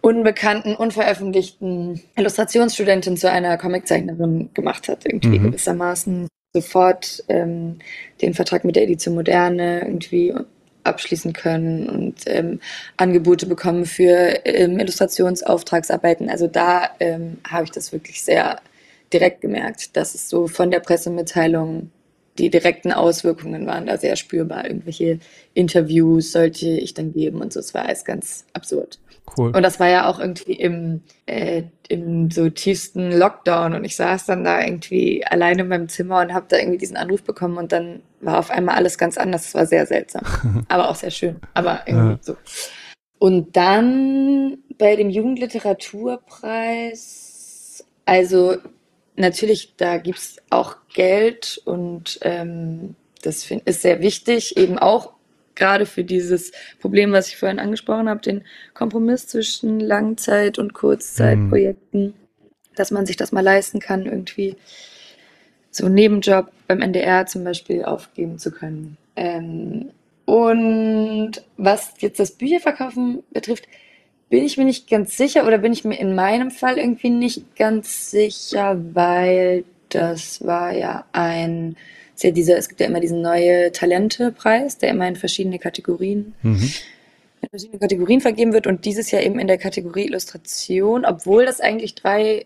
unbekannten, 0.01 0.75
unveröffentlichten 0.75 2.01
Illustrationsstudentin 2.15 3.17
zu 3.17 3.29
einer 3.29 3.57
Comiczeichnerin 3.57 4.49
gemacht 4.53 4.87
hat, 4.87 5.05
irgendwie 5.05 5.39
mhm. 5.39 5.51
gewissermaßen 5.51 6.27
sofort 6.53 7.23
ähm, 7.27 7.79
den 8.21 8.33
Vertrag 8.33 8.65
mit 8.65 8.75
der 8.75 8.83
Edition 8.83 9.15
Moderne 9.15 9.81
irgendwie 9.81 10.33
abschließen 10.83 11.33
können 11.33 11.89
und 11.89 12.21
ähm, 12.25 12.59
Angebote 12.97 13.45
bekommen 13.45 13.85
für 13.85 14.45
ähm, 14.45 14.79
Illustrationsauftragsarbeiten. 14.79 16.29
Also 16.29 16.47
da 16.47 16.89
ähm, 16.99 17.37
habe 17.47 17.65
ich 17.65 17.71
das 17.71 17.91
wirklich 17.91 18.23
sehr 18.23 18.61
direkt 19.11 19.41
gemerkt, 19.41 19.95
dass 19.97 20.15
es 20.15 20.29
so 20.29 20.47
von 20.47 20.71
der 20.71 20.79
Pressemitteilung 20.79 21.91
die 22.37 22.49
direkten 22.49 22.93
Auswirkungen 22.93 23.67
waren 23.67 23.85
da 23.85 23.97
sehr 23.97 24.15
spürbar. 24.15 24.65
Irgendwelche 24.65 25.19
Interviews 25.53 26.31
sollte 26.31 26.67
ich 26.67 26.93
dann 26.93 27.11
geben 27.11 27.41
und 27.41 27.51
so. 27.51 27.59
Es 27.59 27.73
war 27.73 27.85
alles 27.85 28.05
ganz 28.05 28.45
absurd. 28.53 28.99
Cool. 29.37 29.55
Und 29.55 29.63
das 29.63 29.79
war 29.79 29.87
ja 29.87 30.07
auch 30.07 30.19
irgendwie 30.19 30.53
im, 30.53 31.01
äh, 31.25 31.63
im 31.87 32.29
so 32.31 32.49
tiefsten 32.49 33.11
Lockdown 33.11 33.73
und 33.73 33.83
ich 33.83 33.95
saß 33.95 34.25
dann 34.25 34.43
da 34.43 34.61
irgendwie 34.61 35.25
alleine 35.25 35.63
in 35.63 35.67
meinem 35.67 35.89
Zimmer 35.89 36.21
und 36.21 36.33
habe 36.33 36.45
da 36.49 36.57
irgendwie 36.57 36.77
diesen 36.77 36.97
Anruf 36.97 37.23
bekommen 37.23 37.57
und 37.57 37.71
dann 37.71 38.01
war 38.21 38.37
auf 38.39 38.51
einmal 38.51 38.75
alles 38.75 38.97
ganz 38.97 39.17
anders. 39.17 39.47
Es 39.47 39.55
war 39.55 39.65
sehr 39.65 39.85
seltsam, 39.85 40.23
aber 40.67 40.89
auch 40.89 40.95
sehr 40.95 41.11
schön. 41.11 41.37
Aber 41.53 41.81
irgendwie 41.85 42.13
ja. 42.13 42.19
so. 42.21 42.35
Und 43.17 43.55
dann 43.57 44.59
bei 44.77 44.95
dem 44.95 45.09
Jugendliteraturpreis, 45.09 47.83
also 48.05 48.55
natürlich, 49.15 49.75
da 49.75 49.97
gibt 49.97 50.19
es 50.19 50.37
auch 50.49 50.77
Geld 50.93 51.61
und 51.65 52.19
ähm, 52.21 52.95
das 53.21 53.43
find, 53.43 53.67
ist 53.67 53.81
sehr 53.81 53.99
wichtig, 54.01 54.55
eben 54.57 54.79
auch 54.79 55.11
gerade 55.59 55.85
für 55.85 56.03
dieses 56.03 56.51
Problem, 56.79 57.11
was 57.11 57.27
ich 57.27 57.37
vorhin 57.37 57.59
angesprochen 57.59 58.09
habe, 58.09 58.21
den 58.21 58.43
Kompromiss 58.73 59.27
zwischen 59.27 59.79
Langzeit- 59.79 60.57
und 60.57 60.73
Kurzzeitprojekten, 60.73 62.01
mhm. 62.01 62.13
dass 62.75 62.89
man 62.89 63.05
sich 63.05 63.17
das 63.17 63.31
mal 63.31 63.43
leisten 63.43 63.79
kann, 63.79 64.05
irgendwie 64.05 64.55
so 65.69 65.85
einen 65.85 65.95
Nebenjob 65.95 66.51
beim 66.67 66.81
NDR 66.81 67.25
zum 67.27 67.43
Beispiel 67.43 67.83
aufgeben 67.83 68.39
zu 68.39 68.51
können. 68.51 68.97
Ähm, 69.15 69.91
und 70.25 71.31
was 71.57 71.93
jetzt 71.99 72.19
das 72.19 72.31
Bücherverkaufen 72.31 73.23
betrifft, 73.31 73.67
bin 74.29 74.43
ich 74.43 74.57
mir 74.57 74.65
nicht 74.65 74.89
ganz 74.89 75.17
sicher 75.17 75.45
oder 75.45 75.57
bin 75.57 75.73
ich 75.73 75.83
mir 75.83 75.99
in 75.99 76.13
meinem 76.13 76.51
Fall 76.51 76.77
irgendwie 76.77 77.09
nicht 77.09 77.55
ganz 77.55 78.11
sicher, 78.11 78.79
weil 78.93 79.63
das 79.89 80.45
war 80.45 80.71
ja 80.71 81.05
ein, 81.11 81.75
ist 82.19 82.23
ja 82.23 82.31
dieser, 82.31 82.57
es 82.57 82.67
gibt 82.67 82.81
ja 82.81 82.87
immer 82.87 82.99
diesen 82.99 83.21
neue 83.21 83.71
Talente-Preis, 83.71 84.77
der 84.77 84.89
immer 84.89 85.07
in 85.07 85.15
verschiedene 85.15 85.57
Kategorien, 85.57 86.33
mhm. 86.41 86.69
in 87.41 87.49
verschiedene 87.49 87.79
Kategorien 87.79 88.19
vergeben 88.19 88.51
wird 88.51 88.67
und 88.67 88.83
dieses 88.83 89.09
Jahr 89.11 89.21
eben 89.21 89.39
in 89.39 89.47
der 89.47 89.57
Kategorie 89.57 90.07
Illustration, 90.07 91.05
obwohl 91.05 91.45
das 91.45 91.61
eigentlich 91.61 91.95
drei 91.95 92.45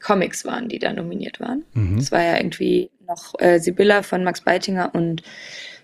Comics 0.00 0.44
waren, 0.44 0.68
die 0.68 0.80
da 0.80 0.92
nominiert 0.92 1.38
waren. 1.38 1.62
Mhm. 1.74 1.98
Das 1.98 2.10
war 2.10 2.20
ja 2.20 2.36
irgendwie 2.36 2.90
noch 3.06 3.34
äh, 3.38 3.60
Sibylla 3.60 4.02
von 4.02 4.24
Max 4.24 4.40
Beitinger 4.40 4.92
und 4.92 5.22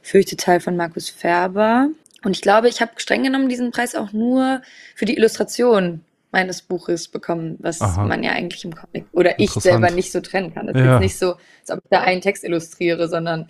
Fürchteteil 0.02 0.58
von 0.58 0.76
Markus 0.76 1.08
Färber. 1.08 1.90
Und 2.24 2.32
ich 2.32 2.42
glaube, 2.42 2.68
ich 2.68 2.80
habe 2.80 2.90
streng 2.96 3.22
genommen 3.22 3.48
diesen 3.48 3.70
Preis 3.70 3.94
auch 3.94 4.12
nur 4.12 4.62
für 4.96 5.04
die 5.04 5.16
Illustration 5.16 6.00
meines 6.30 6.62
Buches 6.62 7.08
bekommen, 7.08 7.56
was 7.60 7.80
Aha. 7.80 8.04
man 8.04 8.22
ja 8.22 8.32
eigentlich 8.32 8.64
im 8.64 8.74
Comic 8.74 9.06
oder 9.12 9.38
ich 9.38 9.50
selber 9.50 9.90
nicht 9.90 10.12
so 10.12 10.20
trennen 10.20 10.52
kann. 10.52 10.66
Das 10.66 10.76
ja. 10.76 10.96
ist 10.96 11.00
nicht 11.00 11.18
so, 11.18 11.34
als 11.60 11.70
ob 11.70 11.78
ich 11.78 11.90
da 11.90 12.00
einen 12.02 12.20
Text 12.20 12.44
illustriere, 12.44 13.08
sondern 13.08 13.48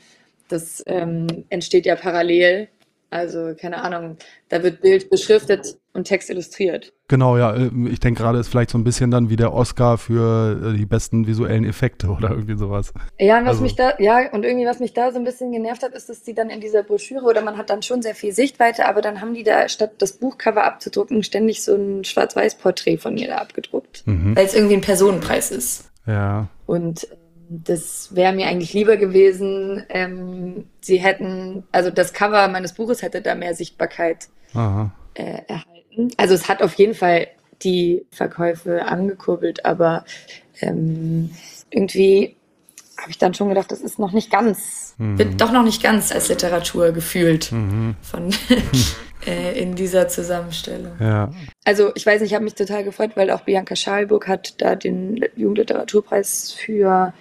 das 0.49 0.83
ähm, 0.87 1.27
entsteht 1.49 1.87
ja 1.87 1.97
parallel 1.97 2.69
also, 3.11 3.55
keine 3.59 3.83
Ahnung, 3.83 4.19
da 4.51 4.63
wird 4.63 4.83
Bild 4.83 5.09
beschriftet 5.09 5.79
und 5.95 6.05
Text 6.05 6.29
illustriert. 6.29 6.93
Genau, 7.09 7.39
ja. 7.39 7.55
Äh, 7.55 7.71
ich 7.91 8.01
denke 8.01 8.23
gerade 8.23 8.39
ist 8.39 8.49
vielleicht 8.49 8.69
so 8.69 8.77
ein 8.77 8.85
bisschen 8.85 9.11
dann 9.11 9.31
wie 9.31 9.37
der 9.37 9.55
Oscar 9.55 9.97
für 9.97 10.61
äh, 10.63 10.77
die 10.77 10.85
besten 10.85 11.27
visuellen 11.27 11.65
Effekte 11.65 12.09
oder 12.17 12.31
irgendwie 12.31 12.57
sowas. 12.57 12.93
Ja, 13.19 13.39
und 13.39 13.45
was 13.45 13.53
also. 13.53 13.63
mich 13.63 13.77
da, 13.77 13.95
ja, 13.99 14.31
und 14.33 14.45
irgendwie 14.45 14.67
was 14.67 14.79
mich 14.79 14.93
da 14.93 15.11
so 15.11 15.19
ein 15.19 15.25
bisschen 15.25 15.53
genervt 15.53 15.83
hat, 15.83 15.95
ist, 15.95 16.11
dass 16.11 16.23
die 16.23 16.35
dann 16.35 16.51
in 16.51 16.61
dieser 16.61 16.83
Broschüre 16.83 17.25
oder 17.25 17.41
man 17.41 17.57
hat 17.57 17.71
dann 17.71 17.83
schon 17.83 18.03
sehr 18.03 18.15
viel 18.15 18.33
Sichtweite, 18.33 18.87
aber 18.87 19.01
dann 19.01 19.23
haben 19.23 19.33
die 19.33 19.43
da 19.43 19.69
statt 19.71 19.93
das 19.99 20.13
Buchcover 20.13 20.65
abzudrucken 20.65 21.23
ständig 21.23 21.63
so 21.63 21.75
ein 21.75 22.05
Schwarz-Weiß-Porträt 22.05 22.99
von 22.99 23.15
mir 23.15 23.29
da 23.29 23.37
abgedruckt. 23.37 24.07
Mhm. 24.07 24.37
Weil 24.37 24.45
es 24.45 24.55
irgendwie 24.55 24.75
ein 24.75 24.83
Personenpreis 24.83 25.51
ist. 25.51 25.91
Ja. 26.07 26.49
Und 26.67 27.09
das 27.49 28.15
wäre 28.15 28.33
mir 28.33 28.47
eigentlich 28.47 28.73
lieber 28.73 28.97
gewesen. 28.97 29.85
Ähm, 29.89 30.67
sie 30.81 30.99
hätten, 30.99 31.65
also 31.73 31.91
das 31.91 32.13
Cover 32.13 32.49
meines 32.49 32.75
Buches 32.75 33.03
hätte 33.03 33.23
da 33.23 33.35
mehr 33.35 33.55
Sichtbarkeit 33.55 34.29
äh, 34.55 35.43
erhalten. 35.47 36.11
Also 36.17 36.35
es 36.35 36.49
hat 36.49 36.63
auf 36.63 36.75
jeden 36.75 36.95
Fall 36.95 37.29
die 37.63 38.07
Verkäufe 38.11 38.85
angekurbelt, 38.85 39.65
aber 39.65 40.05
ähm, 40.61 41.31
irgendwie 41.71 42.37
habe 43.01 43.11
ich 43.11 43.19
dann 43.19 43.35
schon 43.35 43.49
gedacht, 43.49 43.71
das 43.71 43.81
ist 43.81 43.99
noch 43.99 44.13
nicht 44.13 44.31
ganz, 44.31 44.95
mhm. 44.99 45.19
wird 45.19 45.41
doch 45.41 45.53
noch 45.53 45.63
nicht 45.63 45.83
ganz 45.83 46.13
als 46.13 46.29
Literatur 46.29 46.93
gefühlt 46.93 47.53
mhm. 47.53 47.97
von 48.03 48.31
äh, 49.27 49.61
in 49.61 49.75
dieser 49.75 50.09
Zusammenstellung. 50.09 50.93
Ja. 51.01 51.33
Also 51.65 51.93
ich 51.95 52.05
weiß 52.05 52.21
nicht, 52.21 52.31
ich 52.31 52.35
habe 52.35 52.45
mich 52.45 52.55
total 52.55 52.85
gefreut, 52.85 53.13
weil 53.15 53.31
auch 53.31 53.43
Bianca 53.43 53.77
Schalburg 53.77 54.27
hat 54.29 54.61
da 54.61 54.75
den 54.75 55.25
Jugendliteraturpreis 55.37 56.53
für 56.53 57.13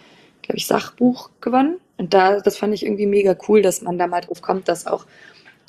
glaube 0.48 0.58
ich, 0.58 0.68
Sachbuch 0.68 1.30
gewonnen. 1.42 1.78
Und 1.98 2.14
da, 2.14 2.40
das 2.40 2.58
fand 2.58 2.74
ich 2.74 2.86
irgendwie 2.86 3.06
mega 3.06 3.36
cool, 3.48 3.62
dass 3.62 3.82
man 3.82 3.98
da 3.98 4.08
mal 4.08 4.22
drauf 4.22 4.42
kommt, 4.42 4.68
dass 4.68 4.88
auch 4.88 5.06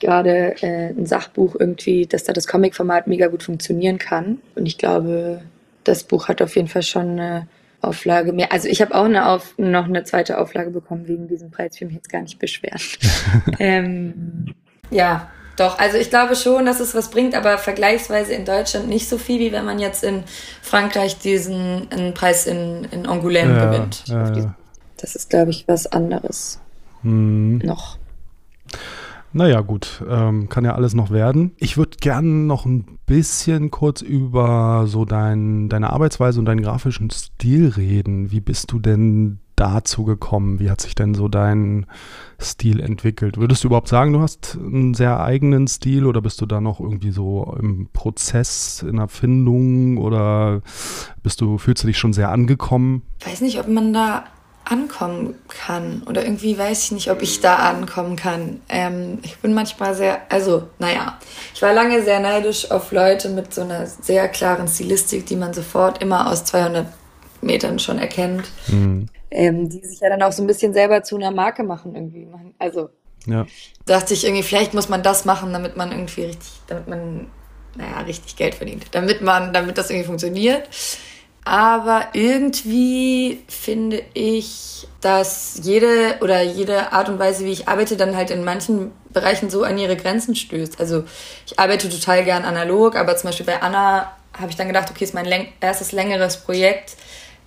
gerade 0.00 0.62
äh, 0.62 0.90
ein 0.90 1.06
Sachbuch 1.06 1.56
irgendwie, 1.58 2.06
dass 2.06 2.24
da 2.24 2.32
das 2.32 2.46
Comic-Format 2.46 3.06
mega 3.06 3.26
gut 3.26 3.42
funktionieren 3.42 3.98
kann. 3.98 4.40
Und 4.54 4.66
ich 4.66 4.78
glaube, 4.78 5.42
das 5.84 6.04
Buch 6.04 6.28
hat 6.28 6.40
auf 6.40 6.54
jeden 6.56 6.68
Fall 6.68 6.82
schon 6.82 7.10
eine 7.18 7.48
Auflage 7.80 8.32
mehr. 8.32 8.52
Also 8.52 8.68
ich 8.68 8.80
habe 8.80 8.94
auch 8.94 9.04
eine 9.04 9.28
Auf 9.28 9.54
noch 9.56 9.84
eine 9.84 10.04
zweite 10.04 10.38
Auflage 10.38 10.70
bekommen 10.70 11.08
wegen 11.08 11.28
diesem 11.28 11.50
Preis. 11.50 11.74
Ich 11.74 11.80
will 11.80 11.88
mich 11.88 11.96
jetzt 11.96 12.10
gar 12.10 12.22
nicht 12.22 12.38
beschweren. 12.38 12.80
ähm, 13.58 14.54
ja, 14.90 15.30
doch. 15.56 15.78
Also 15.78 15.96
ich 15.96 16.10
glaube 16.10 16.36
schon, 16.36 16.66
dass 16.66 16.80
es 16.80 16.94
was 16.94 17.10
bringt, 17.10 17.34
aber 17.34 17.58
vergleichsweise 17.58 18.32
in 18.34 18.44
Deutschland 18.44 18.88
nicht 18.88 19.08
so 19.08 19.18
viel, 19.18 19.40
wie 19.40 19.52
wenn 19.52 19.64
man 19.64 19.78
jetzt 19.78 20.04
in 20.04 20.24
Frankreich 20.62 21.18
diesen 21.18 21.90
einen 21.90 22.14
Preis 22.14 22.46
in, 22.46 22.86
in 22.90 23.06
Angoulême 23.06 23.56
ja, 23.56 23.66
gewinnt. 23.66 24.04
Ja, 24.06 24.34
ja. 24.34 24.54
Das 24.98 25.14
ist, 25.14 25.30
glaube 25.30 25.50
ich, 25.50 25.66
was 25.66 25.86
anderes 25.86 26.60
hm. 27.02 27.58
noch. 27.58 27.98
Naja, 29.32 29.60
gut, 29.60 30.02
ähm, 30.08 30.48
kann 30.48 30.64
ja 30.64 30.74
alles 30.74 30.94
noch 30.94 31.10
werden. 31.10 31.52
Ich 31.58 31.76
würde 31.76 31.98
gerne 32.00 32.28
noch 32.28 32.64
ein 32.64 32.98
bisschen 33.06 33.70
kurz 33.70 34.00
über 34.00 34.86
so 34.86 35.04
dein, 35.04 35.68
deine 35.68 35.90
Arbeitsweise 35.90 36.40
und 36.40 36.46
deinen 36.46 36.62
grafischen 36.62 37.10
Stil 37.10 37.68
reden. 37.68 38.32
Wie 38.32 38.40
bist 38.40 38.72
du 38.72 38.78
denn 38.78 39.38
dazu 39.54 40.04
gekommen? 40.04 40.60
Wie 40.60 40.70
hat 40.70 40.80
sich 40.80 40.94
denn 40.94 41.14
so 41.14 41.28
dein 41.28 41.86
Stil 42.40 42.80
entwickelt? 42.80 43.36
Würdest 43.36 43.62
du 43.62 43.68
überhaupt 43.68 43.88
sagen, 43.88 44.14
du 44.14 44.20
hast 44.20 44.56
einen 44.56 44.94
sehr 44.94 45.20
eigenen 45.20 45.68
Stil 45.68 46.06
oder 46.06 46.22
bist 46.22 46.40
du 46.40 46.46
da 46.46 46.60
noch 46.60 46.80
irgendwie 46.80 47.10
so 47.10 47.54
im 47.60 47.88
Prozess, 47.92 48.82
in 48.82 48.98
Erfindung 48.98 49.98
oder 49.98 50.62
bist 51.22 51.42
du, 51.42 51.58
fühlst 51.58 51.82
du 51.82 51.88
dich 51.88 51.98
schon 51.98 52.14
sehr 52.14 52.30
angekommen? 52.30 53.02
Ich 53.20 53.26
weiß 53.26 53.40
nicht, 53.42 53.60
ob 53.60 53.68
man 53.68 53.92
da 53.92 54.24
ankommen 54.70 55.34
kann. 55.48 56.02
Oder 56.06 56.24
irgendwie 56.24 56.58
weiß 56.58 56.84
ich 56.84 56.92
nicht, 56.92 57.10
ob 57.10 57.22
ich 57.22 57.40
da 57.40 57.56
ankommen 57.56 58.16
kann. 58.16 58.60
Ähm, 58.68 59.18
ich 59.22 59.38
bin 59.38 59.54
manchmal 59.54 59.94
sehr, 59.94 60.20
also, 60.28 60.64
naja, 60.78 61.18
ich 61.54 61.62
war 61.62 61.72
lange 61.72 62.02
sehr 62.02 62.20
neidisch 62.20 62.70
auf 62.70 62.92
Leute 62.92 63.30
mit 63.30 63.54
so 63.54 63.62
einer 63.62 63.86
sehr 63.86 64.28
klaren 64.28 64.68
Stilistik, 64.68 65.26
die 65.26 65.36
man 65.36 65.54
sofort 65.54 66.02
immer 66.02 66.30
aus 66.30 66.44
200 66.44 66.86
Metern 67.40 67.78
schon 67.78 67.98
erkennt. 67.98 68.44
Mhm. 68.68 69.06
Ähm, 69.30 69.68
die 69.68 69.84
sich 69.84 70.00
ja 70.00 70.08
dann 70.08 70.22
auch 70.22 70.32
so 70.32 70.42
ein 70.42 70.46
bisschen 70.46 70.72
selber 70.72 71.02
zu 71.02 71.16
einer 71.16 71.30
Marke 71.30 71.62
machen 71.62 71.94
irgendwie. 71.94 72.28
Also, 72.58 72.90
ja. 73.26 73.46
dachte 73.86 74.14
ich 74.14 74.24
irgendwie, 74.24 74.42
vielleicht 74.42 74.74
muss 74.74 74.88
man 74.88 75.02
das 75.02 75.24
machen, 75.24 75.52
damit 75.52 75.76
man 75.76 75.92
irgendwie 75.92 76.24
richtig, 76.24 76.50
damit 76.66 76.88
man, 76.88 77.26
naja, 77.76 78.00
richtig 78.00 78.36
Geld 78.36 78.54
verdient. 78.54 78.86
Damit 78.92 79.20
man, 79.20 79.52
damit 79.52 79.76
das 79.76 79.90
irgendwie 79.90 80.06
funktioniert. 80.06 80.68
Aber 81.48 82.08
irgendwie 82.12 83.42
finde 83.48 84.02
ich, 84.12 84.86
dass 85.00 85.58
jede 85.62 86.16
oder 86.20 86.42
jede 86.42 86.92
Art 86.92 87.08
und 87.08 87.18
Weise, 87.18 87.46
wie 87.46 87.52
ich 87.52 87.68
arbeite, 87.68 87.96
dann 87.96 88.14
halt 88.14 88.30
in 88.30 88.44
manchen 88.44 88.92
Bereichen 89.14 89.48
so 89.48 89.62
an 89.62 89.78
ihre 89.78 89.96
Grenzen 89.96 90.36
stößt. 90.36 90.78
Also 90.78 91.04
ich 91.46 91.58
arbeite 91.58 91.88
total 91.88 92.22
gern 92.22 92.44
analog, 92.44 92.96
aber 92.96 93.16
zum 93.16 93.30
Beispiel 93.30 93.46
bei 93.46 93.62
Anna 93.62 94.12
habe 94.38 94.50
ich 94.50 94.56
dann 94.56 94.66
gedacht, 94.66 94.90
okay, 94.90 95.04
ist 95.04 95.14
mein 95.14 95.26
erstes 95.60 95.92
längeres 95.92 96.36
Projekt. 96.36 96.96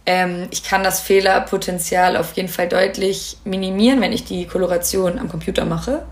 Ähm, 0.08 0.48
ich 0.50 0.64
kann 0.64 0.84
das 0.84 1.00
Fehlerpotenzial 1.00 2.18
auf 2.18 2.34
jeden 2.34 2.50
Fall 2.50 2.70
deutlich 2.70 3.38
minimieren, 3.44 4.02
wenn 4.02 4.14
ich 4.14 4.24
die 4.24 4.48
Koloration 4.48 5.20
am 5.20 5.30
Computer 5.30 5.66
mache. 5.66 6.08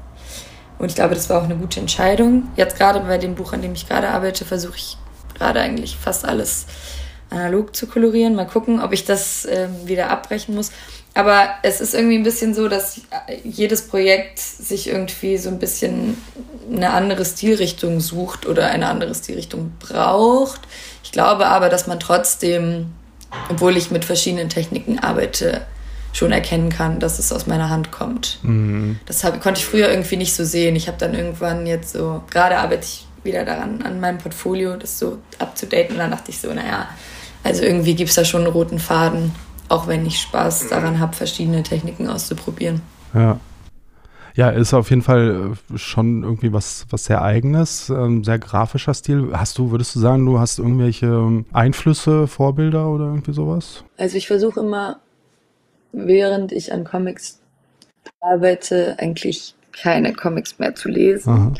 Und 0.77 0.89
ich 0.89 0.95
glaube, 0.95 1.15
das 1.15 1.27
war 1.31 1.39
auch 1.39 1.45
eine 1.45 1.55
gute 1.55 1.79
Entscheidung. 1.79 2.49
Jetzt 2.55 2.77
gerade 2.77 2.99
bei 2.99 3.17
dem 3.17 3.33
Buch, 3.33 3.51
an 3.51 3.63
dem 3.63 3.73
ich 3.73 3.89
gerade 3.89 4.09
arbeite, 4.09 4.45
versuche 4.45 4.77
ich 4.77 4.95
gerade 5.33 5.59
eigentlich 5.59 5.97
fast 5.97 6.23
alles 6.23 6.67
analog 7.29 7.75
zu 7.75 7.87
kolorieren. 7.87 8.35
Mal 8.35 8.45
gucken, 8.45 8.81
ob 8.81 8.93
ich 8.93 9.05
das 9.05 9.47
ähm, 9.49 9.71
wieder 9.85 10.09
abbrechen 10.09 10.55
muss. 10.55 10.71
Aber 11.13 11.49
es 11.63 11.81
ist 11.81 11.93
irgendwie 11.93 12.15
ein 12.15 12.23
bisschen 12.23 12.53
so, 12.53 12.67
dass 12.67 13.01
jedes 13.43 13.87
Projekt 13.87 14.39
sich 14.39 14.87
irgendwie 14.87 15.37
so 15.37 15.49
ein 15.49 15.59
bisschen 15.59 16.17
eine 16.71 16.91
andere 16.91 17.25
Stilrichtung 17.25 17.99
sucht 17.99 18.45
oder 18.45 18.67
eine 18.67 18.87
andere 18.87 19.15
Stilrichtung 19.15 19.71
braucht. 19.79 20.61
Ich 21.03 21.11
glaube 21.11 21.47
aber, 21.47 21.69
dass 21.69 21.87
man 21.87 21.99
trotzdem, 21.99 22.93
obwohl 23.49 23.75
ich 23.75 23.91
mit 23.91 24.05
verschiedenen 24.05 24.49
Techniken 24.49 24.99
arbeite, 24.99 25.65
schon 26.13 26.31
erkennen 26.31 26.69
kann, 26.69 26.99
dass 26.99 27.19
es 27.19 27.31
aus 27.31 27.47
meiner 27.47 27.69
Hand 27.69 27.91
kommt. 27.91 28.39
Mhm. 28.43 28.99
Das 29.05 29.23
hab, 29.23 29.41
konnte 29.41 29.59
ich 29.59 29.65
früher 29.65 29.89
irgendwie 29.89 30.17
nicht 30.17 30.33
so 30.33 30.43
sehen. 30.43 30.75
Ich 30.75 30.87
habe 30.87 30.97
dann 30.97 31.13
irgendwann 31.13 31.67
jetzt 31.67 31.93
so, 31.93 32.23
gerade 32.29 32.57
arbeite 32.57 32.83
ich 32.83 33.05
wieder 33.23 33.45
daran, 33.45 33.81
an 33.83 33.99
meinem 33.99 34.17
Portfolio, 34.17 34.75
das 34.75 34.97
so 34.97 35.19
abzudaten. 35.37 35.93
Und 35.93 35.99
dann 35.99 36.11
dachte 36.11 36.31
ich 36.31 36.39
so, 36.39 36.53
naja, 36.53 36.87
also 37.43 37.63
irgendwie 37.63 37.95
gibt 37.95 38.09
es 38.09 38.15
da 38.15 38.25
schon 38.25 38.43
einen 38.43 38.51
roten 38.51 38.79
Faden, 38.79 39.31
auch 39.69 39.87
wenn 39.87 40.05
ich 40.05 40.19
Spaß 40.19 40.69
daran 40.69 40.99
habe, 40.99 41.15
verschiedene 41.15 41.63
Techniken 41.63 42.07
auszuprobieren. 42.07 42.81
Ja. 43.13 43.39
Ja, 44.35 44.51
ist 44.51 44.73
auf 44.73 44.89
jeden 44.89 45.01
Fall 45.01 45.55
äh, 45.73 45.77
schon 45.77 46.23
irgendwie 46.23 46.53
was, 46.53 46.85
was 46.89 47.05
sehr 47.05 47.21
eigenes, 47.21 47.89
ähm, 47.89 48.23
sehr 48.23 48.39
grafischer 48.39 48.93
Stil. 48.93 49.31
Hast 49.33 49.57
du, 49.57 49.71
würdest 49.71 49.95
du 49.95 49.99
sagen, 49.99 50.25
du 50.25 50.39
hast 50.39 50.59
irgendwelche 50.59 51.07
ähm, 51.07 51.45
Einflüsse, 51.51 52.27
Vorbilder 52.27 52.87
oder 52.87 53.05
irgendwie 53.05 53.33
sowas? 53.33 53.83
Also 53.97 54.17
ich 54.17 54.27
versuche 54.27 54.59
immer, 54.59 54.99
während 55.91 56.51
ich 56.51 56.71
an 56.71 56.83
Comics 56.83 57.41
arbeite, 58.21 58.95
eigentlich 58.99 59.55
keine 59.71 60.13
Comics 60.13 60.57
mehr 60.59 60.75
zu 60.75 60.89
lesen. 60.89 61.33
Aha. 61.33 61.53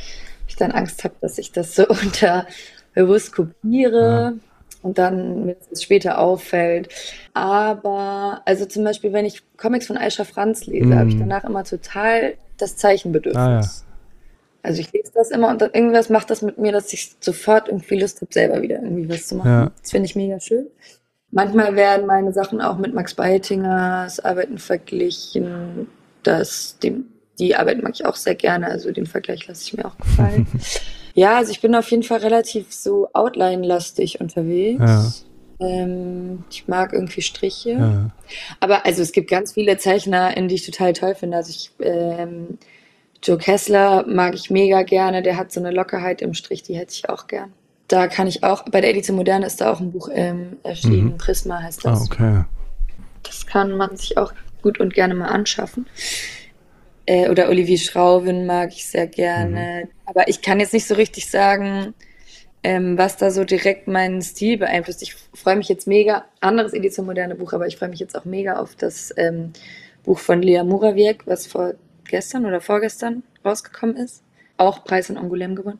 Ich 0.48 0.56
dann 0.56 0.72
Angst 0.72 1.04
habe, 1.04 1.16
dass 1.22 1.38
ich 1.38 1.52
das 1.52 1.76
so 1.76 1.88
unter 1.88 2.46
bewusst 2.94 3.34
kopiere. 3.34 4.36
Ja 4.36 4.49
und 4.82 4.98
dann 4.98 5.46
mir 5.46 5.56
das 5.70 5.84
später 5.84 6.20
auffällt. 6.20 6.90
Aber, 7.34 8.42
also 8.46 8.66
zum 8.66 8.84
Beispiel, 8.84 9.14
wenn 9.14 9.26
ich 9.26 9.44
Comics 9.58 9.88
von 9.88 9.98
Aisha 9.98 10.24
Franz 10.24 10.66
lese, 10.66 10.88
mm. 10.88 10.98
habe 10.98 11.10
ich 11.10 11.18
danach 11.18 11.44
immer 11.44 11.64
total 11.64 12.36
das 12.58 12.78
Zeichenbedürfnis. 12.78 13.38
Ah, 13.42 13.62
ja. 13.62 13.70
Also 14.62 14.82
ich 14.82 14.92
lese 14.92 15.12
das 15.14 15.32
immer 15.32 15.50
und 15.50 15.62
dann 15.62 15.72
irgendwas 15.72 16.10
macht 16.10 16.30
das 16.30 16.42
mit 16.42 16.58
mir, 16.58 16.72
dass 16.72 16.92
ich 16.92 17.16
sofort 17.22 17.70
irgendwie 17.70 18.00
Lust 18.00 18.22
habe, 18.22 18.34
selber 18.34 18.62
wieder 18.62 18.82
irgendwie 18.82 19.10
was 19.10 19.28
zu 19.28 19.36
machen. 19.36 19.50
Ja. 19.50 19.72
Das 19.82 19.92
finde 19.92 20.06
ich 20.06 20.16
mega 20.16 20.40
schön. 20.40 20.68
Manchmal 21.32 21.76
werden 21.76 22.08
meine 22.08 22.34
Sachen 22.34 22.60
auch 22.60 22.78
mit 22.78 22.94
Max 22.94 23.14
Beitingers 23.14 24.20
Arbeiten 24.20 24.58
verglichen. 24.58 25.88
Das, 26.24 26.78
dem, 26.80 27.06
die 27.38 27.56
Arbeit 27.56 27.82
mag 27.82 27.94
ich 27.94 28.06
auch 28.06 28.16
sehr 28.16 28.36
gerne, 28.36 28.68
also 28.68 28.92
den 28.92 29.06
Vergleich 29.06 29.48
lasse 29.48 29.64
ich 29.64 29.74
mir 29.78 29.86
auch 29.86 29.98
gefallen. 29.98 30.48
Ja, 31.20 31.36
also 31.36 31.52
ich 31.52 31.60
bin 31.60 31.76
auf 31.76 31.92
jeden 31.92 32.04
Fall 32.04 32.20
relativ 32.20 32.68
so 32.72 33.10
Outline-lastig 33.12 34.22
unterwegs. 34.22 34.80
Ja. 34.80 35.68
Ähm, 35.68 36.46
ich 36.50 36.70
mag 36.70 36.94
irgendwie 36.94 37.22
Striche. 37.22 37.72
Ja. 37.72 38.10
Aber 38.62 38.86
also 38.86 39.02
es 39.02 39.12
gibt 39.12 39.30
ganz 39.30 39.52
viele 39.52 39.78
Zeichner, 39.78 40.38
in 40.38 40.48
die 40.48 40.56
ich 40.56 40.66
total 40.66 40.94
toll 40.94 41.16
finde. 41.16 41.36
Also 41.36 41.50
ich, 41.50 41.72
ähm, 41.82 42.58
Joe 43.22 43.38
Kessler 43.38 44.06
mag 44.08 44.34
ich 44.34 44.50
mega 44.50 44.84
gerne. 44.84 45.22
Der 45.22 45.36
hat 45.36 45.52
so 45.52 45.60
eine 45.60 45.72
Lockerheit 45.72 46.22
im 46.22 46.34
Strich, 46.34 46.64
die 46.64 46.78
hätte 46.78 46.94
ich 46.94 47.10
auch 47.10 47.28
gern. 47.28 47.52
Da 47.90 48.08
kann 48.08 48.28
ich 48.28 48.46
auch, 48.46 48.64
bei 48.72 48.80
der 48.80 48.92
Edition 48.92 49.18
Moderne 49.18 49.46
ist 49.46 49.60
da 49.60 49.74
auch 49.74 49.82
ein 49.82 49.92
Buch 49.92 50.08
ähm, 50.14 50.56
erschienen. 50.64 51.12
Mhm. 51.12 51.18
Prisma 51.18 51.62
heißt 51.62 51.84
das. 51.84 52.00
Ah, 52.00 52.06
okay. 52.06 52.44
Das 53.24 53.46
kann 53.46 53.76
man 53.76 53.98
sich 53.98 54.18
auch 54.18 54.32
gut 54.62 54.80
und 54.80 54.94
gerne 54.94 55.16
mal 55.16 55.28
anschaffen. 55.28 55.86
Äh, 57.10 57.28
oder 57.28 57.50
Olivier 57.50 57.80
Schrauben 57.80 58.46
mag 58.46 58.70
ich 58.70 58.86
sehr 58.86 59.08
gerne. 59.08 59.86
Mhm. 59.86 59.90
Aber 60.06 60.28
ich 60.28 60.44
kann 60.44 60.60
jetzt 60.60 60.74
nicht 60.74 60.86
so 60.86 60.94
richtig 60.94 61.28
sagen, 61.32 61.96
ähm, 62.62 63.00
was 63.00 63.18
da 63.18 63.32
so 63.32 63.46
direkt 63.46 63.88
meinen 63.88 64.22
Stil 64.22 64.60
beeinflusst. 64.60 65.02
Ich 65.02 65.16
freue 65.34 65.56
mich 65.56 65.70
jetzt 65.70 65.88
mega, 65.88 66.26
anderes 66.40 66.72
Edition 66.72 67.08
Moderne 67.08 67.34
Buch, 67.34 67.54
aber 67.54 67.66
ich 67.66 67.78
freue 67.78 67.90
mich 67.90 68.00
jetzt 68.00 68.16
auch 68.16 68.26
mega 68.26 68.58
auf 68.60 68.76
das 68.76 69.12
ähm, 69.18 69.54
Buch 70.04 70.20
von 70.20 70.44
Lea 70.44 70.62
Murawiek, 70.62 71.26
was 71.26 71.48
vor 71.48 71.74
gestern 72.04 72.46
oder 72.46 72.62
vorgestern 72.62 73.24
rausgekommen 73.44 73.96
ist. 73.98 74.22
Auch 74.58 74.84
Preis 74.84 75.10
in 75.10 75.18
Angoulême 75.18 75.56
gewonnen. 75.56 75.80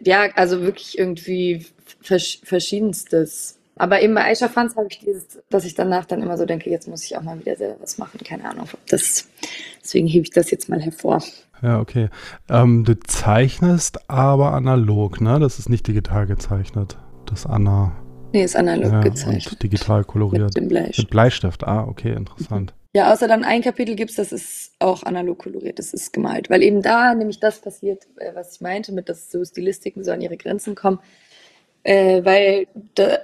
Ja, 0.00 0.28
also 0.36 0.62
wirklich 0.62 0.96
irgendwie 0.96 1.66
vers 2.00 2.38
verschiedenstes 2.44 3.58
aber 3.80 4.02
eben 4.02 4.14
bei 4.14 4.26
Aisha 4.26 4.48
Fans 4.48 4.76
habe 4.76 4.88
ich 4.90 4.98
dieses, 4.98 5.40
dass 5.48 5.64
ich 5.64 5.74
danach 5.74 6.04
dann 6.04 6.20
immer 6.20 6.36
so 6.36 6.44
denke, 6.44 6.68
jetzt 6.68 6.86
muss 6.86 7.02
ich 7.02 7.16
auch 7.16 7.22
mal 7.22 7.40
wieder 7.40 7.56
selber 7.56 7.76
was 7.80 7.96
machen. 7.96 8.20
Keine 8.22 8.44
Ahnung. 8.44 8.68
Das, 8.90 9.26
deswegen 9.82 10.06
hebe 10.06 10.24
ich 10.24 10.30
das 10.32 10.50
jetzt 10.50 10.68
mal 10.68 10.82
hervor. 10.82 11.22
Ja, 11.62 11.80
okay. 11.80 12.10
Ähm, 12.50 12.84
du 12.84 13.00
zeichnest 13.00 14.10
aber 14.10 14.52
analog, 14.52 15.22
ne? 15.22 15.40
Das 15.40 15.58
ist 15.58 15.70
nicht 15.70 15.86
digital 15.86 16.26
gezeichnet. 16.26 16.98
Das 17.24 17.46
Anna. 17.46 17.96
Nee, 18.34 18.44
ist 18.44 18.54
analog 18.54 18.92
ja, 18.92 19.00
gezeichnet. 19.00 19.52
Und 19.52 19.62
digital 19.62 20.04
koloriert. 20.04 20.44
Mit 20.44 20.56
dem 20.58 20.68
Bleistift. 20.68 20.98
Mit 20.98 21.10
Bleistift, 21.10 21.64
ah, 21.64 21.84
okay, 21.84 22.12
interessant. 22.12 22.74
Ja, 22.92 23.10
außer 23.14 23.28
dann 23.28 23.44
ein 23.44 23.62
Kapitel 23.62 23.96
gibt 23.96 24.10
es, 24.10 24.16
das 24.16 24.30
ist 24.30 24.72
auch 24.78 25.04
analog 25.04 25.38
koloriert, 25.38 25.78
das 25.78 25.94
ist 25.94 26.12
gemalt. 26.12 26.50
Weil 26.50 26.62
eben 26.62 26.82
da 26.82 27.14
nämlich 27.14 27.40
das 27.40 27.60
passiert, 27.60 28.06
äh, 28.16 28.34
was 28.34 28.56
ich 28.56 28.60
meinte, 28.60 28.92
mit 28.92 29.08
dass 29.08 29.30
so 29.30 29.42
Stilistiken 29.42 30.04
so 30.04 30.10
an 30.10 30.20
ihre 30.20 30.36
Grenzen 30.36 30.74
kommen 30.74 30.98
äh, 31.82 32.24
weil 32.24 32.66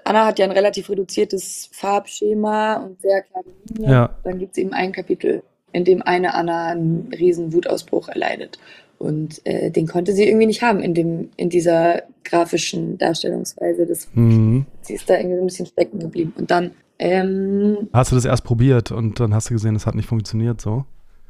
Anna 0.04 0.26
hat 0.26 0.38
ja 0.38 0.46
ein 0.46 0.52
relativ 0.52 0.88
reduziertes 0.88 1.68
Farbschema 1.72 2.76
und 2.76 3.00
sehr 3.00 3.22
klare 3.22 3.44
Linien. 3.68 3.90
Ja. 3.90 4.11
Dann 4.24 4.38
gibt 4.38 4.52
es 4.52 4.59
eben 4.59 4.72
ein 4.72 4.92
Kapitel, 4.92 5.42
in 5.72 5.84
dem 5.84 6.02
eine 6.02 6.34
Anna 6.34 6.68
einen 6.68 7.12
riesen 7.12 7.52
Wutausbruch 7.52 8.09
erleidet. 8.09 8.59
Und 8.98 9.44
äh, 9.44 9.70
den 9.70 9.86
konnte 9.86 10.12
sie 10.12 10.26
irgendwie 10.26 10.46
nicht 10.46 10.62
haben 10.62 10.80
in, 10.80 10.94
dem, 10.94 11.28
in 11.36 11.50
dieser 11.50 12.02
grafischen 12.24 12.96
Darstellungsweise. 12.96 13.86
Das, 13.86 14.09
mhm. 14.14 14.64
Sie 14.80 14.94
ist 14.94 15.11
da 15.11 15.16
irgendwie 15.18 15.36
so 15.36 15.42
ein 15.42 15.46
bisschen 15.46 15.66
stecken 15.66 15.98
geblieben. 15.98 16.32
Und 16.36 16.50
dann. 16.50 16.70
Ähm, 16.98 17.88
hast 17.92 18.12
du 18.12 18.16
das 18.16 18.24
erst 18.24 18.44
probiert 18.44 18.90
und 18.90 19.20
dann 19.20 19.34
hast 19.34 19.50
du 19.50 19.54
gesehen, 19.54 19.76
es 19.76 19.84
hat 19.84 19.94
nicht 19.94 20.09
funktioniert 20.09 20.62
so? 20.62 20.86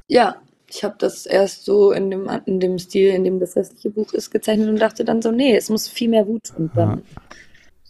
Ja, 0.07 0.37
ich 0.69 0.85
habe 0.85 0.97
das 0.99 1.27
erst 1.27 1.64
so 1.64 1.93
in 1.93 2.11
dem, 2.11 2.29
in 2.47 2.61
dem 2.61 2.79
Stil, 2.79 3.11
in 3.11 3.25
dem 3.25 3.41
das 3.41 3.57
restliche 3.57 3.91
Buch 3.91 4.12
ist, 4.12 4.31
gezeichnet 4.31 4.69
und 4.69 4.81
dachte 4.81 5.05
dann 5.05 5.23
so, 5.23 5.31
nee, 5.31 5.57
es 5.57 5.71
muss 5.71 5.89
viel 5.89 6.09
mehr 6.09 6.27
Wut. 6.27 6.53
Und 6.57 6.77
dann 6.77 7.03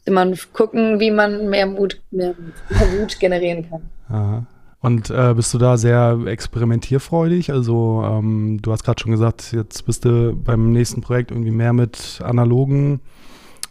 man 0.09 0.37
gucken, 0.53 1.01
wie 1.01 1.11
man 1.11 1.49
mehr 1.49 1.67
Mut, 1.67 2.01
mehr, 2.11 2.35
mehr 2.71 3.01
Wut 3.01 3.19
generieren 3.19 3.69
kann. 3.69 3.83
Aha. 4.09 4.47
Und 4.81 5.11
äh, 5.11 5.35
bist 5.35 5.53
du 5.53 5.59
da 5.59 5.77
sehr 5.77 6.21
experimentierfreudig? 6.27 7.51
Also 7.51 8.05
ähm, 8.05 8.61
du 8.63 8.71
hast 8.71 8.85
gerade 8.85 9.01
schon 9.01 9.11
gesagt, 9.11 9.53
jetzt 9.53 9.85
bist 9.87 10.05
du 10.05 10.37
beim 10.37 10.71
nächsten 10.71 11.01
Projekt 11.01 11.33
irgendwie 11.33 11.51
mehr 11.51 11.73
mit 11.73 12.21
analogen 12.23 13.01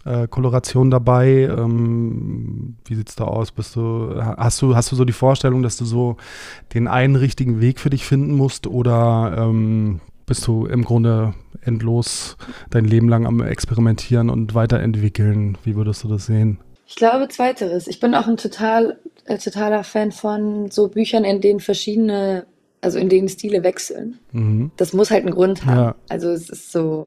äh, 0.06 0.28
Koloration 0.28 0.92
dabei. 0.92 1.50
Ähm, 1.50 2.78
wie 2.86 2.96
sieht's 2.96 3.16
da 3.16 3.26
aus? 3.26 3.52
Bist 3.52 3.76
du, 3.76 4.16
hast 4.16 4.62
du, 4.62 4.76
hast 4.76 4.92
du 4.92 4.96
so 4.96 5.06
die 5.06 5.14
Vorstellung, 5.14 5.64
dass 5.64 5.78
du 5.78 5.86
so 5.86 6.18
den 6.74 6.88
einen 6.88 7.16
richtigen 7.16 7.60
Weg 7.60 7.80
für 7.80 7.90
dich 7.90 8.06
finden 8.06 8.34
musst 8.34 8.68
oder 8.68 9.36
ähm, 9.38 10.00
bist 10.26 10.48
du 10.48 10.66
im 10.66 10.84
Grunde 10.84 11.34
endlos 11.62 12.38
dein 12.70 12.86
Leben 12.86 13.10
lang 13.10 13.26
am 13.26 13.42
Experimentieren 13.42 14.30
und 14.30 14.56
weiterentwickeln? 14.56 15.58
Wie 15.64 15.76
würdest 15.76 16.04
du 16.04 16.08
das 16.08 16.26
sehen? 16.26 16.60
Ich 16.88 16.96
glaube 16.96 17.28
zweiteres. 17.28 17.88
Ich 17.88 18.00
bin 18.00 18.14
auch 18.16 18.28
ein 18.28 18.38
total, 18.38 19.00
äh, 19.26 19.38
totaler 19.38 19.84
Fan 19.84 20.12
von 20.12 20.70
so 20.70 20.88
Büchern, 20.88 21.24
in 21.24 21.42
denen 21.42 21.60
verschiedene, 21.60 22.46
also 22.82 23.00
in 23.00 23.10
denen 23.10 23.28
Stile 23.28 23.64
wechseln. 23.64 24.20
Mhm. 24.32 24.72
Das 24.78 24.94
muss 24.94 25.10
halt 25.10 25.26
einen 25.26 25.34
Grund 25.34 25.66
haben. 25.66 25.78
Ja. 25.78 25.96
Also 26.10 26.30
es 26.30 26.50
ist 26.50 26.72
so, 26.72 27.06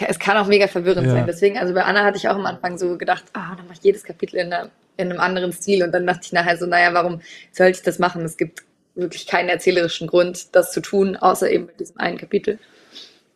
es 0.00 0.18
kann 0.18 0.36
auch 0.36 0.46
mega 0.46 0.66
verwirrend 0.66 1.06
ja. 1.06 1.12
sein. 1.12 1.26
Deswegen, 1.26 1.58
also 1.58 1.74
bei 1.74 1.84
Anna 1.84 2.04
hatte 2.04 2.16
ich 2.16 2.28
auch 2.28 2.34
am 2.34 2.46
Anfang 2.46 2.78
so 2.78 2.98
gedacht, 2.98 3.24
ah, 3.32 3.54
dann 3.56 3.66
mache 3.66 3.78
ich 3.78 3.84
jedes 3.84 4.04
Kapitel 4.04 4.36
in, 4.36 4.52
einer, 4.52 4.70
in 4.96 5.10
einem 5.10 5.20
anderen 5.20 5.52
Stil. 5.52 5.82
Und 5.84 5.92
dann 5.92 6.06
dachte 6.06 6.22
ich 6.24 6.32
nachher 6.32 6.56
so, 6.56 6.66
naja, 6.66 6.92
warum 6.94 7.20
sollte 7.52 7.78
ich 7.78 7.82
das 7.82 7.98
machen? 7.98 8.24
Es 8.24 8.36
gibt 8.36 8.62
wirklich 8.94 9.26
keinen 9.26 9.48
erzählerischen 9.48 10.06
Grund, 10.06 10.54
das 10.54 10.72
zu 10.72 10.80
tun, 10.80 11.16
außer 11.16 11.50
eben 11.50 11.66
mit 11.66 11.80
diesem 11.80 11.98
einen 11.98 12.18
Kapitel. 12.18 12.58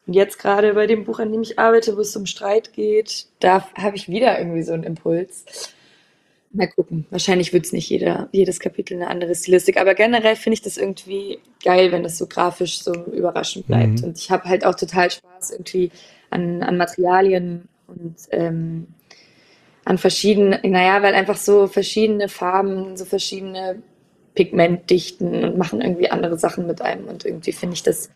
Und 0.06 0.14
jetzt 0.14 0.38
gerade 0.38 0.74
bei 0.74 0.86
dem 0.86 1.04
Buch, 1.04 1.18
an 1.18 1.32
dem 1.32 1.42
ich 1.42 1.58
arbeite, 1.58 1.96
wo 1.96 2.00
es 2.00 2.16
um 2.16 2.26
Streit 2.26 2.72
geht, 2.72 3.26
da 3.40 3.68
habe 3.76 3.96
ich 3.96 4.08
wieder 4.08 4.38
irgendwie 4.38 4.62
so 4.62 4.72
einen 4.72 4.84
Impuls. 4.84 5.74
Mal 6.50 6.68
gucken. 6.68 7.06
Wahrscheinlich 7.10 7.52
wird 7.52 7.66
es 7.66 7.72
nicht 7.72 7.90
jeder, 7.90 8.28
jedes 8.32 8.58
Kapitel 8.58 8.94
eine 8.94 9.08
andere 9.08 9.34
Stilistik. 9.34 9.78
Aber 9.78 9.94
generell 9.94 10.34
finde 10.34 10.54
ich 10.54 10.62
das 10.62 10.78
irgendwie 10.78 11.40
geil, 11.62 11.92
wenn 11.92 12.02
das 12.02 12.16
so 12.16 12.26
grafisch 12.26 12.82
so 12.82 12.92
überraschend 13.12 13.66
bleibt. 13.66 14.00
Mhm. 14.00 14.04
Und 14.04 14.18
ich 14.18 14.30
habe 14.30 14.48
halt 14.48 14.64
auch 14.64 14.74
total 14.74 15.10
Spaß, 15.10 15.50
irgendwie 15.50 15.90
an, 16.30 16.62
an 16.62 16.76
Materialien 16.78 17.68
und 17.86 18.16
ähm, 18.30 18.86
an 19.84 19.98
verschiedene, 19.98 20.60
naja, 20.64 21.02
weil 21.02 21.14
einfach 21.14 21.36
so 21.36 21.66
verschiedene 21.66 22.28
Farben, 22.28 22.96
so 22.96 23.04
verschiedene 23.04 23.82
Pigmentdichten 24.34 25.44
und 25.44 25.58
machen 25.58 25.80
irgendwie 25.80 26.10
andere 26.10 26.38
Sachen 26.38 26.66
mit 26.66 26.80
einem. 26.80 27.06
Und 27.08 27.24
irgendwie 27.24 27.52
finde 27.52 27.74
ich 27.74 27.82
das, 27.82 28.10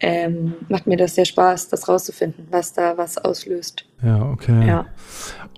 ähm, 0.00 0.54
macht 0.68 0.86
mir 0.86 0.96
das 0.96 1.14
sehr 1.14 1.24
Spaß, 1.24 1.68
das 1.68 1.88
rauszufinden, 1.88 2.46
was 2.50 2.74
da 2.74 2.96
was 2.96 3.18
auslöst. 3.18 3.86
Ja, 4.02 4.30
okay. 4.30 4.66
Ja. 4.66 4.86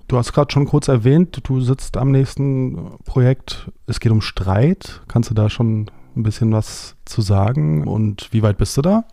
Du 0.07 0.17
hast 0.17 0.31
gerade 0.31 0.51
schon 0.51 0.65
kurz 0.65 0.87
erwähnt, 0.87 1.37
du 1.43 1.59
sitzt 1.59 1.97
am 1.97 2.11
nächsten 2.11 2.97
Projekt. 3.03 3.69
Es 3.87 3.99
geht 3.99 4.11
um 4.11 4.21
Streit. 4.21 5.01
Kannst 5.09 5.29
du 5.29 5.33
da 5.33 5.49
schon 5.49 5.91
ein 6.15 6.23
bisschen 6.23 6.53
was 6.53 6.95
zu 7.03 7.21
sagen? 7.21 7.85
Und 7.85 8.31
wie 8.31 8.41
weit 8.41 8.57
bist 8.57 8.77
du 8.77 8.81
da? 8.81 9.03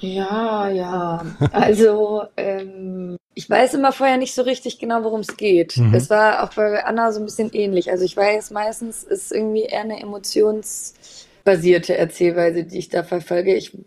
Ja, 0.00 0.68
ja. 0.68 1.24
Also, 1.50 2.24
ähm, 2.36 3.16
ich 3.32 3.48
weiß 3.48 3.72
immer 3.74 3.92
vorher 3.92 4.18
nicht 4.18 4.34
so 4.34 4.42
richtig 4.42 4.78
genau, 4.78 5.02
worum 5.02 5.20
es 5.20 5.38
geht. 5.38 5.78
Mhm. 5.78 5.94
Es 5.94 6.10
war 6.10 6.42
auch 6.44 6.52
bei 6.52 6.84
Anna 6.84 7.10
so 7.12 7.20
ein 7.20 7.24
bisschen 7.24 7.50
ähnlich. 7.54 7.90
Also, 7.90 8.04
ich 8.04 8.14
weiß, 8.14 8.50
meistens 8.50 9.02
ist 9.02 9.32
irgendwie 9.32 9.62
eher 9.62 9.80
eine 9.80 9.98
emotionsbasierte 9.98 11.96
Erzählweise, 11.96 12.64
die 12.64 12.78
ich 12.78 12.90
da 12.90 13.02
verfolge. 13.02 13.54
Ich 13.54 13.78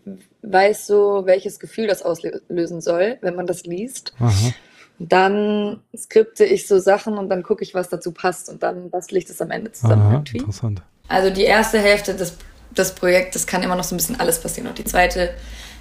weiß 0.42 0.88
so, 0.88 1.22
welches 1.24 1.60
Gefühl 1.60 1.86
das 1.86 2.02
auslösen 2.02 2.80
soll, 2.80 3.18
wenn 3.20 3.36
man 3.36 3.46
das 3.46 3.62
liest. 3.64 4.12
Aha. 4.18 4.52
Dann 4.98 5.80
skripte 5.96 6.44
ich 6.44 6.66
so 6.66 6.78
Sachen 6.78 7.18
und 7.18 7.28
dann 7.28 7.42
gucke 7.42 7.62
ich, 7.62 7.74
was 7.74 7.88
dazu 7.88 8.12
passt 8.12 8.48
und 8.48 8.62
dann 8.62 8.90
bastel 8.90 9.18
ich 9.18 9.26
das 9.26 9.40
am 9.40 9.50
Ende 9.50 9.72
zusammen 9.72 10.02
Aha, 10.02 10.12
irgendwie. 10.14 10.38
Interessant. 10.38 10.82
Also 11.06 11.30
die 11.30 11.44
erste 11.44 11.78
Hälfte 11.78 12.14
des, 12.14 12.34
des 12.76 12.92
Projektes 12.92 13.46
kann 13.46 13.62
immer 13.62 13.76
noch 13.76 13.84
so 13.84 13.94
ein 13.94 13.98
bisschen 13.98 14.18
alles 14.18 14.40
passieren 14.40 14.68
und 14.68 14.78
die 14.78 14.84
zweite 14.84 15.30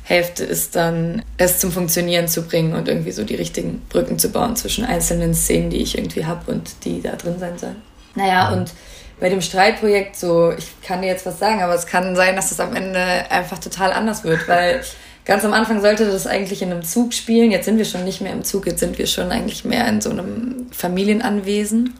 Hälfte 0.03 0.45
ist 0.45 0.75
dann, 0.75 1.23
es 1.37 1.59
zum 1.59 1.71
Funktionieren 1.71 2.29
zu 2.29 2.43
bringen 2.43 2.75
und 2.75 2.87
irgendwie 2.87 3.11
so 3.11 3.25
die 3.25 3.35
richtigen 3.35 3.81
Brücken 3.89 4.17
zu 4.17 4.29
bauen 4.29 4.55
zwischen 4.55 4.85
einzelnen 4.85 5.33
Szenen, 5.33 5.69
die 5.69 5.81
ich 5.81 5.97
irgendwie 5.97 6.25
habe 6.25 6.49
und 6.49 6.85
die 6.85 7.01
da 7.01 7.17
drin 7.17 7.39
sein 7.39 7.57
sollen. 7.57 7.81
Naja, 8.15 8.53
und 8.53 8.71
bei 9.19 9.29
dem 9.29 9.41
Streitprojekt 9.41 10.15
so, 10.15 10.51
ich 10.51 10.79
kann 10.81 11.01
dir 11.01 11.07
jetzt 11.07 11.25
was 11.25 11.39
sagen, 11.39 11.61
aber 11.61 11.73
es 11.73 11.87
kann 11.87 12.15
sein, 12.15 12.35
dass 12.35 12.49
das 12.49 12.59
am 12.59 12.75
Ende 12.75 12.99
einfach 13.29 13.57
total 13.57 13.91
anders 13.91 14.23
wird, 14.23 14.47
weil 14.47 14.81
Ganz 15.27 15.43
am 15.43 15.51
Anfang 15.51 15.81
sollte 15.81 16.05
das 16.05 16.25
eigentlich 16.25 16.61
in 16.61 16.71
einem 16.71 16.83
Zug 16.83 17.13
spielen. 17.13 17.51
Jetzt 17.51 17.65
sind 17.65 17.77
wir 17.77 17.83
schon 17.83 18.05
nicht 18.05 18.21
mehr 18.21 18.31
im 18.31 18.45
Zug, 18.45 18.65
jetzt 18.65 18.79
sind 18.79 18.97
wir 18.97 19.07
schon 19.07 19.29
eigentlich 19.29 19.65
mehr 19.65 19.85
in 19.89 19.99
so 19.99 20.09
einem 20.09 20.67
Familienanwesen. 20.71 21.93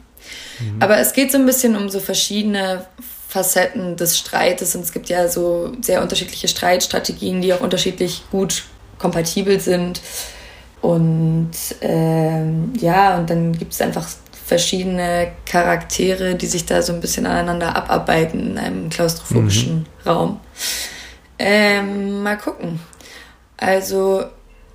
Mhm. 0.58 0.76
Aber 0.80 0.96
es 0.96 1.12
geht 1.12 1.30
so 1.30 1.36
ein 1.36 1.44
bisschen 1.44 1.76
um 1.76 1.90
so 1.90 2.00
verschiedene 2.00 2.86
Facetten 3.28 3.96
des 3.96 4.16
Streites 4.16 4.74
und 4.74 4.80
es 4.80 4.92
gibt 4.92 5.10
ja 5.10 5.28
so 5.28 5.72
sehr 5.82 6.00
unterschiedliche 6.00 6.48
Streitstrategien, 6.48 7.42
die 7.42 7.52
auch 7.52 7.60
unterschiedlich 7.60 8.22
gut 8.30 8.64
kompatibel 8.98 9.60
sind. 9.60 10.00
Und 10.80 11.50
ähm, 11.82 12.72
ja, 12.80 13.18
und 13.18 13.28
dann 13.28 13.52
gibt 13.52 13.74
es 13.74 13.82
einfach 13.82 14.08
verschiedene 14.46 15.32
Charaktere, 15.44 16.34
die 16.34 16.46
sich 16.46 16.64
da 16.64 16.80
so 16.80 16.94
ein 16.94 17.02
bisschen 17.02 17.26
aneinander 17.26 17.76
abarbeiten 17.76 18.52
in 18.52 18.58
einem 18.58 18.88
klaustrophobischen 18.88 19.80
mhm. 19.80 20.10
Raum. 20.10 20.40
Ähm, 21.38 22.22
mal 22.22 22.38
gucken. 22.38 22.80
Also 23.58 24.24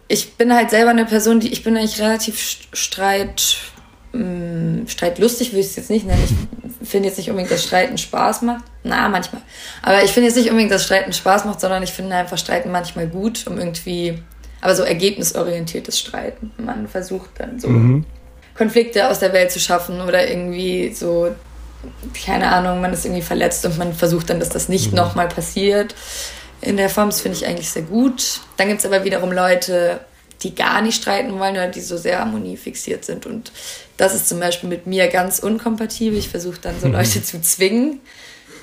ich 0.07 0.35
bin 0.35 0.53
halt 0.53 0.69
selber 0.69 0.91
eine 0.91 1.05
Person, 1.05 1.39
die 1.39 1.51
ich 1.51 1.63
bin 1.63 1.75
eigentlich 1.75 1.99
relativ 1.99 2.59
streit 2.73 3.57
mh, 4.11 4.19
hm, 4.19 4.87
streitlustig, 4.87 5.51
würde 5.51 5.61
ich 5.61 5.67
es 5.67 5.75
jetzt 5.75 5.89
nicht 5.89 6.05
nennen. 6.05 6.21
Ich 6.81 6.87
finde 6.87 7.07
jetzt 7.07 7.17
nicht 7.17 7.29
unbedingt, 7.29 7.51
dass 7.51 7.63
Streiten 7.63 7.97
Spaß 7.97 8.43
macht. 8.43 8.65
Na, 8.83 9.07
manchmal. 9.09 9.41
Aber 9.81 10.03
ich 10.03 10.11
finde 10.11 10.27
jetzt 10.27 10.35
nicht 10.35 10.49
unbedingt, 10.49 10.71
dass 10.71 10.83
Streiten 10.83 11.13
Spaß 11.13 11.45
macht, 11.45 11.61
sondern 11.61 11.81
ich 11.81 11.91
finde 11.91 12.15
einfach 12.15 12.37
Streiten 12.37 12.71
manchmal 12.71 13.07
gut, 13.07 13.47
um 13.47 13.57
irgendwie, 13.57 14.21
aber 14.61 14.75
so 14.75 14.83
ergebnisorientiertes 14.83 15.97
Streiten. 15.97 16.51
Man 16.57 16.87
versucht 16.87 17.31
dann 17.37 17.59
so 17.59 17.69
mhm. 17.69 18.05
Konflikte 18.55 19.09
aus 19.09 19.19
der 19.19 19.33
Welt 19.33 19.51
zu 19.51 19.59
schaffen 19.59 20.01
oder 20.01 20.29
irgendwie 20.29 20.93
so, 20.93 21.29
keine 22.25 22.51
Ahnung, 22.51 22.81
man 22.81 22.93
ist 22.93 23.05
irgendwie 23.05 23.21
verletzt 23.21 23.65
und 23.65 23.77
man 23.77 23.93
versucht 23.93 24.29
dann, 24.29 24.39
dass 24.39 24.49
das 24.49 24.69
nicht 24.69 24.91
mhm. 24.91 24.97
nochmal 24.97 25.29
passiert 25.29 25.95
in 26.63 26.77
der 26.77 26.89
Form. 26.89 27.09
Das 27.09 27.21
finde 27.21 27.37
ich 27.37 27.45
eigentlich 27.45 27.69
sehr 27.69 27.83
gut. 27.83 28.41
Dann 28.57 28.67
gibt 28.67 28.79
es 28.79 28.85
aber 28.85 29.03
wiederum 29.03 29.31
Leute, 29.31 29.99
die 30.41 30.55
gar 30.55 30.81
nicht 30.81 31.01
streiten 31.01 31.39
wollen 31.39 31.53
oder 31.53 31.67
die 31.67 31.81
so 31.81 31.97
sehr 31.97 32.19
harmoniefixiert 32.19 33.05
sind. 33.05 33.25
Und 33.25 33.51
das 33.97 34.13
ist 34.13 34.27
zum 34.27 34.39
Beispiel 34.39 34.69
mit 34.69 34.87
mir 34.87 35.07
ganz 35.07 35.39
unkompatibel. 35.39 36.17
Ich 36.17 36.29
versuche 36.29 36.59
dann 36.61 36.79
so 36.79 36.87
Leute 36.87 37.23
zu 37.23 37.41
zwingen, 37.41 38.01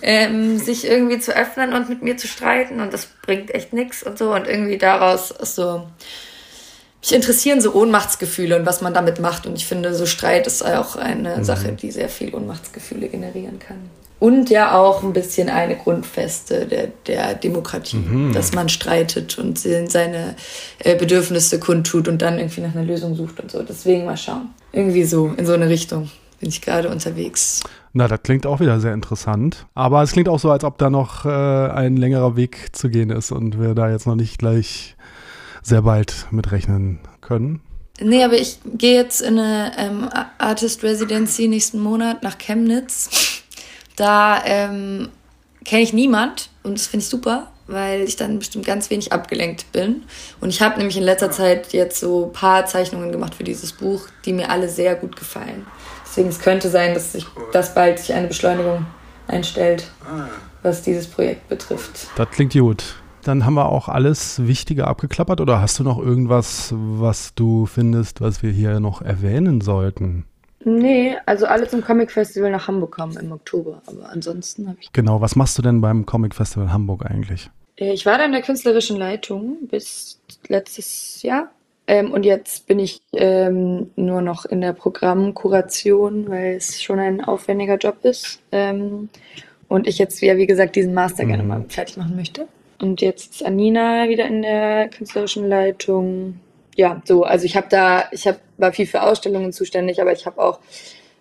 ähm, 0.02 0.58
sich 0.58 0.86
irgendwie 0.86 1.18
zu 1.18 1.34
öffnen 1.36 1.72
und 1.72 1.88
mit 1.88 2.02
mir 2.02 2.16
zu 2.16 2.28
streiten. 2.28 2.80
Und 2.80 2.92
das 2.92 3.06
bringt 3.22 3.54
echt 3.54 3.72
nichts 3.72 4.02
und 4.02 4.18
so. 4.18 4.34
Und 4.34 4.46
irgendwie 4.46 4.78
daraus 4.78 5.28
so. 5.28 5.86
Mich 7.00 7.14
interessieren 7.14 7.60
so 7.60 7.74
Ohnmachtsgefühle 7.74 8.58
und 8.58 8.66
was 8.66 8.82
man 8.82 8.92
damit 8.92 9.20
macht. 9.20 9.46
Und 9.46 9.56
ich 9.56 9.66
finde, 9.66 9.94
so 9.94 10.06
Streit 10.06 10.46
ist 10.46 10.64
auch 10.64 10.96
eine 10.96 11.38
mhm. 11.38 11.44
Sache, 11.44 11.72
die 11.72 11.90
sehr 11.90 12.08
viel 12.08 12.34
Ohnmachtsgefühle 12.34 13.08
generieren 13.08 13.58
kann 13.58 13.78
und 14.20 14.50
ja 14.50 14.78
auch 14.78 15.02
ein 15.02 15.12
bisschen 15.12 15.48
eine 15.48 15.76
Grundfeste 15.76 16.66
der, 16.66 16.88
der 17.06 17.34
Demokratie, 17.34 17.96
mhm. 17.96 18.32
dass 18.32 18.52
man 18.52 18.68
streitet 18.68 19.38
und 19.38 19.58
seine 19.58 20.36
äh, 20.78 20.94
Bedürfnisse 20.94 21.58
kundtut 21.58 22.06
und 22.06 22.22
dann 22.22 22.38
irgendwie 22.38 22.60
nach 22.60 22.74
einer 22.74 22.84
Lösung 22.84 23.16
sucht 23.16 23.40
und 23.40 23.50
so. 23.50 23.62
Deswegen 23.62 24.04
mal 24.04 24.18
schauen. 24.18 24.50
Irgendwie 24.72 25.04
so, 25.04 25.32
in 25.36 25.46
so 25.46 25.54
eine 25.54 25.68
Richtung 25.68 26.10
bin 26.38 26.50
ich 26.50 26.60
gerade 26.60 26.90
unterwegs. 26.90 27.62
Na, 27.92 28.08
das 28.08 28.22
klingt 28.22 28.46
auch 28.46 28.60
wieder 28.60 28.78
sehr 28.78 28.94
interessant. 28.94 29.66
Aber 29.74 30.02
es 30.02 30.12
klingt 30.12 30.28
auch 30.28 30.38
so, 30.38 30.50
als 30.50 30.64
ob 30.64 30.78
da 30.78 30.90
noch 30.90 31.24
äh, 31.24 31.28
ein 31.28 31.96
längerer 31.96 32.36
Weg 32.36 32.76
zu 32.76 32.90
gehen 32.90 33.10
ist 33.10 33.32
und 33.32 33.58
wir 33.58 33.74
da 33.74 33.90
jetzt 33.90 34.06
noch 34.06 34.16
nicht 34.16 34.38
gleich 34.38 34.96
sehr 35.62 35.82
bald 35.82 36.26
mitrechnen 36.30 37.00
können. 37.20 37.60
Nee, 38.00 38.24
aber 38.24 38.34
ich 38.34 38.58
gehe 38.64 38.94
jetzt 38.94 39.20
in 39.20 39.38
eine 39.38 39.72
ähm, 39.76 40.08
Artist 40.38 40.82
Residency 40.82 41.48
nächsten 41.48 41.80
Monat 41.80 42.22
nach 42.22 42.38
Chemnitz 42.38 43.40
da 44.00 44.42
ähm, 44.46 45.10
kenne 45.62 45.82
ich 45.82 45.92
niemand 45.92 46.48
und 46.62 46.78
das 46.78 46.86
finde 46.86 47.04
ich 47.04 47.10
super, 47.10 47.48
weil 47.66 48.00
ich 48.00 48.16
dann 48.16 48.38
bestimmt 48.38 48.64
ganz 48.64 48.88
wenig 48.88 49.12
abgelenkt 49.12 49.70
bin. 49.72 50.04
Und 50.40 50.48
ich 50.48 50.62
habe 50.62 50.78
nämlich 50.78 50.96
in 50.96 51.02
letzter 51.02 51.30
Zeit 51.30 51.74
jetzt 51.74 52.00
so 52.00 52.26
ein 52.26 52.32
paar 52.32 52.64
Zeichnungen 52.64 53.12
gemacht 53.12 53.34
für 53.34 53.44
dieses 53.44 53.72
Buch, 53.72 54.06
die 54.24 54.32
mir 54.32 54.48
alle 54.48 54.70
sehr 54.70 54.94
gut 54.94 55.16
gefallen. 55.16 55.66
Deswegen 56.06 56.30
es 56.30 56.40
könnte 56.40 56.70
sein, 56.70 56.94
dass 56.94 57.12
sich 57.12 57.26
das 57.52 57.74
bald 57.74 57.98
sich 57.98 58.14
eine 58.14 58.28
Beschleunigung 58.28 58.86
einstellt, 59.28 59.84
was 60.62 60.80
dieses 60.80 61.06
Projekt 61.06 61.48
betrifft. 61.50 62.08
Das 62.16 62.30
klingt 62.30 62.54
gut. 62.54 62.82
Dann 63.24 63.44
haben 63.44 63.54
wir 63.54 63.68
auch 63.68 63.88
alles 63.88 64.46
Wichtige 64.46 64.86
abgeklappert 64.86 65.40
oder 65.40 65.60
hast 65.60 65.78
du 65.78 65.84
noch 65.84 65.98
irgendwas, 65.98 66.72
was 66.76 67.34
du 67.34 67.66
findest, 67.66 68.20
was 68.20 68.42
wir 68.42 68.50
hier 68.50 68.80
noch 68.80 69.02
erwähnen 69.02 69.60
sollten? 69.60 70.24
Nee, 70.64 71.16
also 71.26 71.46
alle 71.46 71.66
zum 71.68 71.82
Comic 71.82 72.10
Festival 72.10 72.50
nach 72.50 72.68
Hamburg 72.68 72.92
kommen 72.92 73.16
im 73.16 73.32
Oktober, 73.32 73.82
aber 73.86 74.10
ansonsten 74.10 74.68
habe 74.68 74.76
ich. 74.80 74.92
Genau, 74.92 75.20
was 75.20 75.34
machst 75.34 75.56
du 75.56 75.62
denn 75.62 75.80
beim 75.80 76.04
Comic 76.04 76.34
Festival 76.34 76.72
Hamburg 76.72 77.06
eigentlich? 77.06 77.50
Äh, 77.76 77.92
ich 77.92 78.04
war 78.04 78.18
da 78.18 78.24
in 78.24 78.32
der 78.32 78.42
künstlerischen 78.42 78.96
Leitung 78.96 79.56
bis 79.68 80.20
letztes 80.48 81.22
Jahr. 81.22 81.50
Ähm, 81.86 82.12
und 82.12 82.24
jetzt 82.24 82.66
bin 82.66 82.78
ich 82.78 83.00
ähm, 83.12 83.90
nur 83.96 84.20
noch 84.20 84.44
in 84.44 84.60
der 84.60 84.74
Programmkuration, 84.74 86.28
weil 86.28 86.54
es 86.54 86.80
schon 86.82 87.00
ein 87.00 87.24
aufwendiger 87.24 87.78
Job 87.78 88.04
ist. 88.04 88.40
Ähm, 88.52 89.08
und 89.66 89.86
ich 89.86 89.98
jetzt, 89.98 90.20
ja, 90.20 90.36
wie 90.36 90.46
gesagt, 90.46 90.76
diesen 90.76 90.94
Master 90.94 91.24
mhm. 91.24 91.28
gerne 91.28 91.42
mal 91.42 91.64
fertig 91.68 91.96
machen 91.96 92.16
möchte. 92.16 92.46
Und 92.80 93.00
jetzt 93.00 93.34
ist 93.34 93.44
Anina 93.44 94.08
wieder 94.08 94.26
in 94.26 94.42
der 94.42 94.88
künstlerischen 94.88 95.48
Leitung 95.48 96.40
ja, 96.76 97.02
so, 97.04 97.24
also 97.24 97.44
ich 97.44 97.56
habe 97.56 97.66
da, 97.68 98.04
ich 98.10 98.26
hab, 98.26 98.40
war 98.56 98.72
viel 98.72 98.86
für 98.86 99.02
Ausstellungen 99.02 99.52
zuständig, 99.52 100.00
aber 100.00 100.12
ich 100.12 100.24
habe 100.24 100.40
auch 100.40 100.60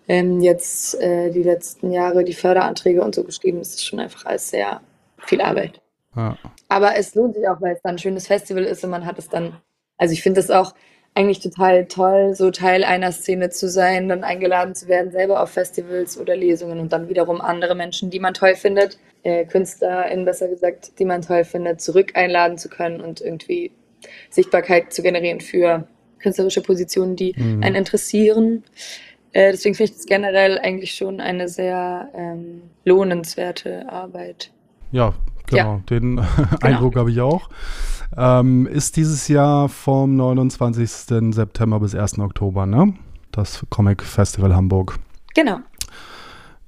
ähm, 0.08 0.40
jetzt 0.40 0.98
äh, 1.00 1.30
die 1.30 1.42
letzten 1.42 1.92
Jahre 1.92 2.24
die 2.24 2.32
Förderanträge 2.32 3.02
und 3.02 3.14
so 3.14 3.24
geschrieben. 3.24 3.58
Es 3.58 3.74
ist 3.74 3.84
schon 3.84 4.00
einfach 4.00 4.24
alles 4.26 4.48
sehr 4.48 4.80
viel 5.18 5.42
Arbeit. 5.42 5.80
Ja. 6.16 6.38
Aber 6.68 6.96
es 6.96 7.14
lohnt 7.14 7.34
sich 7.34 7.46
auch, 7.46 7.60
weil 7.60 7.74
es 7.74 7.82
dann 7.82 7.96
ein 7.96 7.98
schönes 7.98 8.26
Festival 8.26 8.64
ist 8.64 8.82
und 8.84 8.90
man 8.90 9.04
hat 9.04 9.18
es 9.18 9.28
dann, 9.28 9.56
also 9.98 10.12
ich 10.12 10.22
finde 10.22 10.40
es 10.40 10.50
auch 10.50 10.74
eigentlich 11.14 11.40
total 11.40 11.86
toll, 11.86 12.34
so 12.34 12.50
Teil 12.50 12.84
einer 12.84 13.12
Szene 13.12 13.50
zu 13.50 13.68
sein, 13.68 14.08
dann 14.08 14.22
eingeladen 14.22 14.74
zu 14.74 14.86
werden, 14.88 15.10
selber 15.10 15.42
auf 15.42 15.50
Festivals 15.50 16.18
oder 16.18 16.36
Lesungen 16.36 16.78
und 16.78 16.92
dann 16.92 17.08
wiederum 17.08 17.40
andere 17.40 17.74
Menschen, 17.74 18.10
die 18.10 18.20
man 18.20 18.34
toll 18.34 18.54
findet, 18.54 18.98
äh, 19.22 19.44
KünstlerInnen 19.44 20.24
besser 20.24 20.48
gesagt, 20.48 20.98
die 20.98 21.04
man 21.04 21.22
toll 21.22 21.44
findet, 21.44 21.80
zurück 21.80 22.12
einladen 22.14 22.58
zu 22.58 22.68
können 22.68 23.00
und 23.00 23.20
irgendwie 23.20 23.72
Sichtbarkeit 24.30 24.92
zu 24.92 25.02
generieren 25.02 25.40
für 25.40 25.86
künstlerische 26.20 26.62
Positionen, 26.62 27.16
die 27.16 27.34
mhm. 27.36 27.62
einen 27.62 27.76
interessieren. 27.76 28.64
Äh, 29.32 29.52
deswegen 29.52 29.74
finde 29.74 29.92
ich 29.92 29.98
das 29.98 30.06
generell 30.06 30.58
eigentlich 30.58 30.94
schon 30.94 31.20
eine 31.20 31.48
sehr 31.48 32.08
ähm, 32.14 32.62
lohnenswerte 32.84 33.88
Arbeit. 33.88 34.50
Ja, 34.90 35.14
genau. 35.46 35.74
Ja. 35.76 35.80
Den 35.88 36.16
genau. 36.16 36.26
Eindruck 36.60 36.96
habe 36.96 37.10
ich 37.10 37.20
auch. 37.20 37.48
Ähm, 38.16 38.66
ist 38.66 38.96
dieses 38.96 39.28
Jahr 39.28 39.68
vom 39.68 40.16
29. 40.16 40.90
September 40.90 41.80
bis 41.80 41.94
1. 41.94 42.18
Oktober, 42.18 42.66
ne? 42.66 42.94
Das 43.32 43.64
Comic 43.70 44.02
Festival 44.02 44.54
Hamburg. 44.54 44.98
Genau. 45.34 45.60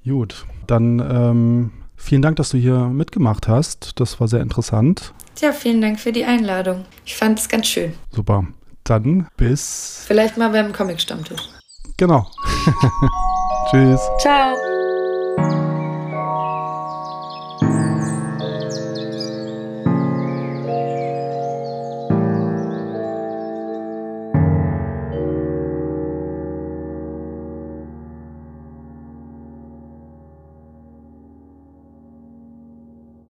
Gut, 0.05 0.45
dann 0.67 0.99
ähm, 0.99 1.71
vielen 1.95 2.21
Dank, 2.21 2.37
dass 2.37 2.49
du 2.49 2.57
hier 2.57 2.87
mitgemacht 2.87 3.47
hast. 3.47 3.99
Das 3.99 4.19
war 4.19 4.27
sehr 4.27 4.41
interessant. 4.41 5.13
Ja, 5.39 5.51
vielen 5.51 5.81
Dank 5.81 5.99
für 5.99 6.11
die 6.11 6.25
Einladung. 6.25 6.85
Ich 7.05 7.15
fand 7.15 7.39
es 7.39 7.49
ganz 7.49 7.67
schön. 7.67 7.93
Super. 8.11 8.45
Dann 8.83 9.27
bis. 9.37 10.03
Vielleicht 10.05 10.37
mal 10.37 10.49
beim 10.49 10.73
Comic-Stammtisch. 10.73 11.41
Genau. 11.97 12.27
Tschüss. 13.71 14.01
Ciao. 14.19 15.62